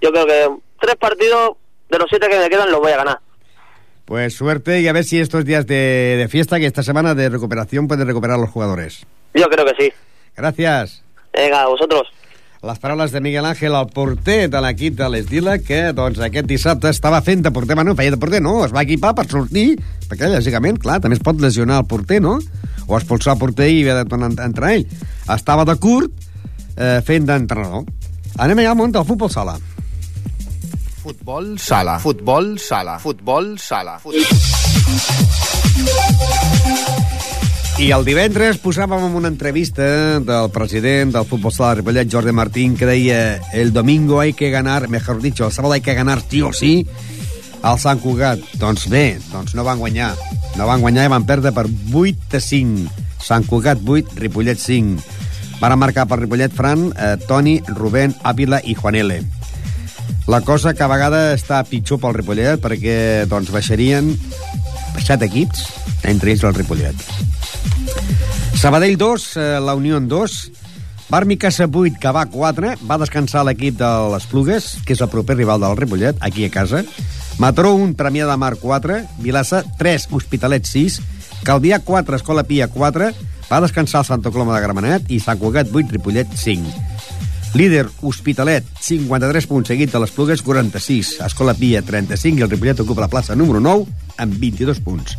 yo 0.00 0.12
creo 0.12 0.26
que 0.26 0.48
tres 0.80 0.96
partidos 0.96 1.56
de 1.88 1.98
los 1.98 2.06
siete 2.08 2.28
que 2.28 2.38
me 2.38 2.48
quedan 2.48 2.70
los 2.70 2.80
voy 2.80 2.92
a 2.92 2.98
ganar. 2.98 3.18
Pues 4.04 4.36
suerte 4.36 4.80
y 4.80 4.86
a 4.86 4.92
ver 4.92 5.02
si 5.02 5.18
estos 5.18 5.44
días 5.44 5.66
de, 5.66 6.16
de 6.16 6.28
fiesta, 6.28 6.60
que 6.60 6.66
esta 6.66 6.84
semana 6.84 7.14
de 7.14 7.28
recuperación, 7.28 7.88
pueden 7.88 8.06
recuperar 8.06 8.38
los 8.38 8.50
jugadores. 8.50 9.04
Yo 9.34 9.46
creo 9.46 9.64
que 9.64 9.74
sí. 9.76 9.92
Gràcies. 10.36 11.02
Venga, 11.32 11.62
a 11.62 11.66
vosotros. 11.66 12.08
Les 12.66 12.80
paraules 12.82 13.12
de 13.12 13.20
Miguel 13.20 13.46
Ángel, 13.46 13.74
el 13.78 13.86
porter 13.94 14.48
de 14.50 14.58
l'equip 14.64 14.96
de 14.98 15.06
l'Esdila, 15.06 15.52
que 15.62 15.92
doncs, 15.94 16.18
aquest 16.26 16.48
dissabte 16.50 16.90
estava 16.90 17.20
fent 17.22 17.44
de 17.44 17.52
porter, 17.54 17.76
bueno, 17.78 17.94
feia 17.94 18.10
de 18.10 18.18
porter, 18.18 18.40
no, 18.42 18.64
es 18.64 18.72
va 18.74 18.82
equipar 18.82 19.12
per 19.14 19.28
sortir, 19.30 19.76
perquè, 20.10 20.26
lògicament, 20.32 20.80
clar, 20.82 20.96
també 21.04 21.14
es 21.14 21.22
pot 21.22 21.38
lesionar 21.38 21.78
el 21.84 21.86
porter, 21.86 22.18
no? 22.24 22.40
O 22.88 22.98
expulsar 22.98 23.36
el 23.36 23.42
porter 23.44 23.68
i 23.70 23.84
haver 23.84 24.00
de 24.00 24.10
tornar 24.10 24.32
a 24.34 24.48
entrar 24.50 24.72
ell. 24.74 24.82
Estava 25.30 25.62
de 25.68 25.76
curt, 25.78 26.10
eh, 26.74 26.98
fent 27.06 27.30
d'entrenador. 27.30 27.86
Anem 28.42 28.64
allà 28.64 28.74
al 28.74 28.80
món 28.82 28.90
del 28.98 29.06
futbol 29.06 29.30
sala. 29.30 29.54
Futbol 31.06 31.54
sala. 31.62 32.00
Futbol 32.02 32.56
sala. 32.58 32.98
Futbol 32.98 33.54
sala. 33.62 34.00
I 37.76 37.90
el 37.92 38.06
divendres 38.08 38.56
posàvem 38.56 39.02
en 39.04 39.16
una 39.18 39.28
entrevista 39.28 39.84
del 40.24 40.46
president 40.48 41.10
del 41.12 41.26
futbol 41.28 41.52
sala 41.52 41.74
de 41.74 41.82
Ripollet, 41.82 42.08
Jordi 42.08 42.32
Martín, 42.32 42.72
que 42.74 42.88
deia 42.88 43.36
el 43.52 43.74
domingo 43.74 44.18
hay 44.20 44.32
que 44.32 44.48
ganar, 44.48 44.88
mejor 44.88 45.20
dicho, 45.20 45.44
el 45.44 45.52
sábado 45.52 45.74
hay 45.74 45.82
que 45.82 45.92
ganar 45.92 46.22
sí 46.26 46.40
o 46.40 46.54
sí 46.54 46.86
al 47.60 47.78
Sant 47.78 48.00
Cugat. 48.00 48.40
Doncs 48.56 48.88
bé, 48.88 49.18
doncs 49.28 49.52
no 49.54 49.64
van 49.64 49.78
guanyar. 49.78 50.14
No 50.56 50.64
van 50.66 50.80
guanyar 50.80 51.04
i 51.04 51.12
van 51.12 51.28
perdre 51.28 51.52
per 51.52 51.66
8 51.68 52.40
a 52.40 52.40
5. 52.40 52.88
Sant 53.20 53.44
Cugat 53.44 53.84
8, 53.84 54.16
Ripollet 54.24 54.56
5. 54.56 54.96
Van 55.60 55.76
marcar 55.76 56.08
per 56.08 56.22
Ripollet 56.22 56.56
Fran, 56.56 56.88
eh, 56.96 57.18
Toni, 57.28 57.58
Rubén, 57.68 58.16
Ávila 58.24 58.62
i 58.64 58.72
Juan 58.72 58.96
L. 59.04 59.20
La 60.26 60.40
cosa 60.42 60.74
que 60.74 60.82
a 60.82 60.90
vegades 60.90 61.40
està 61.40 61.62
pitjor 61.68 62.00
pel 62.02 62.16
Ripollet 62.16 62.60
perquè 62.62 63.26
doncs, 63.30 63.52
baixarien 63.54 64.10
set 65.02 65.22
equips, 65.22 65.66
entre 66.08 66.32
ells 66.32 66.44
el 66.46 66.54
Ripollet. 66.56 67.02
Sabadell 68.56 68.96
2, 68.98 69.26
eh, 69.36 69.44
la 69.62 69.76
Unió 69.78 70.00
2, 70.00 70.36
Barmi 71.08 71.36
Casa 71.36 71.68
8, 71.70 72.00
que 72.00 72.10
va 72.10 72.24
4, 72.26 72.72
va 72.88 72.98
descansar 72.98 73.44
l'equip 73.46 73.76
de 73.78 73.90
les 74.10 74.26
Plugues, 74.26 74.72
que 74.86 74.96
és 74.96 75.02
el 75.04 75.12
proper 75.12 75.36
rival 75.36 75.62
del 75.62 75.76
Ripollet, 75.78 76.18
aquí 76.20 76.46
a 76.46 76.50
casa. 76.50 76.82
Matró 77.38 77.74
1, 77.76 77.94
Premià 77.94 78.26
de 78.26 78.36
Mar 78.40 78.56
4, 78.58 79.02
Vilassa 79.22 79.62
3, 79.78 80.08
Hospitalet 80.10 80.66
6, 80.66 81.00
Calvià 81.46 81.78
4, 81.84 82.16
Escola 82.16 82.46
Pia 82.48 82.66
4, 82.72 83.12
va 83.46 83.62
descansar 83.62 84.02
el 84.02 84.08
Santa 84.08 84.32
Coloma 84.34 84.56
de 84.56 84.64
Gramenet 84.64 85.12
i 85.12 85.20
Sant 85.22 85.38
Cugat 85.38 85.70
8, 85.70 85.92
Ripollet 85.94 86.32
5. 86.34 86.74
Líder, 87.54 87.86
Hospitalet, 88.02 88.66
53 88.80 89.46
punts, 89.46 89.68
seguit 89.68 89.92
de 89.92 90.02
les 90.02 90.12
Plugues, 90.12 90.42
46. 90.42 91.16
Escola 91.26 91.54
Pia, 91.54 91.82
35, 91.82 92.40
i 92.40 92.44
el 92.44 92.50
Ripollet 92.50 92.82
ocupa 92.84 93.06
la 93.06 93.12
plaça 93.12 93.36
número 93.38 93.60
9, 93.60 93.86
amb 94.18 94.38
22 94.40 94.82
punts. 94.84 95.16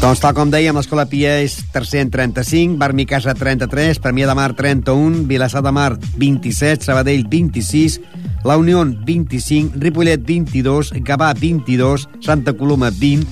Doncs 0.00 0.16
tal 0.16 0.32
com 0.32 0.48
dèiem, 0.48 0.72
l'Escola 0.72 1.04
Pia 1.04 1.34
és 1.44 1.58
tercer 1.74 2.00
en 2.00 2.08
35, 2.08 2.78
Barmi 2.80 3.04
Casa 3.04 3.34
33, 3.36 3.98
Premià 4.00 4.30
de 4.30 4.36
Mar 4.38 4.54
31, 4.56 5.26
Vilassar 5.28 5.60
de 5.60 5.72
Mar 5.76 5.90
27, 6.16 6.86
Sabadell 6.88 7.26
26, 7.28 7.98
La 8.44 8.56
Unió 8.56 8.84
25, 8.84 9.76
Ripollet 9.76 10.22
22, 10.24 10.92
Gavà 11.04 11.34
22, 11.34 12.08
Santa 12.20 12.54
Coloma 12.56 12.90
20, 12.90 13.26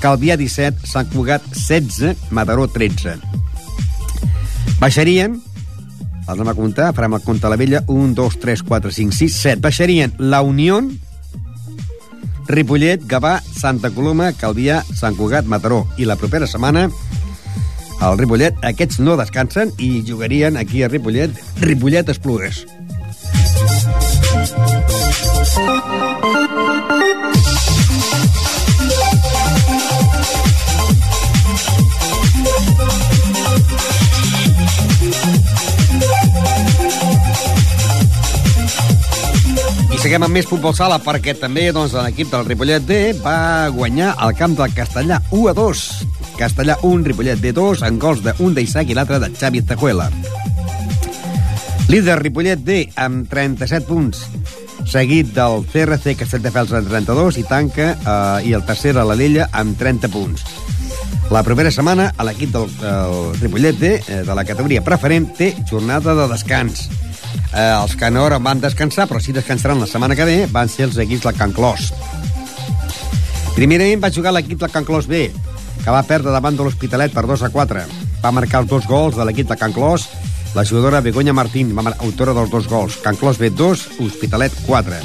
Calvià 0.00 0.36
17, 0.36 0.86
Sant 0.86 1.08
Cugat 1.12 1.44
16, 1.54 2.16
Mataró 2.30 2.66
13. 2.68 3.16
Baixarien, 4.80 5.38
els 6.20 6.34
anem 6.36 6.50
a 6.52 6.56
comptar, 6.56 6.90
farem 6.96 7.16
el 7.16 7.24
compte 7.24 7.48
a 7.48 7.52
la 7.52 7.58
vella, 7.60 7.82
1, 7.86 8.12
2, 8.16 8.36
3, 8.40 8.64
4, 8.68 8.92
5, 8.98 9.16
6, 9.16 9.38
7. 9.42 9.62
Baixarien 9.64 10.12
La 10.18 10.42
Unió, 10.42 10.82
Ripollet, 12.50 13.04
Gavà, 13.08 13.38
Santa 13.40 13.92
Coloma, 13.94 14.32
Calvià, 14.36 14.82
Sant 14.92 15.16
Cugat, 15.16 15.48
Mataró. 15.48 15.86
I 15.96 16.08
la 16.08 16.18
propera 16.20 16.48
setmana, 16.50 16.88
el 18.00 18.20
Ripollet, 18.20 18.60
aquests 18.64 19.00
no 19.00 19.16
descansen 19.20 19.72
i 19.78 20.02
jugarien 20.06 20.56
aquí 20.56 20.82
a 20.82 20.88
Ripollet, 20.88 21.36
Ripollet 21.60 22.08
Esplugues. 22.08 22.64
I 25.50 25.56
seguim 39.98 40.22
amb 40.22 40.30
més 40.30 40.46
futbol 40.46 40.70
sala 40.70 41.00
perquè 41.02 41.34
també 41.34 41.72
doncs, 41.74 41.96
l'equip 41.98 42.30
del 42.30 42.46
Ripollet 42.46 42.86
D 42.86 43.00
va 43.18 43.66
guanyar 43.74 44.14
al 44.22 44.36
camp 44.38 44.54
del 44.54 44.70
Castellà 44.76 45.18
1 45.34 45.50
a 45.50 45.54
2. 45.58 45.82
Castellà 46.38 46.78
1, 46.86 47.02
Ripollet 47.10 47.42
D 47.42 47.50
2, 47.56 47.82
en 47.90 47.98
gols 47.98 48.22
d'un 48.22 48.54
d'Isaac 48.54 48.94
i 48.94 48.94
l'altre 48.94 49.18
de 49.18 49.34
Xavi 49.34 49.66
Tajuela. 49.66 50.06
Líder 51.90 52.20
Ripollet 52.22 52.62
D 52.62 52.84
amb 52.94 53.26
37 53.26 53.82
punts, 53.90 54.22
seguit 54.88 55.32
del 55.36 55.64
CRC 55.70 56.16
Castelldefels 56.20 56.72
amb 56.76 56.90
32 56.90 57.40
i 57.40 57.44
tanca 57.48 57.92
eh, 57.94 58.48
i 58.48 58.54
el 58.56 58.64
tercer 58.68 58.96
a 58.96 59.04
l'Alella 59.04 59.48
amb 59.52 59.78
30 59.78 60.10
punts. 60.12 60.44
La 61.30 61.44
propera 61.46 61.70
setmana, 61.70 62.08
a 62.18 62.24
l'equip 62.26 62.50
del 62.50 62.66
el 62.82 63.36
Ripollet 63.38 63.82
eh, 63.86 64.22
de 64.26 64.34
la 64.34 64.44
categoria 64.44 64.82
preferent, 64.82 65.28
té 65.38 65.52
jornada 65.70 66.16
de 66.18 66.26
descans. 66.32 66.88
Eh, 67.54 67.70
els 67.70 67.94
que 67.94 68.10
no 68.10 68.24
van 68.42 68.62
descansar, 68.62 69.06
però 69.06 69.20
sí 69.22 69.32
descansaran 69.36 69.78
la 69.78 69.86
setmana 69.86 70.16
que 70.18 70.26
ve, 70.26 70.38
van 70.50 70.68
ser 70.68 70.88
els 70.88 70.98
equips 70.98 71.28
del 71.28 71.38
Can 71.38 71.54
Clos. 71.54 71.92
Primerament 73.54 74.02
va 74.02 74.10
jugar 74.10 74.34
l'equip 74.34 74.58
del 74.58 74.74
Can 74.74 74.88
Clos 74.88 75.06
B, 75.06 75.28
que 75.84 75.94
va 75.94 76.02
perdre 76.08 76.34
davant 76.34 76.58
de 76.58 76.66
l'Hospitalet 76.66 77.14
per 77.14 77.26
2 77.30 77.46
a 77.46 77.52
4. 77.54 77.86
Va 78.24 78.34
marcar 78.34 78.64
els 78.64 78.70
dos 78.70 78.90
gols 78.90 79.16
de 79.16 79.24
l'equip 79.24 79.48
de 79.48 79.58
Can 79.60 79.74
Clos, 79.76 80.08
la 80.54 80.64
jugadora 80.64 81.00
Begoña 81.00 81.32
Martín, 81.32 81.76
autora 81.98 82.34
dels 82.34 82.50
dos 82.50 82.68
gols. 82.68 82.96
Can 82.98 83.16
Clos 83.16 83.38
B 83.38 83.50
2, 83.50 84.00
Hospitalet 84.00 84.52
4. 84.66 84.96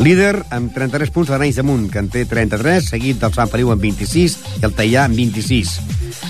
Líder 0.00 0.44
amb 0.50 0.72
33 0.72 1.10
punts 1.12 1.30
l'Arenys 1.32 1.58
de 1.60 1.64
Munt, 1.64 1.88
que 1.92 2.00
en 2.00 2.08
té 2.08 2.24
33, 2.24 2.92
seguit 2.92 3.20
del 3.20 3.34
Sant 3.36 3.50
Feliu 3.52 3.72
amb 3.72 3.82
26 3.84 4.36
i 4.60 4.64
el 4.64 4.76
Teià 4.76 5.04
amb 5.04 5.16
26. 5.16 5.74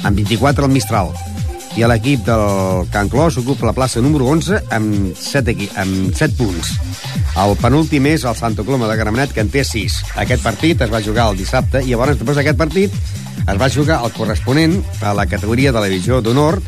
Amb 0.02 0.18
24 0.18 0.66
el 0.66 0.74
Mistral. 0.74 1.12
I 1.78 1.86
l'equip 1.86 2.24
del 2.26 2.88
Can 2.90 3.08
Clos 3.10 3.38
ocupa 3.38 3.68
la 3.68 3.74
plaça 3.76 4.02
número 4.02 4.26
11 4.26 4.58
amb 4.74 5.14
7, 5.14 5.54
equi 5.54 5.70
amb 5.78 6.10
7 6.18 6.34
punts. 6.38 6.74
El 7.38 7.54
penúltim 7.62 8.10
és 8.10 8.26
el 8.26 8.34
Santa 8.34 8.66
Coloma 8.66 8.90
de 8.90 8.98
Gramenet, 8.98 9.34
que 9.34 9.44
en 9.46 9.54
té 9.54 9.62
6. 9.62 10.00
Aquest 10.24 10.42
partit 10.42 10.82
es 10.82 10.90
va 10.90 11.02
jugar 11.02 11.30
el 11.30 11.38
dissabte 11.38 11.84
i 11.84 11.94
llavors, 11.94 12.18
després 12.18 12.40
d'aquest 12.40 12.58
partit, 12.58 12.94
es 13.46 13.58
va 13.58 13.70
jugar 13.70 14.02
el 14.04 14.12
corresponent 14.14 14.80
a 15.02 15.14
la 15.14 15.26
categoria 15.30 15.70
de 15.70 15.78
la 15.80 15.88
divisió 15.90 16.20
d'honor 16.20 16.58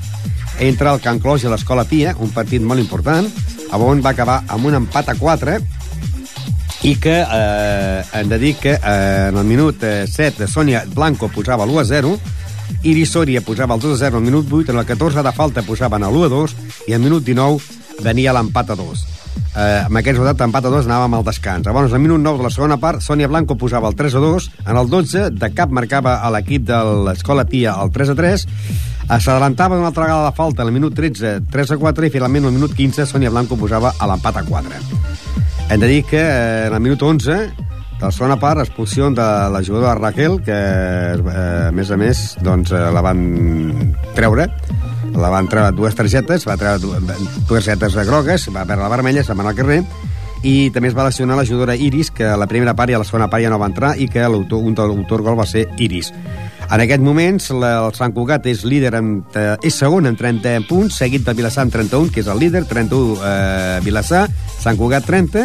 entre 0.60 0.90
el 0.90 1.00
Can 1.00 1.20
Clos 1.20 1.44
i 1.44 1.50
l'Escola 1.50 1.84
Pia, 1.88 2.16
un 2.18 2.30
partit 2.34 2.62
molt 2.62 2.80
important, 2.80 3.28
on 3.72 4.02
va 4.04 4.12
acabar 4.12 4.42
amb 4.52 4.66
un 4.68 4.74
empat 4.82 5.08
a 5.08 5.14
4 5.16 5.56
i 6.82 6.96
que 7.00 7.14
eh, 7.22 8.02
hem 8.18 8.28
de 8.28 8.38
dir 8.38 8.56
que 8.58 8.74
eh, 8.74 9.28
en 9.28 9.38
el 9.38 9.46
minut 9.46 9.82
eh, 9.86 10.04
7 10.10 10.48
Sònia 10.50 10.82
Blanco 10.92 11.30
posava 11.30 11.64
l'1 11.64 11.80
a 11.80 11.84
0 11.88 12.12
Iris 12.90 13.14
Soria 13.14 13.40
posava 13.40 13.78
el 13.78 13.80
2 13.80 13.94
a 13.94 14.10
0 14.10 14.18
al 14.18 14.26
minut 14.26 14.50
8 14.50 14.74
en 14.74 14.82
el 14.82 14.86
14 14.88 15.22
de 15.22 15.32
falta 15.32 15.62
posaven 15.62 16.02
l'1 16.02 16.26
a 16.26 16.32
2 16.34 16.56
i 16.90 16.98
al 16.98 17.00
minut 17.00 17.24
19 17.24 18.02
venia 18.02 18.34
l'empat 18.34 18.74
a 18.74 18.78
2 18.82 19.12
Eh, 19.52 19.84
amb 19.84 19.98
aquest 20.00 20.16
resultat 20.16 20.38
d'empat 20.40 20.64
a 20.64 20.70
2 20.72 20.86
anàvem 20.88 21.14
al 21.18 21.24
descans. 21.26 21.66
Llavors, 21.66 21.92
al 21.92 22.00
minut 22.00 22.20
9 22.24 22.40
de 22.40 22.46
la 22.46 22.50
segona 22.54 22.78
part, 22.80 23.02
Sònia 23.04 23.28
Blanco 23.28 23.56
posava 23.60 23.90
el 23.90 23.96
3 23.98 24.16
a 24.16 24.22
2. 24.24 24.48
En 24.64 24.78
el 24.80 24.88
12, 24.88 25.26
de 25.36 25.50
cap 25.52 25.72
marcava 25.76 26.14
a 26.24 26.30
l'equip 26.32 26.64
de 26.70 26.78
l'Escola 27.06 27.44
Pia 27.48 27.74
el 27.82 27.92
3 27.92 28.14
a 28.14 28.16
3. 28.16 28.46
S'adelantava 29.08 29.76
una 29.76 29.88
altra 29.90 30.04
vegada 30.06 30.22
la 30.24 30.32
falta 30.32 30.62
al 30.62 30.72
minut 30.72 30.94
13, 30.96 31.40
3 31.50 31.70
a 31.74 31.76
4, 31.76 32.06
i 32.06 32.10
finalment 32.14 32.46
al 32.48 32.54
minut 32.54 32.72
15 32.74 33.04
Sònia 33.10 33.30
Blanco 33.30 33.58
posava 33.60 33.92
a 33.98 34.06
l'empat 34.08 34.38
a 34.40 34.44
4. 34.46 34.78
Hem 35.70 35.80
de 35.80 35.88
dir 35.90 36.02
que 36.04 36.20
eh, 36.20 36.66
en 36.68 36.74
el 36.78 36.80
minut 36.80 37.02
11 37.02 37.32
de 37.32 38.06
la 38.08 38.10
segona 38.10 38.38
part, 38.40 38.60
expulsió 38.64 39.10
de 39.14 39.26
la 39.52 39.60
jugadora 39.62 39.94
Raquel, 39.94 40.40
que 40.42 40.54
eh, 40.56 41.68
a 41.68 41.72
més 41.72 41.90
a 41.90 41.98
més 42.00 42.22
doncs, 42.42 42.72
eh, 42.72 42.86
la 42.92 43.02
van 43.04 43.20
treure 44.16 44.48
la 45.12 45.28
van 45.28 45.44
treure 45.50 45.74
dues 45.76 45.94
targetes, 45.94 46.46
va 46.48 46.56
treure 46.56 46.78
du- 46.80 46.94
dues 47.48 47.66
targetes 47.68 47.94
grogues, 48.08 48.48
va 48.54 48.64
perdre 48.64 48.82
la 48.86 48.88
vermella, 48.88 49.22
se'n 49.22 49.36
va 49.36 49.42
anar 49.44 49.52
al 49.52 49.58
carrer, 49.58 49.82
i 50.42 50.70
també 50.72 50.88
es 50.88 50.94
va 50.96 51.04
lesionar 51.04 51.36
la 51.36 51.44
jugadora 51.44 51.76
Iris, 51.76 52.10
que 52.10 52.24
a 52.24 52.36
la 52.40 52.46
primera 52.48 52.72
part 52.74 52.90
i 52.90 52.94
a 52.96 52.98
la 53.02 53.04
segona 53.04 53.28
part 53.30 53.44
ja 53.44 53.50
no 53.52 53.58
va 53.60 53.68
entrar, 53.68 53.92
i 54.00 54.08
que 54.08 54.24
un 54.26 54.74
l'autor 54.74 55.22
gol 55.22 55.36
va 55.38 55.44
ser 55.46 55.68
Iris. 55.76 56.12
En 56.72 56.80
aquests 56.80 57.04
moments, 57.04 57.50
la, 57.60 57.72
el 57.84 57.92
Sant 57.92 58.14
Cugat 58.16 58.46
és 58.48 58.62
líder 58.64 58.94
amb, 58.96 59.34
eh, 59.36 59.58
és 59.68 59.76
segon 59.76 60.08
amb 60.08 60.16
30 60.16 60.64
punts, 60.70 60.96
seguit 61.02 61.26
de 61.26 61.34
Vilassar 61.36 61.66
amb 61.66 61.74
31, 61.74 62.08
que 62.08 62.22
és 62.24 62.30
el 62.32 62.40
líder, 62.40 62.62
31 62.70 63.18
eh, 63.20 63.80
Vilassar, 63.84 64.22
Sant 64.62 64.80
Cugat 64.80 65.04
30, 65.04 65.44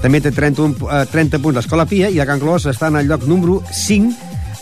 també 0.00 0.22
té 0.24 0.32
31, 0.32 0.88
eh, 0.88 1.02
30 1.12 1.42
punts 1.44 1.60
l'Escola 1.60 1.84
Pia 1.90 2.08
i 2.08 2.22
a 2.22 2.26
Can 2.28 2.40
Clos 2.40 2.64
està 2.72 2.88
en 2.88 2.96
el 3.02 3.10
lloc 3.10 3.26
número 3.28 3.58
5 3.68 4.14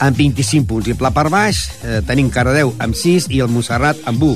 amb 0.03 0.18
25 0.18 0.66
punts. 0.66 0.90
I 0.90 0.99
pla 0.99 1.12
per 1.14 1.28
baix 1.30 1.62
eh, 1.84 2.01
tenim 2.07 2.26
Cardedeu 2.26 2.74
amb 2.82 2.99
6 2.99 3.30
i 3.30 3.45
el 3.45 3.55
Montserrat 3.55 4.03
amb 4.11 4.26
1. 4.26 4.34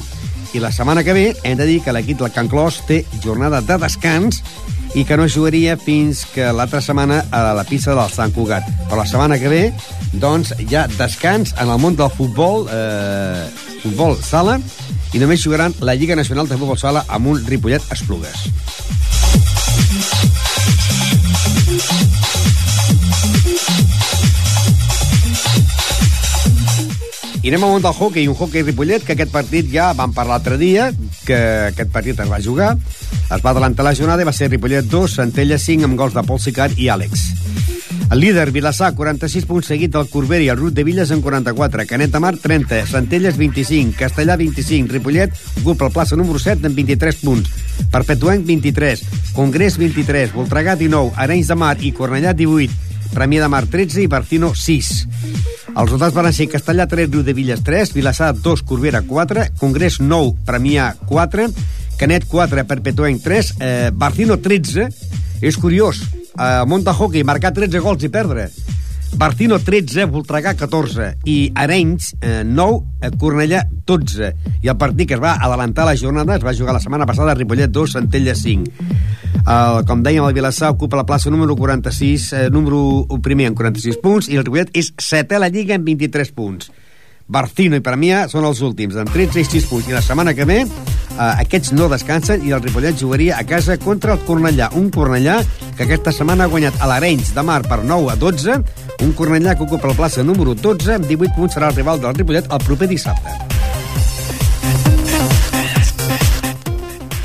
I 0.55 0.63
la 0.63 0.71
setmana 0.71 1.03
que 1.03 1.17
ve 1.17 1.27
hem 1.43 1.59
de 1.59 1.67
dir 1.67 1.81
que 1.83 1.93
l'equip 1.93 2.23
del 2.23 2.31
Can 2.35 2.47
Clos 2.47 2.85
té 2.87 3.03
jornada 3.25 3.61
de 3.67 3.83
descans 3.83 4.45
i 4.99 5.05
que 5.07 5.17
no 5.17 5.29
jugaria 5.31 5.77
fins 5.79 6.25
que 6.35 6.49
l'altra 6.51 6.81
setmana 6.83 7.21
a 7.31 7.53
la 7.55 7.63
pista 7.63 7.95
del 7.95 8.11
Sant 8.11 8.33
Cugat. 8.35 8.67
Però 8.89 8.99
la 8.99 9.07
setmana 9.07 9.37
que 9.39 9.51
ve, 9.53 9.61
doncs, 10.19 10.51
hi 10.59 10.75
ha 10.75 10.89
descans 10.97 11.53
en 11.55 11.71
el 11.71 11.79
món 11.79 11.95
del 11.95 12.11
futbol, 12.11 12.67
eh, 12.67 13.47
futbol 13.85 14.17
sala, 14.19 14.57
i 15.15 15.23
només 15.23 15.45
jugaran 15.45 15.77
la 15.87 15.95
Lliga 15.95 16.19
Nacional 16.19 16.51
de 16.51 16.59
Futbol 16.59 16.81
Sala 16.83 17.05
amb 17.07 17.31
un 17.31 17.47
Ripollet 17.47 17.85
Esplugues. 17.95 18.49
I 27.39 27.53
anem 27.53 27.63
al 27.63 27.77
món 27.77 27.87
del 27.87 27.95
hockey, 27.95 28.27
un 28.27 28.35
hockey 28.35 28.67
Ripollet, 28.67 29.07
que 29.07 29.15
aquest 29.15 29.31
partit 29.31 29.71
ja 29.71 29.93
vam 29.95 30.11
parlar 30.13 30.41
l'altre 30.41 30.59
dia, 30.59 30.91
que 31.23 31.39
aquest 31.71 31.95
partit 31.95 32.19
es 32.19 32.29
va 32.29 32.43
jugar, 32.43 32.75
es 33.29 33.43
va 33.45 33.51
adelantar 33.51 33.85
la 33.85 33.95
jornada 33.95 34.25
i 34.25 34.27
va 34.29 34.33
ser 34.33 34.49
Ripollet 34.49 34.87
2, 34.89 35.19
Centella 35.21 35.59
5, 35.61 35.85
amb 35.85 35.99
gols 36.01 36.15
de 36.17 36.25
Pol 36.25 36.41
Sicar 36.41 36.71
i 36.77 36.89
Àlex. 36.89 37.27
El 38.09 38.23
líder, 38.23 38.51
Vilassar, 38.53 38.95
46 38.97 39.45
punts, 39.45 39.69
seguit 39.69 39.93
del 39.93 40.09
Corbera 40.09 40.41
i 40.41 40.49
el 40.49 40.57
Rut 40.57 40.73
de 40.73 40.85
Villes 40.85 41.11
amb 41.13 41.21
44, 41.27 41.85
Canet 41.91 42.15
de 42.15 42.23
Mar, 42.25 42.33
30, 42.41 42.81
Centelles, 42.89 43.37
25, 43.37 43.93
Castellà, 43.99 44.39
25, 44.41 44.89
Ripollet 44.95 45.35
ocupa 45.61 45.91
el 45.91 45.93
plaça 45.93 46.17
número 46.17 46.41
7 46.41 46.71
amb 46.71 46.81
23 46.81 47.21
punts, 47.21 47.53
Perpetuenc, 47.93 48.47
23, 48.49 49.05
Congrés, 49.37 49.77
23, 49.77 50.33
Voltregà, 50.33 50.79
19, 50.81 51.13
Arenys 51.21 51.53
de 51.53 51.59
Mar 51.61 51.77
i 51.85 51.93
Cornellà, 51.93 52.33
18, 52.33 52.89
Premià 53.13 53.45
de 53.45 53.53
Mar 53.53 53.67
13 53.69 54.03
i 54.05 54.09
Barcino 54.09 54.55
6. 54.57 54.93
Els 55.69 55.85
resultats 55.85 56.17
van 56.17 56.33
ser 56.33 56.49
Castellà 56.49 56.89
3, 56.89 57.11
Riu 57.13 57.23
de 57.27 57.37
Villes 57.37 57.61
3, 57.65 57.93
Vilassar 57.93 58.33
2, 58.41 58.65
Corbera 58.65 59.05
4, 59.05 59.51
Congrés 59.61 60.01
9, 60.01 60.33
Premià 60.49 60.95
4, 61.09 61.49
Canet 61.99 62.25
4, 62.31 62.65
Perpetuenc 62.65 63.21
3, 63.23 63.55
eh, 63.59 63.91
Barcino 63.93 64.39
13. 64.39 64.89
És 65.43 65.59
curiós, 65.59 66.01
eh, 66.39 66.65
Monta 66.67 66.95
Hockey 66.95 67.25
marcar 67.25 67.53
13 67.53 67.81
gols 67.83 68.03
i 68.05 68.09
perdre. 68.09 68.49
Barcino 69.17 69.59
13, 69.59 70.05
Voltregà 70.05 70.55
14 70.55 71.17
i 71.25 71.51
Arenys 71.55 72.15
eh, 72.21 72.43
9, 72.45 72.83
eh, 73.01 73.11
Cornellà 73.19 73.65
12. 73.87 74.33
I 74.63 74.69
el 74.69 74.77
partit 74.77 75.09
que 75.09 75.17
es 75.17 75.23
va 75.23 75.39
adelantar 75.41 75.87
la 75.89 75.97
jornada 75.97 76.37
es 76.37 76.45
va 76.45 76.55
jugar 76.55 76.77
la 76.77 76.83
setmana 76.83 77.07
passada 77.07 77.33
a 77.33 77.39
Ripollet 77.39 77.73
2, 77.73 77.97
Centella 77.99 78.35
5. 78.35 78.71
El, 79.49 79.85
com 79.89 80.03
dèiem, 80.05 80.27
el 80.27 80.37
Vilassar 80.37 80.71
ocupa 80.75 80.99
la 81.01 81.07
plaça 81.09 81.33
número 81.33 81.57
46, 81.57 82.33
eh, 82.33 82.49
número 82.53 83.07
primer 83.25 83.49
amb 83.49 83.57
46 83.59 83.99
punts, 84.03 84.29
i 84.29 84.37
el 84.37 84.45
Ripollet 84.45 84.71
és 84.77 84.93
setè 84.93 85.39
a 85.39 85.43
la 85.43 85.51
Lliga 85.51 85.79
amb 85.79 85.89
23 85.89 86.35
punts. 86.37 86.71
Barcino 87.29 87.77
i 87.77 87.85
Premià 87.85 88.23
són 88.33 88.47
els 88.49 88.63
últims, 88.65 88.97
amb 88.97 89.13
13 89.13 89.43
i 89.43 89.45
6 89.45 89.67
punts. 89.69 89.89
I 89.91 89.97
la 89.97 90.01
setmana 90.05 90.33
que 90.35 90.47
ve, 90.49 90.63
eh, 90.65 91.19
aquests 91.45 91.75
no 91.77 91.91
descansen 91.93 92.47
i 92.49 92.55
el 92.57 92.63
Ripollet 92.65 92.97
jugaria 92.97 93.37
a 93.37 93.45
casa 93.45 93.77
contra 93.77 94.15
el 94.15 94.25
Cornellà. 94.25 94.71
Un 94.81 94.89
Cornellà 94.91 95.43
que 95.77 95.85
aquesta 95.85 96.13
setmana 96.13 96.47
ha 96.47 96.53
guanyat 96.53 96.81
a 96.81 96.89
l'Arenys 96.89 97.35
de 97.37 97.45
Mar 97.45 97.61
per 97.69 97.83
9 97.85 98.15
a 98.15 98.17
12, 98.17 98.57
un 99.05 99.13
Cornellà 99.13 99.55
que 99.55 99.69
ocupa 99.69 99.93
la 99.93 99.99
plaça 100.01 100.25
número 100.25 100.55
12, 100.55 100.95
amb 100.95 101.07
18 101.07 101.37
punts 101.37 101.55
serà 101.59 101.69
el 101.69 101.77
rival 101.77 102.01
del 102.01 102.17
Ripollet 102.17 102.49
el 102.51 102.65
proper 102.65 102.89
dissabte. 102.89 103.37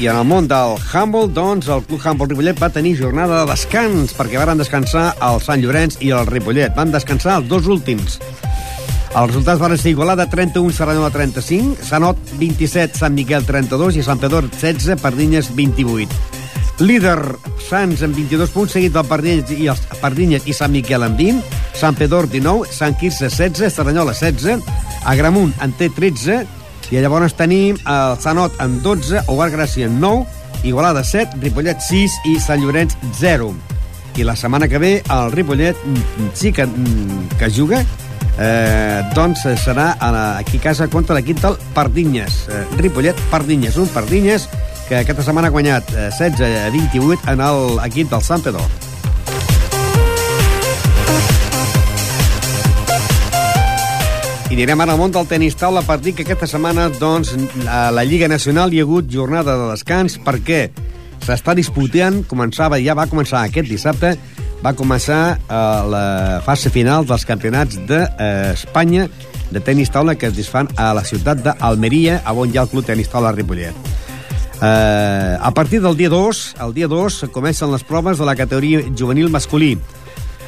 I 0.03 0.09
en 0.11 0.17
el 0.19 0.25
món 0.27 0.49
del 0.51 0.75
handball, 0.91 1.29
doncs, 1.31 1.69
el 1.71 1.85
Club 1.87 2.01
Handball 2.03 2.27
Ripollet 2.27 2.59
va 2.59 2.67
tenir 2.75 2.97
jornada 2.99 3.39
de 3.39 3.51
descans, 3.53 4.11
perquè 4.17 4.35
varen 4.35 4.59
descansar 4.59 5.13
el 5.23 5.39
Sant 5.39 5.63
Llorenç 5.63 6.01
i 6.03 6.11
el 6.11 6.27
Ripollet. 6.27 6.75
Van 6.75 6.91
descansar 6.91 7.37
els 7.39 7.47
dos 7.47 7.71
últims. 7.71 8.19
Els 9.13 9.29
resultats 9.29 9.61
van 9.61 9.75
ser 9.77 9.91
Igualada 9.91 10.25
31, 10.25 10.73
Serranyola 10.73 11.11
35, 11.13 11.83
Sanot 11.85 12.17
27, 12.39 12.97
Sant 12.97 13.13
Miquel 13.13 13.43
32 13.45 13.99
i 14.01 14.05
Sant 14.05 14.17
Pedor 14.17 14.47
16, 14.49 14.97
Pardinyes 15.03 15.51
28. 15.53 16.09
Líder 16.81 17.19
Sants 17.61 18.01
amb 18.01 18.17
22 18.17 18.49
punts, 18.49 18.73
seguit 18.73 18.95
del 18.95 19.05
Pardinyes 19.05 19.53
i, 19.53 19.67
els 19.69 19.83
Pardinyes 20.01 20.47
i 20.49 20.55
Sant 20.57 20.73
Miquel 20.73 21.05
amb 21.05 21.21
20, 21.21 21.43
Sant 21.77 21.99
Pedor 21.99 22.25
19, 22.31 22.65
Sant 22.73 22.97
Quirze 22.97 23.29
16, 23.29 23.69
Serranyola 23.75 24.15
16, 24.17 24.65
Agramunt 25.05 25.53
en 25.61 25.75
té 25.77 25.91
13, 25.93 26.39
i 26.89 27.03
llavors 27.03 27.37
tenim 27.37 27.77
el 27.85 28.17
Sanot 28.23 28.57
amb 28.65 28.81
12, 28.81 29.27
Ogar 29.29 29.51
Gràcia 29.53 29.91
amb 29.91 30.01
9, 30.01 30.25
Igualada 30.71 31.05
7, 31.05 31.37
Ripollet 31.43 31.85
6 31.85 32.17
i 32.33 32.39
Sant 32.41 32.65
Llorenç 32.65 32.97
0. 33.21 33.51
I 34.17 34.25
la 34.25 34.33
setmana 34.37 34.65
que 34.69 34.81
ve 34.81 34.95
el 35.05 35.31
Ripollet 35.33 35.77
mm, 35.85 36.33
sí 36.33 36.49
que, 36.53 36.65
mm, 36.65 37.37
que 37.37 37.53
juga 37.53 37.85
eh, 38.39 39.01
doncs 39.13 39.45
serà 39.63 39.93
a 39.99 40.11
la, 40.13 40.23
aquí 40.37 40.57
a 40.57 40.67
casa 40.69 40.87
contra 40.87 41.15
l'equip 41.17 41.41
del 41.43 41.57
Pardinyes. 41.73 42.47
Eh, 42.49 42.63
Ripollet, 42.79 43.19
Pardinyes, 43.31 43.77
un 43.77 43.91
Pardinyes 43.93 44.47
que 44.87 45.01
aquesta 45.01 45.23
setmana 45.25 45.49
ha 45.49 45.55
guanyat 45.55 45.93
eh, 45.93 46.09
16 46.11 46.41
a 46.65 46.71
28 46.73 47.29
en 47.33 47.45
l'equip 47.79 48.09
del 48.11 48.25
Sant 48.25 48.43
Pedor. 48.45 48.67
I 54.53 54.55
anirem 54.55 54.83
ara 54.83 54.93
al 54.93 54.99
món 55.01 55.09
del 55.09 55.25
tenis 55.25 55.55
taula 55.57 55.81
per 55.81 55.95
dir 55.97 56.11
que 56.13 56.27
aquesta 56.27 56.45
setmana 56.45 56.85
doncs, 56.93 57.31
a 57.65 57.87
la 57.89 58.03
Lliga 58.05 58.27
Nacional 58.29 58.69
hi 58.69 58.83
ha 58.83 58.85
hagut 58.85 59.07
jornada 59.09 59.55
de 59.57 59.71
descans 59.71 60.19
perquè 60.21 60.67
s'està 61.25 61.55
disputant, 61.57 62.19
començava, 62.29 62.77
ja 62.83 62.93
va 62.93 63.07
començar 63.09 63.41
aquest 63.47 63.71
dissabte, 63.71 64.13
va 64.63 64.73
començar 64.77 65.21
eh, 65.35 65.59
la 65.91 66.05
fase 66.45 66.71
final 66.71 67.05
dels 67.07 67.25
campionats 67.27 67.77
d'Espanya 67.89 69.09
de 69.53 69.61
tenis 69.61 69.91
taula 69.93 70.15
que 70.15 70.29
es 70.31 70.37
desfan 70.37 70.69
a 70.79 70.93
la 70.95 71.03
ciutat 71.05 71.43
d'Almeria, 71.43 72.21
on 72.31 72.49
hi 72.49 72.57
ha 72.57 72.63
el 72.63 72.71
Club 72.71 72.87
Tenis 72.87 73.11
Taula 73.11 73.33
Ripollet. 73.35 73.75
Eh, 74.63 75.37
a 75.39 75.51
partir 75.51 75.81
del 75.81 75.97
dia 75.97 76.09
2, 76.09 76.55
el 76.63 76.73
dia 76.73 76.87
2, 76.87 77.25
comencen 77.31 77.71
les 77.71 77.83
proves 77.83 78.17
de 78.17 78.25
la 78.25 78.35
categoria 78.35 78.81
juvenil 78.97 79.29
masculí. 79.29 79.77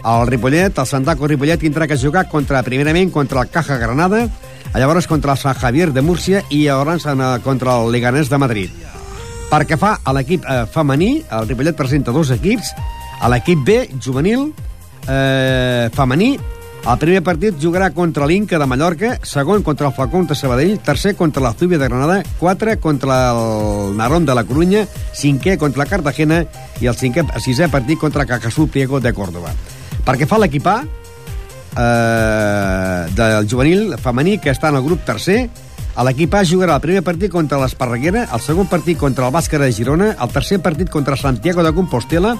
El 0.05 0.27
Ripollet, 0.27 0.77
el 0.77 0.87
Santaco 0.87 1.27
Ripollet, 1.27 1.59
tindrà 1.59 1.87
que 1.87 1.97
jugar 1.97 2.29
contra, 2.29 2.63
primerament 2.63 3.11
contra 3.11 3.41
el 3.41 3.49
Caja 3.49 3.77
Granada, 3.77 4.27
llavors 4.73 5.07
contra 5.07 5.33
el 5.33 5.41
Sant 5.41 5.57
Javier 5.59 5.91
de 5.93 6.01
Múrcia 6.01 6.43
i 6.49 6.65
llavors 6.65 7.05
eh, 7.05 7.15
contra 7.43 7.81
el 7.81 7.91
Leganés 7.91 8.29
de 8.29 8.39
Madrid. 8.39 8.83
Per 9.49 9.65
que 9.67 9.77
fa 9.77 9.97
a 10.01 10.13
l'equip 10.15 10.45
eh, 10.47 10.63
femení, 10.71 11.19
el 11.29 11.49
Ripollet 11.49 11.77
presenta 11.77 12.15
dos 12.15 12.31
equips, 12.33 12.71
a 13.25 13.29
l'equip 13.29 13.63
B, 13.65 13.89
juvenil, 13.97 14.53
eh, 15.09 15.89
femení, 15.97 16.35
el 16.85 16.97
primer 17.01 17.23
partit 17.25 17.55
jugarà 17.57 17.87
contra 17.89 18.27
l'Inca 18.29 18.59
de 18.61 18.65
Mallorca, 18.69 19.15
segon 19.25 19.63
contra 19.65 19.87
el 19.87 19.93
Falcón 19.97 20.27
de 20.29 20.35
Sabadell, 20.37 20.77
tercer 20.77 21.15
contra 21.15 21.41
la 21.41 21.53
Zubia 21.53 21.79
de 21.79 21.87
Granada, 21.87 22.21
quatre 22.37 22.77
contra 22.77 23.31
el 23.31 23.97
Narón 23.97 24.27
de 24.27 24.35
la 24.35 24.43
Corunya, 24.43 24.83
cinquè 25.17 25.57
contra 25.57 25.81
la 25.81 25.89
Cartagena 25.89 26.43
i 26.79 26.85
el 26.85 26.93
cinquè, 26.93 27.23
sisè 27.41 27.65
partit 27.73 27.97
contra 27.97 28.27
Cacasú 28.29 28.67
Priego 28.67 28.99
de 29.01 29.11
Córdoba. 29.11 29.55
Perquè 30.05 30.27
fa 30.29 30.37
l'equip 30.37 30.67
A, 30.67 30.83
eh, 31.81 33.07
del 33.09 33.49
juvenil 33.49 33.97
femení, 33.97 34.37
que 34.37 34.53
està 34.53 34.69
en 34.69 34.77
el 34.77 34.85
grup 34.85 35.01
tercer, 35.03 35.49
l'equip 35.97 36.35
A 36.35 36.43
jugarà 36.45 36.75
el 36.75 36.85
primer 36.85 37.01
partit 37.01 37.33
contra 37.33 37.57
l'Esparreguera, 37.57 38.27
el 38.31 38.39
segon 38.39 38.69
partit 38.69 39.01
contra 39.01 39.25
el 39.25 39.33
Bàscara 39.33 39.65
de 39.65 39.73
Girona, 39.73 40.11
el 40.13 40.29
tercer 40.29 40.61
partit 40.61 40.93
contra 40.93 41.17
Santiago 41.17 41.63
de 41.63 41.73
Compostela, 41.73 42.37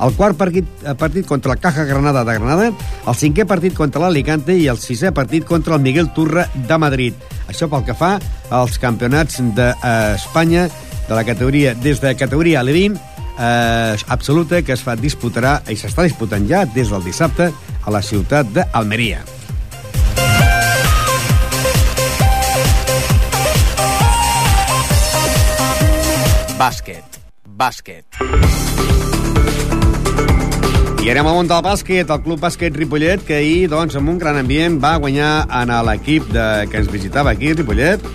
el 0.00 0.14
quart 0.16 0.36
partit, 0.36 0.66
eh, 0.84 0.94
partit 0.94 1.26
contra 1.26 1.52
el 1.52 1.60
Caja 1.60 1.84
Granada 1.84 2.24
de 2.24 2.34
Granada, 2.34 2.70
el 3.06 3.14
cinquè 3.14 3.46
partit 3.46 3.74
contra 3.74 4.02
l'Alicante 4.02 4.56
i 4.56 4.66
el 4.68 4.78
sisè 4.78 5.12
partit 5.12 5.44
contra 5.44 5.76
el 5.76 5.82
Miguel 5.82 6.12
Turra 6.14 6.48
de 6.54 6.78
Madrid. 6.78 7.14
Això 7.48 7.68
pel 7.70 7.84
que 7.84 7.94
fa 7.94 8.18
als 8.50 8.78
campionats 8.78 9.40
d'Espanya 9.54 10.68
de 11.08 11.14
la 11.14 11.24
categoria, 11.24 11.74
des 11.74 12.00
de 12.00 12.14
categoria 12.16 12.60
Alevín, 12.60 12.98
eh, 13.38 13.96
absoluta, 14.08 14.62
que 14.62 14.72
es 14.72 14.82
fa 14.82 14.96
disputarà 14.96 15.60
i 15.68 15.76
s'està 15.76 16.02
disputant 16.02 16.48
ja 16.48 16.64
des 16.64 16.90
del 16.90 17.04
dissabte 17.04 17.52
a 17.84 17.90
la 17.90 18.02
ciutat 18.02 18.46
d'Almeria. 18.52 19.24
Bàsquet. 26.58 27.18
Bàsquet. 27.44 29.03
I 31.04 31.10
anem 31.12 31.26
al 31.28 31.34
món 31.36 31.48
del 31.50 31.60
bàsquet, 31.60 32.08
el 32.08 32.20
Club 32.24 32.40
Bàsquet 32.40 32.76
Ripollet, 32.80 33.20
que 33.28 33.34
ahir, 33.36 33.66
doncs, 33.68 33.92
amb 33.98 34.08
un 34.08 34.16
gran 34.16 34.38
ambient, 34.40 34.78
va 34.80 34.94
guanyar 34.96 35.44
en 35.52 35.68
l'equip 35.84 36.30
de... 36.32 36.44
que 36.72 36.78
ens 36.80 36.88
visitava 36.88 37.34
aquí, 37.34 37.50
Ripollet, 37.52 38.06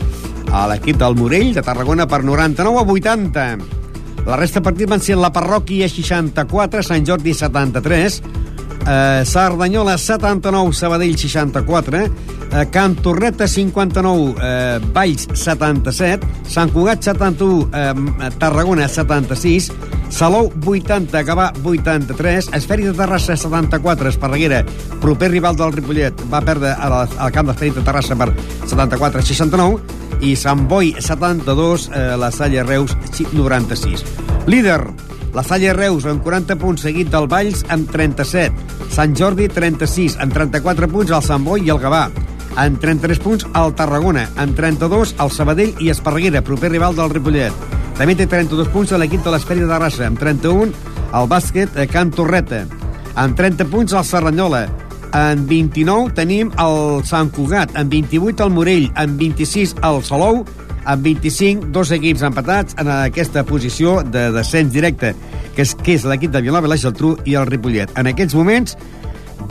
a 0.50 0.64
l'equip 0.72 0.98
del 0.98 1.14
Morell, 1.20 1.52
de 1.54 1.62
Tarragona, 1.62 2.08
per 2.10 2.24
99 2.26 2.82
a 2.82 2.96
80. 2.96 3.46
La 4.26 4.40
resta 4.42 4.58
de 4.58 4.66
partits 4.66 4.90
van 4.90 5.06
ser 5.06 5.20
la 5.22 5.30
Parròquia 5.30 5.86
64, 5.86 6.82
Sant 6.88 7.06
Jordi 7.06 7.36
73, 7.38 8.18
eh, 8.90 9.24
Cerdanyola 9.26 9.98
79, 9.98 10.74
Sabadell 10.74 11.16
64, 11.18 12.04
eh, 12.52 12.68
Can 12.72 12.96
Torreta 12.96 13.48
59, 13.48 14.36
eh, 14.42 14.80
Valls 14.92 15.28
77, 15.34 16.26
Sant 16.48 16.74
Cugat 16.74 17.04
71, 17.04 17.70
eh, 17.72 17.94
Tarragona 18.38 18.88
76, 18.88 19.72
Salou 20.10 20.52
80, 20.66 21.22
Gavà 21.24 21.54
83, 21.64 22.50
Esferi 22.54 22.84
de 22.84 22.94
Terrassa 22.94 23.38
74, 23.38 24.10
Esparreguera, 24.10 24.66
proper 25.00 25.30
rival 25.30 25.56
del 25.56 25.74
Ripollet, 25.74 26.26
va 26.32 26.42
perdre 26.42 26.74
al, 26.74 27.32
camp 27.32 27.52
d'Esferi 27.52 27.76
de 27.78 27.86
Terrassa 27.86 28.18
per 28.18 28.34
74-69, 28.66 30.00
i 30.22 30.36
Sant 30.36 30.66
Boi 30.68 30.96
72, 31.00 31.90
eh, 31.94 32.18
la 32.18 32.32
Salle 32.32 32.64
Reus 32.64 32.98
96. 33.32 34.04
Líder, 34.48 34.82
la 35.34 35.44
Salle 35.44 35.74
Reus 35.74 36.06
amb 36.10 36.24
40 36.26 36.58
punts, 36.60 36.82
seguit 36.86 37.10
del 37.12 37.28
Valls 37.30 37.64
amb 37.70 37.90
37. 37.92 38.88
Sant 38.94 39.16
Jordi 39.18 39.48
36, 39.52 40.18
amb 40.22 40.34
34 40.34 40.90
punts 40.90 41.14
el 41.14 41.24
Sant 41.26 41.46
Boi 41.46 41.68
i 41.68 41.74
el 41.74 41.82
Gavà. 41.82 42.08
Amb 42.60 42.80
33 42.82 43.22
punts 43.24 43.46
el 43.56 43.74
Tarragona, 43.78 44.26
amb 44.42 44.58
32 44.58 45.16
el 45.22 45.32
Sabadell 45.32 45.78
i 45.80 45.92
Esparreguera, 45.94 46.42
proper 46.42 46.74
rival 46.74 46.98
del 46.98 47.14
Ripollet. 47.14 47.66
També 48.00 48.16
té 48.16 48.26
32 48.32 48.72
punts 48.74 48.96
l'equip 48.98 49.24
de 49.26 49.34
l'Esferi 49.34 49.66
de 49.66 49.70
Terrassa, 49.70 50.08
amb 50.08 50.20
31 50.20 50.74
el 51.20 51.30
bàsquet 51.30 51.78
eh, 51.78 51.88
Can 51.90 52.12
Torreta. 52.16 52.64
Amb 53.20 53.38
30 53.38 53.68
punts 53.70 53.94
el 53.94 54.06
Serranyola, 54.08 54.66
en 55.14 55.46
29 55.50 56.14
tenim 56.18 56.52
el 56.62 57.04
Sant 57.10 57.32
Cugat, 57.34 57.74
en 57.78 57.90
28 57.90 58.46
el 58.46 58.54
Morell, 58.54 58.90
en 58.96 59.18
26 59.18 59.76
el 59.84 60.04
Salou, 60.06 60.44
en 60.90 61.04
25 61.04 61.70
dos 61.74 61.92
equips 61.94 62.24
empatats 62.26 62.76
en 62.82 62.90
aquesta 62.90 63.44
posició 63.46 64.00
de 64.02 64.30
descens 64.34 64.74
directe, 64.74 65.14
que 65.56 65.66
és, 65.66 65.76
que 65.78 65.96
és 66.00 66.06
l'equip 66.10 66.34
de 66.34 66.42
Vilanova 66.42 66.72
la 66.72 66.80
Geltrú 66.80 67.16
i 67.30 67.38
el 67.38 67.48
Ripollet. 67.50 67.94
En 68.00 68.10
aquests 68.10 68.36
moments 68.38 68.78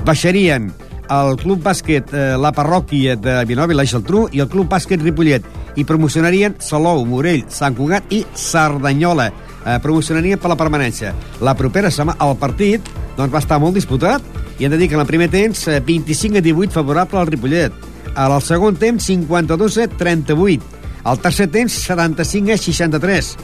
baixarien 0.07 0.73
el 1.09 1.37
Club 1.41 1.63
Bàsquet 1.65 2.13
eh, 2.13 2.37
La 2.37 2.53
Parròquia 2.53 3.17
de 3.17 3.39
Vilanova 3.49 3.73
i 3.73 3.79
la 3.79 3.87
Geltrú 3.89 4.27
i 4.33 4.43
el 4.45 4.49
Club 4.53 4.69
Bàsquet 4.73 5.03
Ripollet 5.03 5.47
i 5.79 5.87
promocionarien 5.89 6.59
Salou, 6.61 7.05
Morell, 7.09 7.47
Sant 7.53 7.77
Cugat 7.79 8.13
i 8.13 8.25
Cerdanyola. 8.37 9.31
Eh, 9.65 9.79
promocionarien 9.85 10.41
per 10.41 10.51
la 10.53 10.59
permanència. 10.59 11.15
La 11.45 11.55
propera 11.57 11.91
setmana, 11.95 12.19
el 12.25 12.37
partit 12.41 12.91
doncs, 13.17 13.33
va 13.33 13.43
estar 13.43 13.61
molt 13.63 13.79
disputat 13.79 14.25
i 14.59 14.67
hem 14.67 14.75
de 14.75 14.81
dir 14.81 14.91
que 14.91 14.99
en 14.99 15.05
el 15.05 15.11
primer 15.11 15.31
temps 15.33 15.67
eh, 15.69 15.81
25 15.81 16.43
a 16.43 16.45
18 16.45 16.75
favorable 16.75 17.21
al 17.21 17.31
Ripollet. 17.31 17.87
Al 18.19 18.35
segon 18.43 18.77
temps 18.77 19.07
52 19.07 19.79
a 19.85 19.89
38. 19.89 20.78
Al 21.05 21.21
tercer 21.21 21.49
temps 21.51 21.73
75 21.87 22.53
a 22.53 22.59
63. 22.59 23.37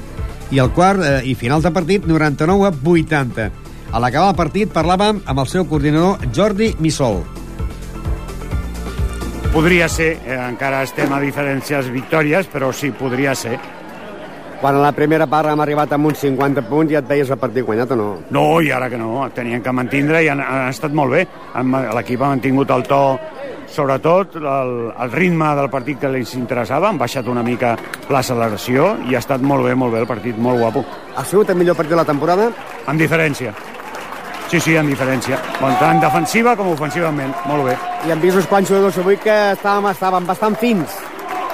I 0.55 0.61
el 0.63 0.73
quart 0.75 1.03
eh, 1.03 1.21
i 1.31 1.35
final 1.35 1.63
de 1.63 1.71
partit 1.75 2.07
99 2.07 2.67
a 2.69 2.75
80. 2.75 3.51
A 3.95 4.01
l'acabar 4.03 4.33
el 4.33 4.39
partit 4.39 4.73
parlàvem 4.75 5.23
amb 5.25 5.41
el 5.41 5.49
seu 5.51 5.65
coordinador 5.71 6.25
Jordi 6.35 6.75
Missol. 6.81 7.23
Podria 9.55 9.87
ser, 9.89 10.17
eh, 10.27 10.35
encara 10.35 10.83
estem 10.83 11.13
a 11.15 11.21
diferències 11.23 11.87
victòries, 11.95 12.49
però 12.51 12.73
sí, 12.75 12.91
podria 12.91 13.37
ser. 13.39 13.55
Quan 14.61 14.79
a 14.79 14.81
la 14.83 14.93
primera 14.97 15.27
part 15.31 15.51
hem 15.51 15.61
arribat 15.61 15.93
amb 15.93 16.09
uns 16.09 16.23
50 16.25 16.63
punts 16.67 16.91
ja 16.91 17.03
et 17.03 17.07
veies 17.07 17.31
el 17.31 17.39
partit 17.39 17.67
guanyat 17.67 17.91
o 17.93 17.97
no? 18.01 18.09
No, 18.35 18.45
i 18.65 18.71
ara 18.73 18.89
que 18.91 18.99
no, 18.99 19.29
tenien 19.35 19.63
que 19.63 19.73
mantindre 19.77 20.23
i 20.25 20.31
han, 20.33 20.41
han 20.41 20.71
estat 20.73 20.95
molt 20.97 21.13
bé. 21.13 21.27
L'equip 21.95 22.23
ha 22.23 22.31
mantingut 22.33 22.73
el 22.75 22.83
to, 22.89 23.01
sobretot 23.75 24.37
el, 24.39 24.73
el 24.95 25.13
ritme 25.13 25.51
del 25.59 25.69
partit 25.71 25.99
que 26.01 26.09
els 26.09 26.35
interessava, 26.39 26.89
han 26.89 26.99
baixat 27.01 27.29
una 27.31 27.43
mica 27.43 27.75
l'acceleració 28.13 28.95
i 29.11 29.17
ha 29.17 29.23
estat 29.23 29.43
molt 29.43 29.67
bé, 29.67 29.75
molt 29.75 29.95
bé 29.95 30.05
el 30.05 30.11
partit, 30.11 30.39
molt 30.39 30.63
guapo. 30.63 30.85
Ha 31.17 31.25
sigut 31.27 31.51
el 31.51 31.59
millor 31.59 31.77
partit 31.77 31.97
de 31.97 32.03
la 32.03 32.07
temporada? 32.09 32.51
En 32.89 33.01
diferència. 33.01 33.55
Sí, 34.51 34.61
sí, 34.61 34.77
en 34.77 34.87
diferència. 34.87 35.41
Bon, 35.59 35.73
tant 35.81 35.99
defensiva 36.03 36.55
com 36.55 36.69
ofensivament, 36.71 37.33
molt 37.49 37.67
bé. 37.67 37.75
I 38.07 38.13
hem 38.15 38.23
vist 38.23 38.39
uns 38.39 38.47
quants 38.47 38.71
jugadors 38.71 39.01
avui 39.03 39.19
que 39.19 39.35
estàvem, 39.57 39.89
estaven 39.91 40.29
bastant 40.29 40.55
fins. 40.61 40.95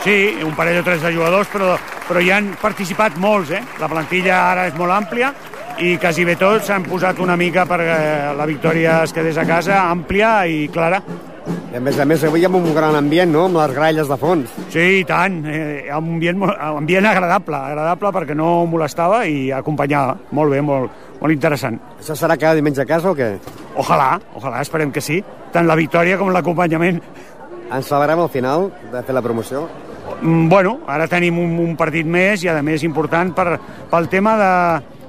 Sí, 0.05 0.17
un 0.45 0.53
parell 0.57 0.81
o 0.81 0.85
tres 0.85 1.01
de 1.05 1.13
jugadors, 1.15 1.49
però, 1.53 1.75
però 2.09 2.21
hi 2.21 2.33
han 2.35 2.55
participat 2.61 3.17
molts, 3.21 3.55
eh? 3.57 3.63
La 3.81 3.89
plantilla 3.89 4.43
ara 4.51 4.67
és 4.69 4.77
molt 4.77 4.93
àmplia 4.97 5.33
i 5.81 5.95
quasi 5.97 6.27
bé 6.29 6.35
tots 6.37 6.69
s'han 6.69 6.85
posat 6.85 7.21
una 7.25 7.39
mica 7.41 7.65
perquè 7.69 8.35
la 8.37 8.47
victòria 8.49 9.01
es 9.07 9.15
quedés 9.17 9.39
a 9.41 9.47
casa, 9.49 9.85
àmplia 9.89 10.35
i 10.45 10.67
clara. 10.73 11.01
I 11.71 11.79
a 11.79 11.81
més 11.81 11.99
a 12.03 12.05
més 12.05 12.23
avui 12.27 12.45
amb 12.45 12.59
un 12.59 12.67
gran 12.75 12.97
ambient, 12.99 13.31
no?, 13.31 13.45
amb 13.47 13.61
les 13.61 13.73
gralles 13.77 14.09
de 14.11 14.17
fons. 14.19 14.51
Sí, 14.73 14.87
i 15.01 15.05
tant. 15.07 15.41
Eh, 15.47 15.87
un 15.95 16.17
ambient, 16.17 16.43
ambient 16.67 17.07
agradable, 17.07 17.61
agradable 17.71 18.13
perquè 18.17 18.37
no 18.37 18.67
molestava 18.71 19.23
i 19.27 19.51
acompanyava. 19.55 20.17
Molt 20.37 20.55
bé, 20.55 20.61
molt, 20.67 20.91
molt 21.21 21.35
interessant. 21.35 21.79
Això 22.01 22.17
serà 22.19 22.37
cada 22.37 22.59
diumenge 22.59 22.83
a 22.83 22.89
casa 22.89 23.13
o 23.13 23.17
què? 23.17 23.33
Ojalà, 23.79 24.17
ojalà, 24.35 24.65
esperem 24.67 24.91
que 24.93 25.03
sí. 25.05 25.21
Tant 25.55 25.71
la 25.71 25.79
victòria 25.79 26.19
com 26.19 26.33
l'acompanyament. 26.35 27.01
Ens 27.71 27.87
celebrem 27.87 28.19
al 28.19 28.33
final 28.35 28.71
de 28.91 29.03
fer 29.07 29.15
la 29.15 29.23
promoció? 29.23 29.69
Mm, 30.21 30.49
Bueno, 30.51 30.81
ara 30.91 31.07
tenim 31.09 31.39
un, 31.39 31.55
un 31.63 31.77
partit 31.79 32.07
més 32.07 32.43
i, 32.43 32.51
a 32.51 32.61
més, 32.67 32.83
important 32.83 33.35
per, 33.37 33.59
pel 33.91 34.11
tema 34.11 34.37
de... 34.41 34.55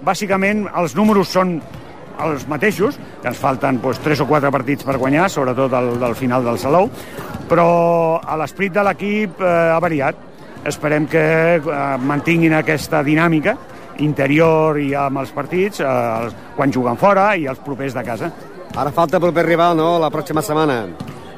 Bàsicament, 0.01 0.63
els 0.79 0.95
números 0.97 1.29
són 1.29 1.59
els 2.25 2.47
mateixos, 2.49 2.97
que 3.21 3.29
ens 3.31 3.39
falten 3.39 3.79
doncs, 3.81 4.01
3 4.03 4.23
o 4.23 4.27
4 4.29 4.51
partits 4.53 4.87
per 4.87 4.97
guanyar, 5.01 5.29
sobretot 5.29 5.73
el 5.77 5.93
del 6.01 6.15
final 6.15 6.45
del 6.45 6.59
Salou, 6.61 6.89
però 7.49 8.19
l'esperit 8.39 8.75
de 8.75 8.85
l'equip 8.87 9.41
eh, 9.41 9.53
ha 9.75 9.79
variat. 9.83 10.27
Esperem 10.67 11.07
que 11.09 11.23
eh, 11.57 11.61
mantinguin 12.05 12.53
aquesta 12.53 13.01
dinàmica 13.03 13.55
interior 14.01 14.79
i 14.81 14.91
amb 14.97 15.21
els 15.23 15.33
partits, 15.35 15.81
eh, 15.81 16.29
quan 16.57 16.73
juguen 16.73 16.99
fora 17.01 17.31
i 17.37 17.47
els 17.49 17.61
propers 17.65 17.97
de 17.97 18.05
casa. 18.05 18.31
Ara 18.71 18.93
falta 18.95 19.19
proper 19.19 19.45
rival, 19.45 19.75
no?, 19.77 19.97
la 19.99 20.11
pròxima 20.13 20.43
setmana. 20.45 20.85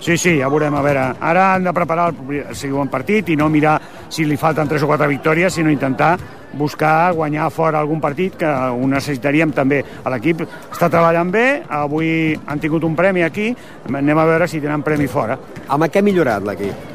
Sí, 0.03 0.17
sí, 0.17 0.33
ja 0.35 0.49
veurem, 0.51 0.75
a 0.75 0.81
veure. 0.83 1.03
Ara 1.23 1.43
han 1.53 1.63
de 1.63 1.71
preparar 1.71 2.09
el, 2.11 2.39
següent 2.59 2.89
partit 2.91 3.29
i 3.31 3.37
no 3.39 3.45
mirar 3.47 3.77
si 4.11 4.25
li 4.27 4.35
falten 4.35 4.67
3 4.67 4.83
o 4.83 4.89
4 4.89 5.07
victòries, 5.07 5.55
sinó 5.55 5.71
intentar 5.71 6.17
buscar 6.59 7.13
guanyar 7.15 7.47
fora 7.55 7.79
algun 7.79 8.01
partit 8.03 8.35
que 8.41 8.49
ho 8.49 8.83
necessitaríem 8.91 9.53
també. 9.55 9.79
A 10.03 10.11
L'equip 10.11 10.43
està 10.43 10.89
treballant 10.91 11.31
bé, 11.31 11.45
avui 11.71 12.35
han 12.35 12.59
tingut 12.59 12.83
un 12.83 12.99
premi 12.99 13.23
aquí, 13.23 13.53
anem 13.87 14.19
a 14.19 14.27
veure 14.27 14.51
si 14.51 14.59
tenen 14.59 14.83
premi 14.83 15.07
fora. 15.07 15.39
Amb 15.71 15.87
què 15.87 16.03
ha 16.03 16.05
millorat 16.11 16.43
l'equip? 16.43 16.91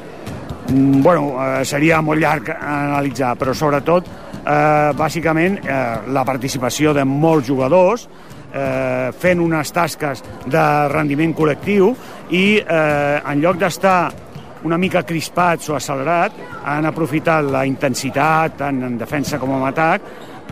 Mm, 0.68 1.00
Bueno, 1.00 1.32
eh, 1.40 1.64
seria 1.64 2.02
molt 2.04 2.20
llarg 2.20 2.52
analitzar, 2.60 3.38
però 3.40 3.54
sobretot 3.56 4.04
eh, 4.44 4.92
bàsicament 4.92 5.62
eh, 5.64 5.84
la 6.12 6.26
participació 6.28 6.92
de 6.92 7.08
molts 7.08 7.48
jugadors, 7.48 8.04
eh, 8.52 9.10
fent 9.18 9.40
unes 9.40 9.72
tasques 9.74 10.22
de 10.46 10.64
rendiment 10.92 11.34
col·lectiu 11.36 11.92
i 12.30 12.46
eh, 12.60 13.20
en 13.24 13.42
lloc 13.42 13.60
d'estar 13.60 14.00
una 14.66 14.78
mica 14.78 15.04
crispats 15.06 15.68
o 15.70 15.76
accelerat, 15.76 16.34
han 16.66 16.88
aprofitat 16.88 17.46
la 17.46 17.62
intensitat, 17.68 18.58
tant 18.58 18.82
en 18.82 18.98
defensa 18.98 19.38
com 19.38 19.54
en 19.54 19.68
atac, 19.68 20.02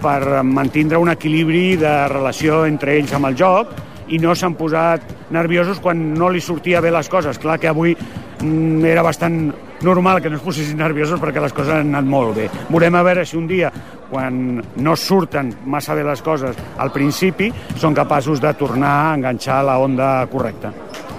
per 0.01 0.43
mantindre 0.45 1.01
un 1.01 1.11
equilibri 1.11 1.77
de 1.81 1.95
relació 2.13 2.65
entre 2.69 2.95
ells 2.99 3.15
amb 3.17 3.31
el 3.31 3.39
joc 3.39 3.73
i 4.13 4.21
no 4.23 4.35
s'han 4.37 4.55
posat 4.55 5.33
nerviosos 5.35 5.81
quan 5.83 6.13
no 6.15 6.29
li 6.31 6.41
sortia 6.41 6.83
bé 6.85 6.93
les 6.95 7.09
coses. 7.11 7.41
Clar 7.43 7.59
que 7.59 7.71
avui 7.73 7.97
mm, 7.97 8.85
era 8.87 9.03
bastant 9.03 9.49
normal 9.83 10.23
que 10.23 10.31
no 10.31 10.37
es 10.37 10.43
posessin 10.43 10.79
nerviosos 10.79 11.21
perquè 11.21 11.41
les 11.43 11.53
coses 11.53 11.75
han 11.75 11.93
anat 11.95 12.05
molt 12.09 12.37
bé. 12.37 12.49
Veurem 12.71 12.95
a 12.95 13.03
veure 13.07 13.27
si 13.27 13.37
un 13.37 13.47
dia, 13.47 13.73
quan 14.11 14.63
no 14.77 14.97
surten 14.97 15.53
massa 15.67 15.95
bé 15.95 16.05
les 16.07 16.23
coses 16.23 16.57
al 16.79 16.93
principi, 16.95 17.53
són 17.77 17.95
capaços 17.95 18.41
de 18.41 18.53
tornar 18.55 18.95
a 19.11 19.15
enganxar 19.17 19.63
la 19.67 19.79
onda 19.83 20.27
correcta. 20.31 20.73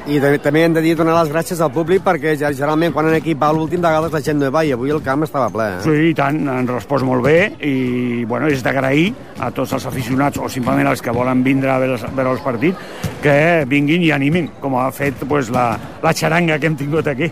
I 0.08 0.22
també, 0.24 0.38
també 0.40 0.62
hem 0.64 0.72
de 0.72 0.80
dir 0.80 0.94
donar 0.96 1.18
les 1.18 1.28
gràcies 1.34 1.60
al 1.60 1.68
públic 1.76 2.00
perquè 2.00 2.32
ja- 2.40 2.54
generalment 2.56 2.94
quan 2.96 3.10
un 3.10 3.16
equip 3.18 3.42
va 3.42 3.50
l'últim 3.52 3.82
de 3.82 3.90
vegades 3.90 4.14
la 4.14 4.22
gent 4.24 4.38
no 4.40 4.50
va 4.50 4.64
i 4.64 4.72
avui 4.72 4.90
el 4.90 5.02
camp 5.04 5.26
estava 5.26 5.50
ple. 5.52 5.66
Eh? 5.68 5.82
Sí, 5.84 5.96
i 6.12 6.14
tant, 6.16 6.48
han 6.48 6.66
respost 6.66 7.04
molt 7.04 7.26
bé 7.26 7.52
i 7.60 8.24
bueno, 8.24 8.48
és 8.48 8.64
d'agrair 8.64 9.10
a 9.38 9.52
tots 9.52 9.74
els 9.76 9.86
aficionats 9.86 10.40
o 10.40 10.48
simplement 10.48 10.88
els 10.88 11.02
que 11.04 11.12
volen 11.12 11.44
vindre 11.44 11.70
a 11.74 11.78
veure, 11.84 12.00
veure 12.16 12.32
els 12.38 12.40
partits 12.40 12.78
que 13.22 13.66
vinguin 13.68 14.02
i 14.08 14.12
animin, 14.16 14.48
com 14.62 14.78
ha 14.80 14.88
fet 14.96 15.26
pues, 15.28 15.50
la, 15.52 15.74
la 16.02 16.14
xaranga 16.14 16.58
que 16.58 16.68
hem 16.72 16.78
tingut 16.80 17.06
aquí. 17.12 17.28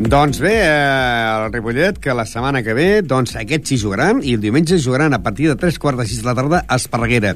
Doncs 0.00 0.38
bé, 0.40 0.54
eh, 0.64 1.44
el 1.44 1.52
Ripollet, 1.52 1.98
que 2.00 2.14
la 2.14 2.24
setmana 2.24 2.62
que 2.64 2.72
ve, 2.72 3.02
doncs 3.04 3.34
aquests 3.36 3.68
sí 3.68 3.76
jugaran, 3.82 4.22
i 4.24 4.32
el 4.38 4.40
diumenge 4.40 4.78
jugaran 4.80 5.12
a 5.12 5.20
partir 5.20 5.50
de 5.50 5.58
3 5.60 5.76
quarts 5.78 6.00
de 6.00 6.06
6 6.08 6.22
de 6.22 6.28
la 6.30 6.34
tarda 6.38 6.64
a 6.66 6.78
Esparreguera. 6.80 7.34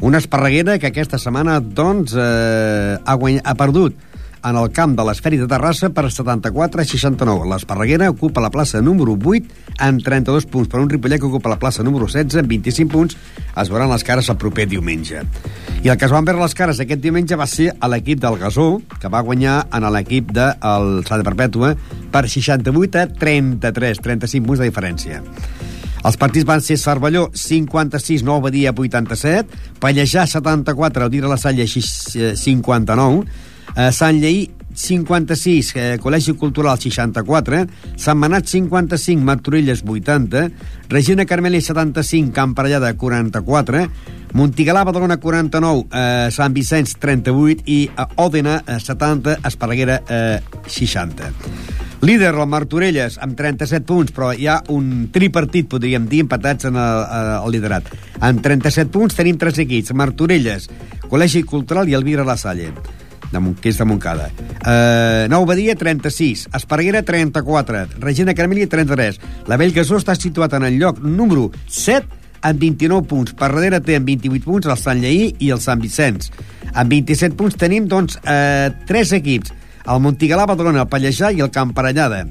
Una 0.00 0.16
Esparreguera 0.16 0.78
que 0.78 0.88
aquesta 0.88 1.18
setmana, 1.20 1.60
doncs, 1.60 2.14
eh, 2.16 2.96
ha, 3.04 3.14
guany... 3.14 3.42
ha 3.44 3.54
perdut 3.60 4.07
en 4.44 4.56
el 4.56 4.70
camp 4.74 4.94
de 4.98 5.04
l'Esferi 5.06 5.38
de 5.40 5.48
Terrassa 5.50 5.90
per 5.94 6.06
74 6.10 6.82
a 6.82 6.86
69. 6.86 7.48
L'Esparreguera 7.50 8.10
ocupa 8.12 8.42
la 8.44 8.50
plaça 8.54 8.82
número 8.82 9.16
8 9.18 9.76
amb 9.84 10.02
32 10.04 10.46
punts, 10.50 10.68
per 10.70 10.80
un 10.82 10.90
Ripollet 10.90 11.20
que 11.20 11.28
ocupa 11.28 11.50
la 11.52 11.58
plaça 11.58 11.82
número 11.86 12.06
16 12.06 12.42
amb 12.42 12.50
25 12.50 12.92
punts. 12.92 13.16
Es 13.58 13.70
veuran 13.72 13.90
les 13.90 14.04
cares 14.04 14.28
el 14.28 14.38
proper 14.38 14.68
diumenge. 14.70 15.24
I 15.82 15.88
el 15.88 15.98
que 15.98 16.08
es 16.08 16.14
van 16.14 16.26
veure 16.26 16.42
les 16.42 16.56
cares 16.58 16.80
aquest 16.82 17.02
diumenge 17.02 17.38
va 17.38 17.46
ser 17.46 17.72
a 17.78 17.90
l'equip 17.90 18.20
del 18.22 18.38
Gasó, 18.38 18.80
que 19.00 19.10
va 19.10 19.24
guanyar 19.26 19.60
en 19.72 19.86
l'equip 19.94 20.32
del 20.34 21.02
Santa 21.06 21.24
Perpètua 21.26 21.74
per 22.12 22.26
68 22.28 23.02
a 23.02 23.08
33, 23.14 24.02
35 24.04 24.46
punts 24.46 24.62
de 24.62 24.70
diferència. 24.70 25.22
Els 26.06 26.16
partits 26.16 26.46
van 26.46 26.62
ser 26.62 26.78
Cervelló 26.78 27.26
56, 27.34 28.22
Nou 28.26 28.40
Badia 28.42 28.70
87, 28.70 29.78
Pallejà 29.82 30.26
74, 30.30 31.04
Audira 31.08 31.30
la 31.30 31.38
Salle 31.40 31.66
59, 31.66 33.24
eh, 33.78 33.92
Sant 33.94 34.18
Lleí 34.18 34.48
56, 34.78 35.72
eh, 35.74 35.98
Col·legi 35.98 36.34
Cultural 36.38 36.78
64, 36.78 37.64
Sant 37.98 38.18
Manat 38.18 38.46
55, 38.46 39.24
Martorelles 39.24 39.82
80, 39.82 40.50
Regina 40.88 41.26
Carmeli 41.26 41.60
75, 41.60 42.32
Camp 42.32 42.54
Parellada 42.54 42.92
44, 42.94 43.88
Montigalà 44.38 44.84
Badalona 44.84 45.16
49, 45.18 45.86
eh, 45.90 46.28
Sant 46.30 46.54
Vicenç 46.54 46.94
38 47.00 47.66
i 47.66 47.80
eh, 47.88 48.06
Òdena 48.22 48.60
eh, 48.66 48.78
70, 48.78 49.40
Esparreguera 49.48 50.02
eh, 50.06 50.40
60. 50.66 51.32
Líder, 52.06 52.30
el 52.30 52.46
Martorelles, 52.46 53.16
amb 53.18 53.34
37 53.34 53.82
punts, 53.82 54.12
però 54.14 54.30
hi 54.30 54.46
ha 54.46 54.60
un 54.70 55.08
tripartit, 55.10 55.66
podríem 55.66 56.06
dir, 56.06 56.22
empatats 56.22 56.68
en 56.70 56.78
el, 56.78 57.02
eh, 57.02 57.40
el 57.40 57.56
liderat. 57.56 57.90
Amb 58.20 58.44
37 58.44 58.92
punts 58.94 59.18
tenim 59.18 59.40
tres 59.40 59.58
equips, 59.64 59.96
Martorelles, 59.98 60.70
Col·legi 61.08 61.42
Cultural 61.48 61.88
i 61.88 61.98
Elvira 61.98 62.22
La 62.28 62.38
Salle 62.38 62.70
de, 63.32 63.40
Mon- 63.40 63.54
que 63.54 63.68
és 63.70 63.78
de 63.78 63.84
Montcada. 63.84 64.30
Uh, 64.62 65.28
Nou 65.30 65.44
Badia, 65.46 65.74
36. 65.76 66.48
Esparreguera, 66.54 67.02
34. 67.02 67.86
Regina 68.00 68.34
Carmeli, 68.34 68.66
33. 68.66 69.20
La 69.48 69.56
Bellgasó 69.60 69.98
està 70.00 70.14
situat 70.16 70.54
en 70.58 70.64
el 70.68 70.78
lloc 70.80 71.00
número 71.02 71.50
7 71.68 72.06
amb 72.40 72.60
29 72.60 73.06
punts. 73.10 73.34
Per 73.34 73.48
darrere 73.52 73.80
té 73.84 73.96
amb 73.98 74.06
28 74.08 74.44
punts 74.46 74.66
el 74.70 74.76
Sant 74.78 75.00
Lleí 75.02 75.32
i 75.38 75.50
el 75.50 75.60
Sant 75.60 75.80
Vicenç. 75.82 76.30
Amb 76.72 76.90
27 76.92 77.34
punts 77.36 77.56
tenim, 77.58 77.88
doncs, 77.88 78.18
eh, 78.24 78.70
tres 78.86 79.12
equips. 79.12 79.52
El 79.88 80.00
Montigalà, 80.04 80.44
Badalona, 80.46 80.82
el 80.84 80.88
Pallejà 80.92 81.32
i 81.32 81.40
el 81.40 81.50
Camparellada. 81.50 82.26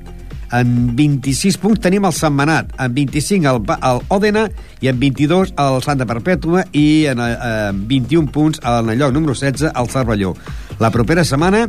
En 0.55 0.95
26 0.95 1.57
punts 1.59 1.81
tenim 1.83 2.05
el 2.07 2.15
Sant 2.15 2.35
Manat, 2.35 2.71
en 2.79 2.93
25 2.95 3.51
el, 3.51 3.59
el 3.89 3.99
Òdena 4.13 4.45
i 4.81 4.91
en 4.91 4.99
22 5.01 5.53
el 5.59 5.81
Santa 5.83 6.07
Perpètua 6.07 6.63
i 6.71 7.05
en, 7.11 7.19
eh, 7.19 7.35
en 7.69 7.83
21 7.89 8.31
punts 8.31 8.63
en 8.63 8.93
el 8.93 9.01
lloc 9.01 9.13
número 9.15 9.35
16 9.35 9.73
el 9.73 9.91
Cervelló. 9.91 10.33
La 10.79 10.91
propera 10.93 11.25
setmana 11.25 11.67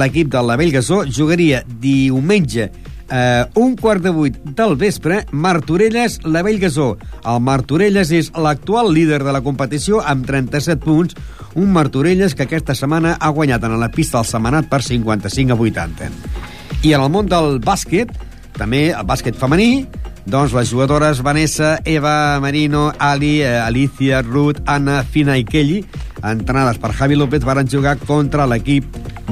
l'equip 0.00 0.32
del 0.32 0.48
Lavell 0.48 0.72
Gasó 0.72 1.02
jugaria 1.04 1.64
diumenge 1.68 2.70
eh, 3.10 3.44
un 3.54 3.76
quart 3.76 4.02
de 4.02 4.10
vuit 4.10 4.36
del 4.44 4.76
vespre, 4.76 5.24
Martorelles, 5.30 6.20
la 6.24 6.42
Bellgasó. 6.42 6.94
El 7.24 7.40
Martorelles 7.40 8.10
és 8.14 8.32
l'actual 8.34 8.92
líder 8.94 9.22
de 9.24 9.34
la 9.34 9.42
competició 9.44 10.00
amb 10.00 10.26
37 10.26 10.80
punts, 10.84 11.16
un 11.54 11.72
Martorelles 11.72 12.34
que 12.34 12.48
aquesta 12.48 12.74
setmana 12.74 13.16
ha 13.20 13.30
guanyat 13.30 13.64
en 13.64 13.78
la 13.80 13.92
pista 13.92 14.18
del 14.18 14.30
Setmanat 14.30 14.70
per 14.70 14.82
55 14.82 15.52
a 15.52 15.60
80. 15.60 16.53
I 16.84 16.90
en 16.92 17.00
el 17.00 17.08
món 17.08 17.24
del 17.24 17.62
bàsquet, 17.64 18.10
també 18.58 18.90
el 18.92 19.06
bàsquet 19.08 19.38
femení, 19.40 19.86
doncs 20.28 20.52
les 20.52 20.68
jugadores 20.68 21.22
Vanessa, 21.24 21.78
Eva, 21.88 22.38
Marino, 22.44 22.90
Ali, 22.98 23.38
eh, 23.40 23.56
Alicia, 23.56 24.20
Ruth, 24.20 24.60
Anna, 24.68 24.98
Fina 25.02 25.38
i 25.40 25.46
Kelly, 25.48 25.80
entrenades 26.20 26.76
per 26.82 26.92
Javi 26.92 27.16
López, 27.16 27.40
varen 27.44 27.72
jugar 27.72 27.96
contra 28.04 28.44
l'equip 28.44 28.84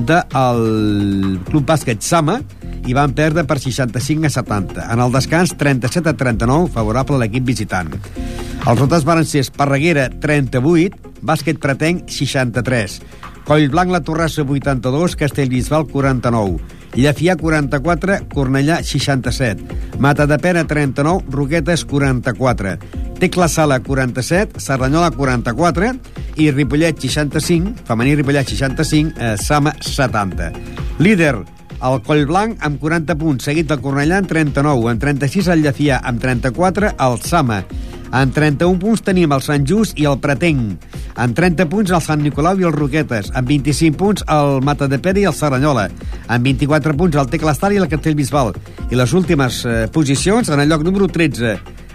del 0.08 1.38
Club 1.50 1.68
Bàsquet 1.68 2.00
Sama 2.00 2.40
i 2.88 2.96
van 2.96 3.12
perdre 3.12 3.44
per 3.44 3.60
65 3.60 4.26
a 4.26 4.32
70. 4.32 4.88
En 4.88 5.04
el 5.04 5.12
descans, 5.12 5.52
37 5.52 6.08
a 6.08 6.16
39, 6.16 6.72
favorable 6.72 7.20
a 7.20 7.26
l'equip 7.26 7.44
visitant. 7.44 7.92
Els 7.92 8.78
resultats 8.78 9.04
varen 9.04 9.28
ser 9.28 9.44
Esparreguera, 9.44 10.08
38, 10.24 11.20
Bàsquet 11.20 11.60
Pretenc, 11.60 12.08
63. 12.08 13.02
Collblanc, 13.44 13.92
la 13.92 14.00
Torrassa, 14.00 14.40
82, 14.40 15.20
Castellbisbal, 15.20 15.84
49. 15.92 16.80
Llefià, 16.94 17.36
44, 17.40 18.18
Cornellà, 18.32 18.82
67. 18.84 19.98
Mata 19.98 20.26
de 20.26 20.38
Pena, 20.38 20.66
39, 20.68 21.24
Roquetes, 21.30 21.86
44. 21.88 22.76
Tecla 23.22 23.48
Sala, 23.48 23.78
47, 23.80 24.60
Cerdanyola, 24.60 25.12
44 25.14 25.92
i 26.36 26.50
Ripollet, 26.50 26.98
65, 26.98 27.86
femení 27.86 28.16
Ripollet, 28.18 28.48
65, 28.48 29.14
eh, 29.16 29.36
Sama, 29.38 29.72
70. 29.80 30.52
Líder, 30.98 31.36
el 31.82 32.02
Collblanc 32.02 32.60
amb 32.66 32.78
40 32.82 33.16
punts, 33.18 33.46
seguit 33.48 33.70
del 33.70 33.80
Cornellà 33.82 34.20
amb 34.20 34.28
39, 34.30 34.90
en 34.90 35.00
36 35.02 35.48
el 35.54 35.64
Llefià 35.64 36.00
amb 36.02 36.20
34, 36.22 36.92
el 36.98 37.20
Sama. 37.22 37.62
En 38.12 38.34
31 38.34 38.78
punts 38.78 39.00
tenim 39.06 39.32
el 39.32 39.40
Sant 39.42 39.64
Just 39.66 39.98
i 39.98 40.04
el 40.10 40.20
Pretenc. 40.20 40.84
En 41.20 41.34
30 41.34 41.68
punts 41.68 41.92
el 41.92 42.00
Sant 42.04 42.22
Nicolau 42.24 42.60
i 42.60 42.66
el 42.68 42.72
Roquetes. 42.72 43.30
En 43.36 43.44
25 43.48 43.98
punts 43.98 44.24
el 44.32 44.62
Mata 44.64 44.88
de 44.88 44.98
Pere 45.02 45.20
i 45.20 45.28
el 45.28 45.36
Saranyola. 45.36 45.88
En 46.28 46.42
24 46.42 46.96
punts 46.96 47.20
el 47.20 47.30
Tecla 47.32 47.52
Estal 47.52 47.76
i 47.76 47.80
el 47.82 47.90
Castellbisbal. 47.90 48.54
I 48.90 48.98
les 48.98 49.12
últimes 49.12 49.62
eh, 49.66 49.86
posicions 49.92 50.48
en 50.48 50.60
el 50.60 50.72
lloc 50.72 50.84
número 50.86 51.08
13 51.08 51.52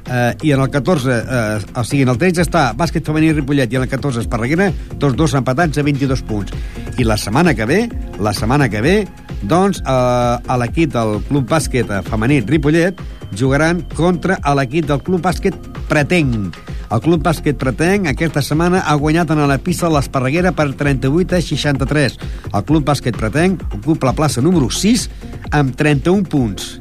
eh, 0.07 0.36
i 0.41 0.51
en 0.51 0.61
el 0.61 0.70
14, 0.70 1.18
eh, 1.18 1.59
o 1.76 1.84
sigui, 1.84 2.03
en 2.03 2.13
el 2.13 2.20
13 2.22 2.45
està 2.45 2.68
bàsquet 2.78 3.05
femení 3.05 3.34
Ripollet 3.34 3.74
i 3.74 3.80
en 3.80 3.88
el 3.88 3.91
14 3.91 4.24
Esparreguera, 4.24 4.72
tots 4.99 5.18
dos 5.18 5.36
empatats 5.38 5.78
a 5.78 5.86
22 5.86 6.24
punts. 6.28 6.53
I 6.97 7.07
la 7.07 7.18
setmana 7.18 7.55
que 7.55 7.65
ve, 7.65 7.82
la 8.20 8.34
setmana 8.34 8.70
que 8.70 8.82
ve, 8.82 8.95
doncs 9.43 9.82
eh, 9.82 9.91
a 9.91 10.61
l'equip 10.61 10.93
del 10.95 11.20
Club 11.28 11.49
Bàsquet 11.49 11.91
femení 12.07 12.41
Ripollet 12.45 13.01
jugaran 13.38 13.84
contra 13.95 14.39
l'equip 14.55 14.88
del 14.89 15.03
Club 15.03 15.26
Bàsquet 15.26 15.57
Pretenc. 15.89 16.76
El 16.88 17.01
Club 17.03 17.23
Bàsquet 17.25 17.57
Pretenc 17.59 18.07
aquesta 18.11 18.43
setmana 18.45 18.83
ha 18.88 18.95
guanyat 18.99 19.31
en 19.35 19.43
la 19.49 19.59
pista 19.59 19.88
de 19.88 19.95
l'Esparreguera 19.97 20.53
per 20.55 20.69
38 20.79 21.35
a 21.35 21.41
63. 21.43 22.19
El 22.53 22.67
Club 22.67 22.88
Bàsquet 22.88 23.17
Pretenc 23.17 23.63
ocupa 23.81 24.11
la 24.11 24.15
plaça 24.15 24.43
número 24.43 24.71
6 24.71 25.09
amb 25.51 25.75
31 25.75 26.29
punts 26.31 26.77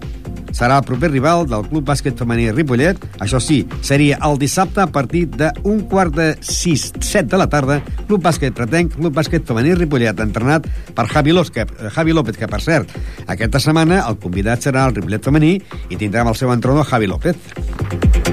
serà 0.57 0.78
el 0.80 0.86
proper 0.88 1.11
rival 1.11 1.44
del 1.50 1.66
Club 1.68 1.84
Bàsquet 1.84 2.16
Femení 2.16 2.48
Ripollet. 2.52 3.02
Això 3.20 3.40
sí, 3.42 3.59
seria 3.84 4.18
el 4.24 4.38
dissabte 4.40 4.80
a 4.80 4.88
partir 4.92 5.26
d'un 5.34 5.82
quart 5.90 6.14
de 6.16 6.30
6, 6.40 6.86
7 6.96 7.28
de 7.34 7.40
la 7.40 7.48
tarda, 7.52 7.82
Club 8.07 8.24
Bàsquet 8.24 8.57
Pretenc, 8.57 8.96
Club 8.96 9.14
Bàsquet 9.16 9.44
Femení 9.46 9.74
Ripollet, 9.76 10.20
entrenat 10.24 10.68
per 10.96 11.09
Javi, 11.12 11.36
López, 11.36 11.52
que, 11.52 11.90
Javi 11.92 12.16
López, 12.16 12.40
que 12.40 12.48
per 12.48 12.62
cert, 12.64 12.94
aquesta 13.26 13.61
setmana 13.61 14.02
el 14.07 14.16
convidat 14.22 14.64
serà 14.64 14.88
el 14.88 14.96
Ripollet 14.96 15.28
Femení 15.28 15.59
i 15.90 16.00
tindrem 16.00 16.32
el 16.32 16.40
seu 16.40 16.52
entrenador 16.54 16.88
Javi 16.88 17.12
López. 17.12 18.26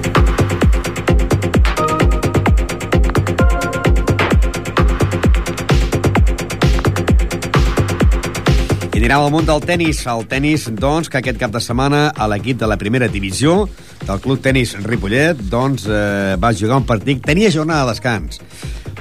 I 9.03 9.09
al 9.11 9.25
món 9.33 9.43
del 9.43 9.59
tennis. 9.59 9.97
El 10.07 10.21
tennis, 10.31 10.69
doncs, 10.79 11.09
que 11.11 11.17
aquest 11.19 11.35
cap 11.35 11.51
de 11.51 11.59
setmana 11.59 12.13
a 12.15 12.27
l'equip 12.31 12.61
de 12.61 12.69
la 12.71 12.77
primera 12.79 13.09
divisió 13.11 13.65
del 14.07 14.21
Club 14.23 14.39
Tenis 14.39 14.71
Ripollet, 14.85 15.41
doncs, 15.51 15.83
eh, 15.91 16.37
va 16.39 16.53
jugar 16.55 16.77
un 16.79 16.87
partit... 16.87 17.19
Tenia 17.19 17.51
jornada 17.51 17.83
de 17.83 17.91
descans, 17.91 18.39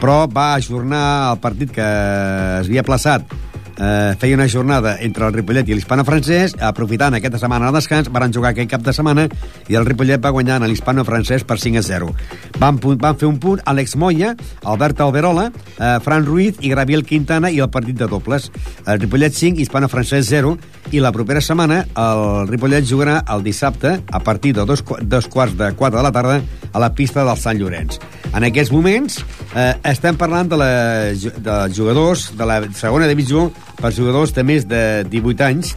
però 0.00 0.26
va 0.26 0.56
ajornar 0.56 1.04
el 1.30 1.38
partit 1.44 1.70
que 1.76 1.86
es 1.86 2.66
havia 2.66 2.82
plaçat 2.82 3.30
eh, 3.78 4.14
feia 4.18 4.36
una 4.36 4.48
jornada 4.48 4.96
entre 5.00 5.26
el 5.26 5.34
Ripollet 5.34 5.68
i 5.68 5.76
l'hispano-francès, 5.76 6.56
aprofitant 6.60 7.16
aquesta 7.18 7.40
setmana 7.42 7.70
de 7.70 7.78
descans, 7.78 8.10
van 8.12 8.32
jugar 8.32 8.52
aquest 8.52 8.70
cap 8.70 8.84
de 8.84 8.94
setmana 8.94 9.28
i 9.68 9.78
el 9.78 9.86
Ripollet 9.86 10.22
va 10.22 10.32
guanyar 10.34 10.60
en 10.60 10.68
l'hispano-francès 10.70 11.46
per 11.48 11.58
5 11.60 11.80
a 11.80 11.84
0. 11.86 12.10
Van, 12.58 12.80
van 12.82 13.18
fer 13.18 13.28
un 13.28 13.38
punt 13.42 13.62
Àlex 13.64 13.96
Moya, 13.96 14.34
Albert 14.64 15.00
Alberola, 15.00 15.50
eh, 15.78 15.98
Fran 16.04 16.26
Ruiz 16.26 16.60
i 16.60 16.72
Graviel 16.72 17.06
Quintana 17.06 17.50
i 17.50 17.60
el 17.60 17.70
partit 17.70 17.98
de 17.98 18.08
dobles. 18.08 18.50
El 18.86 19.00
Ripollet 19.00 19.34
5, 19.34 19.60
hispano-francès 19.62 20.28
0 20.30 20.56
i 20.92 21.00
la 21.00 21.12
propera 21.14 21.40
setmana 21.40 21.82
el 21.96 22.48
Ripollet 22.50 22.86
jugarà 22.88 23.20
el 23.32 23.44
dissabte 23.44 24.00
a 24.10 24.20
partir 24.20 24.54
de 24.54 24.66
dos, 24.66 24.84
dos 25.02 25.28
quarts 25.28 25.56
de 25.56 25.72
4 25.72 25.98
de 25.98 26.02
la 26.02 26.12
tarda 26.12 26.40
a 26.72 26.78
la 26.80 26.92
pista 26.94 27.24
del 27.24 27.38
Sant 27.38 27.58
Llorenç. 27.60 27.98
En 28.32 28.44
aquests 28.48 28.72
moments 28.72 29.18
eh, 29.54 29.72
estem 29.92 30.16
parlant 30.16 30.48
de, 30.48 30.58
la, 30.60 30.70
de 31.12 31.56
jugadors 31.76 32.30
de 32.36 32.48
la 32.48 32.60
segona 32.76 33.08
divisió 33.10 33.50
per 33.82 33.92
jugadors 33.94 34.32
de 34.36 34.46
més 34.46 34.66
de 34.70 35.02
18 35.10 35.46
anys 35.48 35.74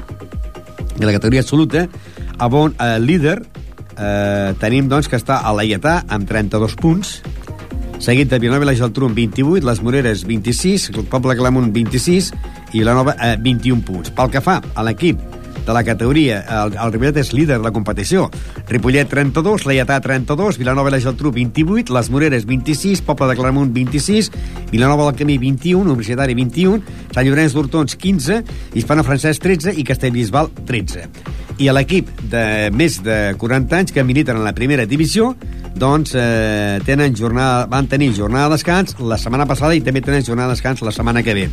de 0.96 1.06
la 1.06 1.14
categoria 1.16 1.42
absoluta 1.44 1.88
on 2.40 2.76
eh, 2.78 2.98
líder 3.02 3.40
eh, 3.42 4.54
tenim 4.62 4.88
doncs 4.92 5.10
que 5.10 5.18
està 5.18 5.42
a 5.42 5.54
l'Aietà 5.56 6.04
amb 6.14 6.30
32 6.30 6.78
punts 6.80 7.18
seguit 8.00 8.30
de 8.30 8.40
Vilanova 8.40 8.68
i 8.68 8.70
la 8.70 8.76
Geltrú 8.78 9.08
amb 9.10 9.18
28, 9.18 9.64
les 9.66 9.82
Moreres 9.82 10.26
26, 10.28 10.90
el 10.94 11.08
Poble 11.10 11.36
Clamunt 11.40 11.72
26 11.74 12.32
i 12.76 12.84
la 12.84 12.96
Nova 12.98 13.16
eh, 13.18 13.36
21 13.42 13.82
punts. 13.88 14.12
Pel 14.16 14.32
que 14.34 14.44
fa 14.44 14.60
a 14.62 14.86
l'equip 14.86 15.22
de 15.66 15.74
la 15.74 15.84
categoria. 15.84 16.42
El, 16.48 16.76
el 16.78 16.94
Ripollet 16.94 17.20
és 17.22 17.32
líder 17.34 17.58
de 17.60 17.66
la 17.66 17.74
competició. 17.76 18.28
Ripollet 18.70 19.10
32, 19.12 19.66
Lleietà 19.68 20.00
32, 20.04 20.60
Vilanova 20.62 20.92
i 20.92 20.96
la 20.96 21.02
Geltrú 21.04 21.32
28, 21.36 21.94
Les 21.96 22.12
Moreres 22.14 22.46
26, 22.48 23.02
Poble 23.08 23.30
de 23.32 23.38
Claramunt 23.40 23.74
26, 23.76 24.32
Vilanova 24.72 25.10
del 25.10 25.20
Camí 25.20 25.38
21, 25.42 25.84
Universitari 25.84 26.38
21, 26.38 26.82
Sant 27.16 27.28
Llorenç 27.28 27.58
d'Hortons 27.58 27.98
15, 28.00 28.42
Hispano 28.76 29.06
Francès 29.08 29.42
13 29.44 29.76
i 29.80 29.88
Castellbisbal 29.88 30.52
13. 30.66 31.10
I 31.64 31.70
a 31.72 31.76
l'equip 31.76 32.10
de 32.32 32.72
més 32.76 33.00
de 33.04 33.20
40 33.40 33.78
anys 33.80 33.96
que 33.96 34.04
militen 34.04 34.42
en 34.42 34.44
la 34.44 34.56
primera 34.58 34.86
divisió 34.86 35.34
doncs 35.76 36.16
eh, 36.16 36.80
tenen 36.88 37.16
jornada, 37.16 37.66
van 37.68 37.88
tenir 37.92 38.14
jornada 38.16 38.50
de 38.50 38.56
descans 38.56 38.96
la 39.00 39.18
setmana 39.20 39.48
passada 39.48 39.76
i 39.76 39.82
també 39.84 40.02
tenen 40.02 40.24
jornada 40.24 40.54
de 40.54 40.56
descans 40.56 40.84
la 40.86 40.94
setmana 40.96 41.24
que 41.24 41.36
ve. 41.36 41.50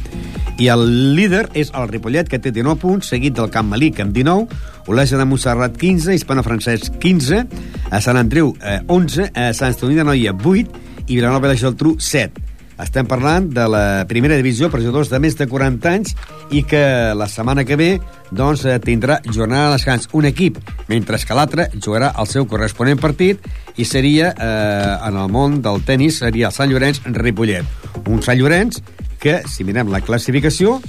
I 0.62 0.68
el 0.70 0.84
líder 1.16 1.48
és 1.58 1.72
el 1.74 1.88
Ripollet, 1.90 2.28
que 2.30 2.38
té 2.38 2.52
19 2.54 2.78
punts, 2.82 3.08
seguit 3.10 3.34
del 3.38 3.50
Camp 3.50 3.70
Malic 3.72 3.98
amb 4.04 4.14
19, 4.14 4.60
Olesa 4.92 5.18
de 5.18 5.26
Montserrat 5.26 5.76
15, 5.78 6.14
Hispano 6.14 6.44
Francesc 6.46 7.00
15, 7.02 7.42
a 7.90 8.00
Sant 8.04 8.20
Andreu 8.20 8.54
eh, 8.60 8.80
11, 8.86 9.32
a 9.34 9.50
Sant 9.56 9.74
Estoni 9.74 9.98
de 9.98 10.06
Noia 10.06 10.36
8 10.36 11.06
i 11.08 11.16
Vilanova 11.16 11.50
de 11.50 11.58
Geltrú 11.58 11.96
7. 11.98 12.51
Estem 12.82 13.06
parlant 13.06 13.46
de 13.54 13.64
la 13.70 14.04
primera 14.10 14.34
divisió 14.34 14.66
per 14.70 14.80
jugadors 14.82 15.10
de 15.12 15.20
més 15.22 15.36
de 15.38 15.46
40 15.46 15.90
anys 15.92 16.16
i 16.50 16.64
que 16.66 16.82
la 17.14 17.28
setmana 17.30 17.62
que 17.64 17.78
ve 17.78 17.90
doncs, 18.32 18.64
eh, 18.66 18.78
tindrà 18.82 19.20
jornada 19.28 19.68
de 19.68 19.76
descans 19.76 20.08
un 20.18 20.26
equip, 20.26 20.58
mentre 20.88 21.20
que 21.22 21.36
l'altre 21.36 21.68
jugarà 21.76 22.10
el 22.18 22.26
seu 22.26 22.48
corresponent 22.50 22.98
partit 22.98 23.38
i 23.76 23.84
seria, 23.84 24.32
eh, 24.34 24.96
en 25.08 25.16
el 25.16 25.30
món 25.30 25.60
del 25.62 25.84
tennis, 25.86 26.18
seria 26.24 26.48
el 26.48 26.56
Sant 26.56 26.72
Llorenç 26.72 27.02
Ripollet. 27.06 27.64
Un 28.08 28.22
Sant 28.22 28.38
Llorenç 28.38 28.82
que, 29.22 29.42
si 29.46 29.64
mirem 29.64 29.92
la 29.92 30.02
classificació, 30.02 30.80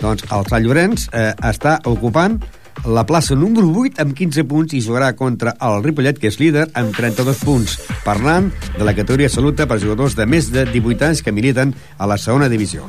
doncs 0.00 0.24
el 0.32 0.48
Sant 0.48 0.64
Llorenç 0.64 1.08
eh, 1.12 1.32
està 1.52 1.78
ocupant 1.84 2.40
la 2.84 3.04
plaça 3.06 3.36
número 3.38 3.68
8 3.84 4.02
amb 4.02 4.14
15 4.16 4.44
punts 4.50 4.74
i 4.74 4.82
jugarà 4.82 5.12
contra 5.14 5.54
el 5.62 5.82
Ripollet, 5.84 6.18
que 6.18 6.30
és 6.32 6.38
líder, 6.40 6.68
amb 6.74 6.94
32 6.96 7.42
punts, 7.46 7.78
parlant 8.04 8.50
de 8.76 8.84
la 8.84 8.94
categoria 8.96 9.30
absoluta 9.30 9.68
per 9.70 9.80
jugadors 9.82 10.16
de 10.18 10.26
més 10.26 10.50
de 10.52 10.66
18 10.66 11.10
anys 11.10 11.22
que 11.22 11.34
militen 11.34 11.74
a 11.98 12.08
la 12.10 12.18
segona 12.18 12.50
divisió. 12.50 12.88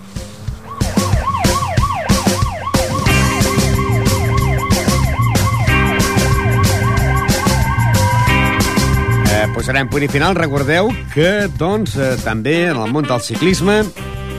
Eh, 9.34 9.46
posarem 9.54 9.90
punt 9.92 10.08
i 10.08 10.10
final. 10.10 10.38
Recordeu 10.40 10.90
que, 11.14 11.50
doncs, 11.60 11.98
eh, 11.98 12.16
també 12.24 12.70
en 12.72 12.82
el 12.82 12.92
món 12.96 13.06
del 13.10 13.22
ciclisme 13.22 13.84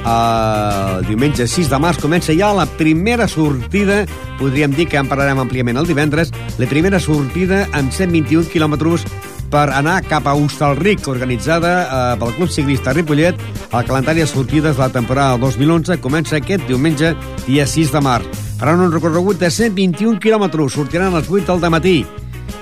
el 0.05 1.07
diumenge 1.09 1.47
6 1.49 1.71
de 1.73 1.79
març 1.81 2.01
comença 2.03 2.35
ja 2.37 2.53
la 2.53 2.67
primera 2.79 3.27
sortida, 3.29 4.03
podríem 4.39 4.75
dir 4.77 4.89
que 4.91 5.01
en 5.01 5.09
parlarem 5.09 5.41
àmpliament 5.41 5.81
el 5.81 5.89
divendres, 5.89 6.33
la 6.61 6.69
primera 6.69 7.01
sortida 7.01 7.65
amb 7.73 7.93
121 7.93 8.51
quilòmetres 8.53 9.07
per 9.55 9.69
anar 9.71 10.01
cap 10.09 10.27
a 10.27 10.35
Hostalric, 10.35 11.07
organitzada 11.09 11.75
eh, 11.85 12.17
pel 12.19 12.35
Club 12.37 12.51
Ciclista 12.51 12.93
Ripollet. 12.93 13.39
El 13.71 13.87
calendari 13.87 14.25
de 14.25 14.27
sortides 14.27 14.77
de 14.77 14.83
la 14.83 14.91
temporada 14.91 15.39
2011 15.39 16.01
comença 16.03 16.41
aquest 16.41 16.67
diumenge, 16.69 17.15
dia 17.47 17.67
6 17.67 17.95
de 17.95 18.03
març. 18.03 18.45
Faran 18.59 18.83
un 18.83 18.93
recorregut 18.93 19.39
de 19.39 19.51
121 19.51 20.19
quilòmetres, 20.21 20.75
sortiran 20.75 21.13
a 21.13 21.21
les 21.21 21.31
8 21.31 21.61
del 21.63 21.75
matí 21.75 21.97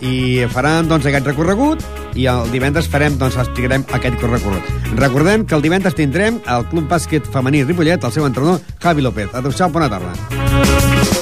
i 0.02 0.44
faran 0.52 0.88
doncs, 0.90 1.06
aquest 1.06 1.26
recorregut 1.30 1.84
i 2.18 2.26
el 2.30 2.50
divendres 2.52 2.90
farem, 2.92 3.16
doncs, 3.20 3.38
explicarem 3.40 3.86
aquest 3.92 4.20
recorregut. 4.20 4.92
Recordem 4.98 5.46
que 5.46 5.56
el 5.58 5.64
divendres 5.64 5.96
tindrem 5.98 6.42
el 6.46 6.68
Club 6.70 6.90
Bàsquet 6.90 7.28
Femení 7.32 7.64
Ripollet, 7.64 8.04
el 8.04 8.14
seu 8.14 8.28
entrenador, 8.28 8.62
Javi 8.82 9.02
López. 9.08 9.34
Adéu-siau, 9.34 9.70
bona 9.72 9.90
tarda. 9.92 11.21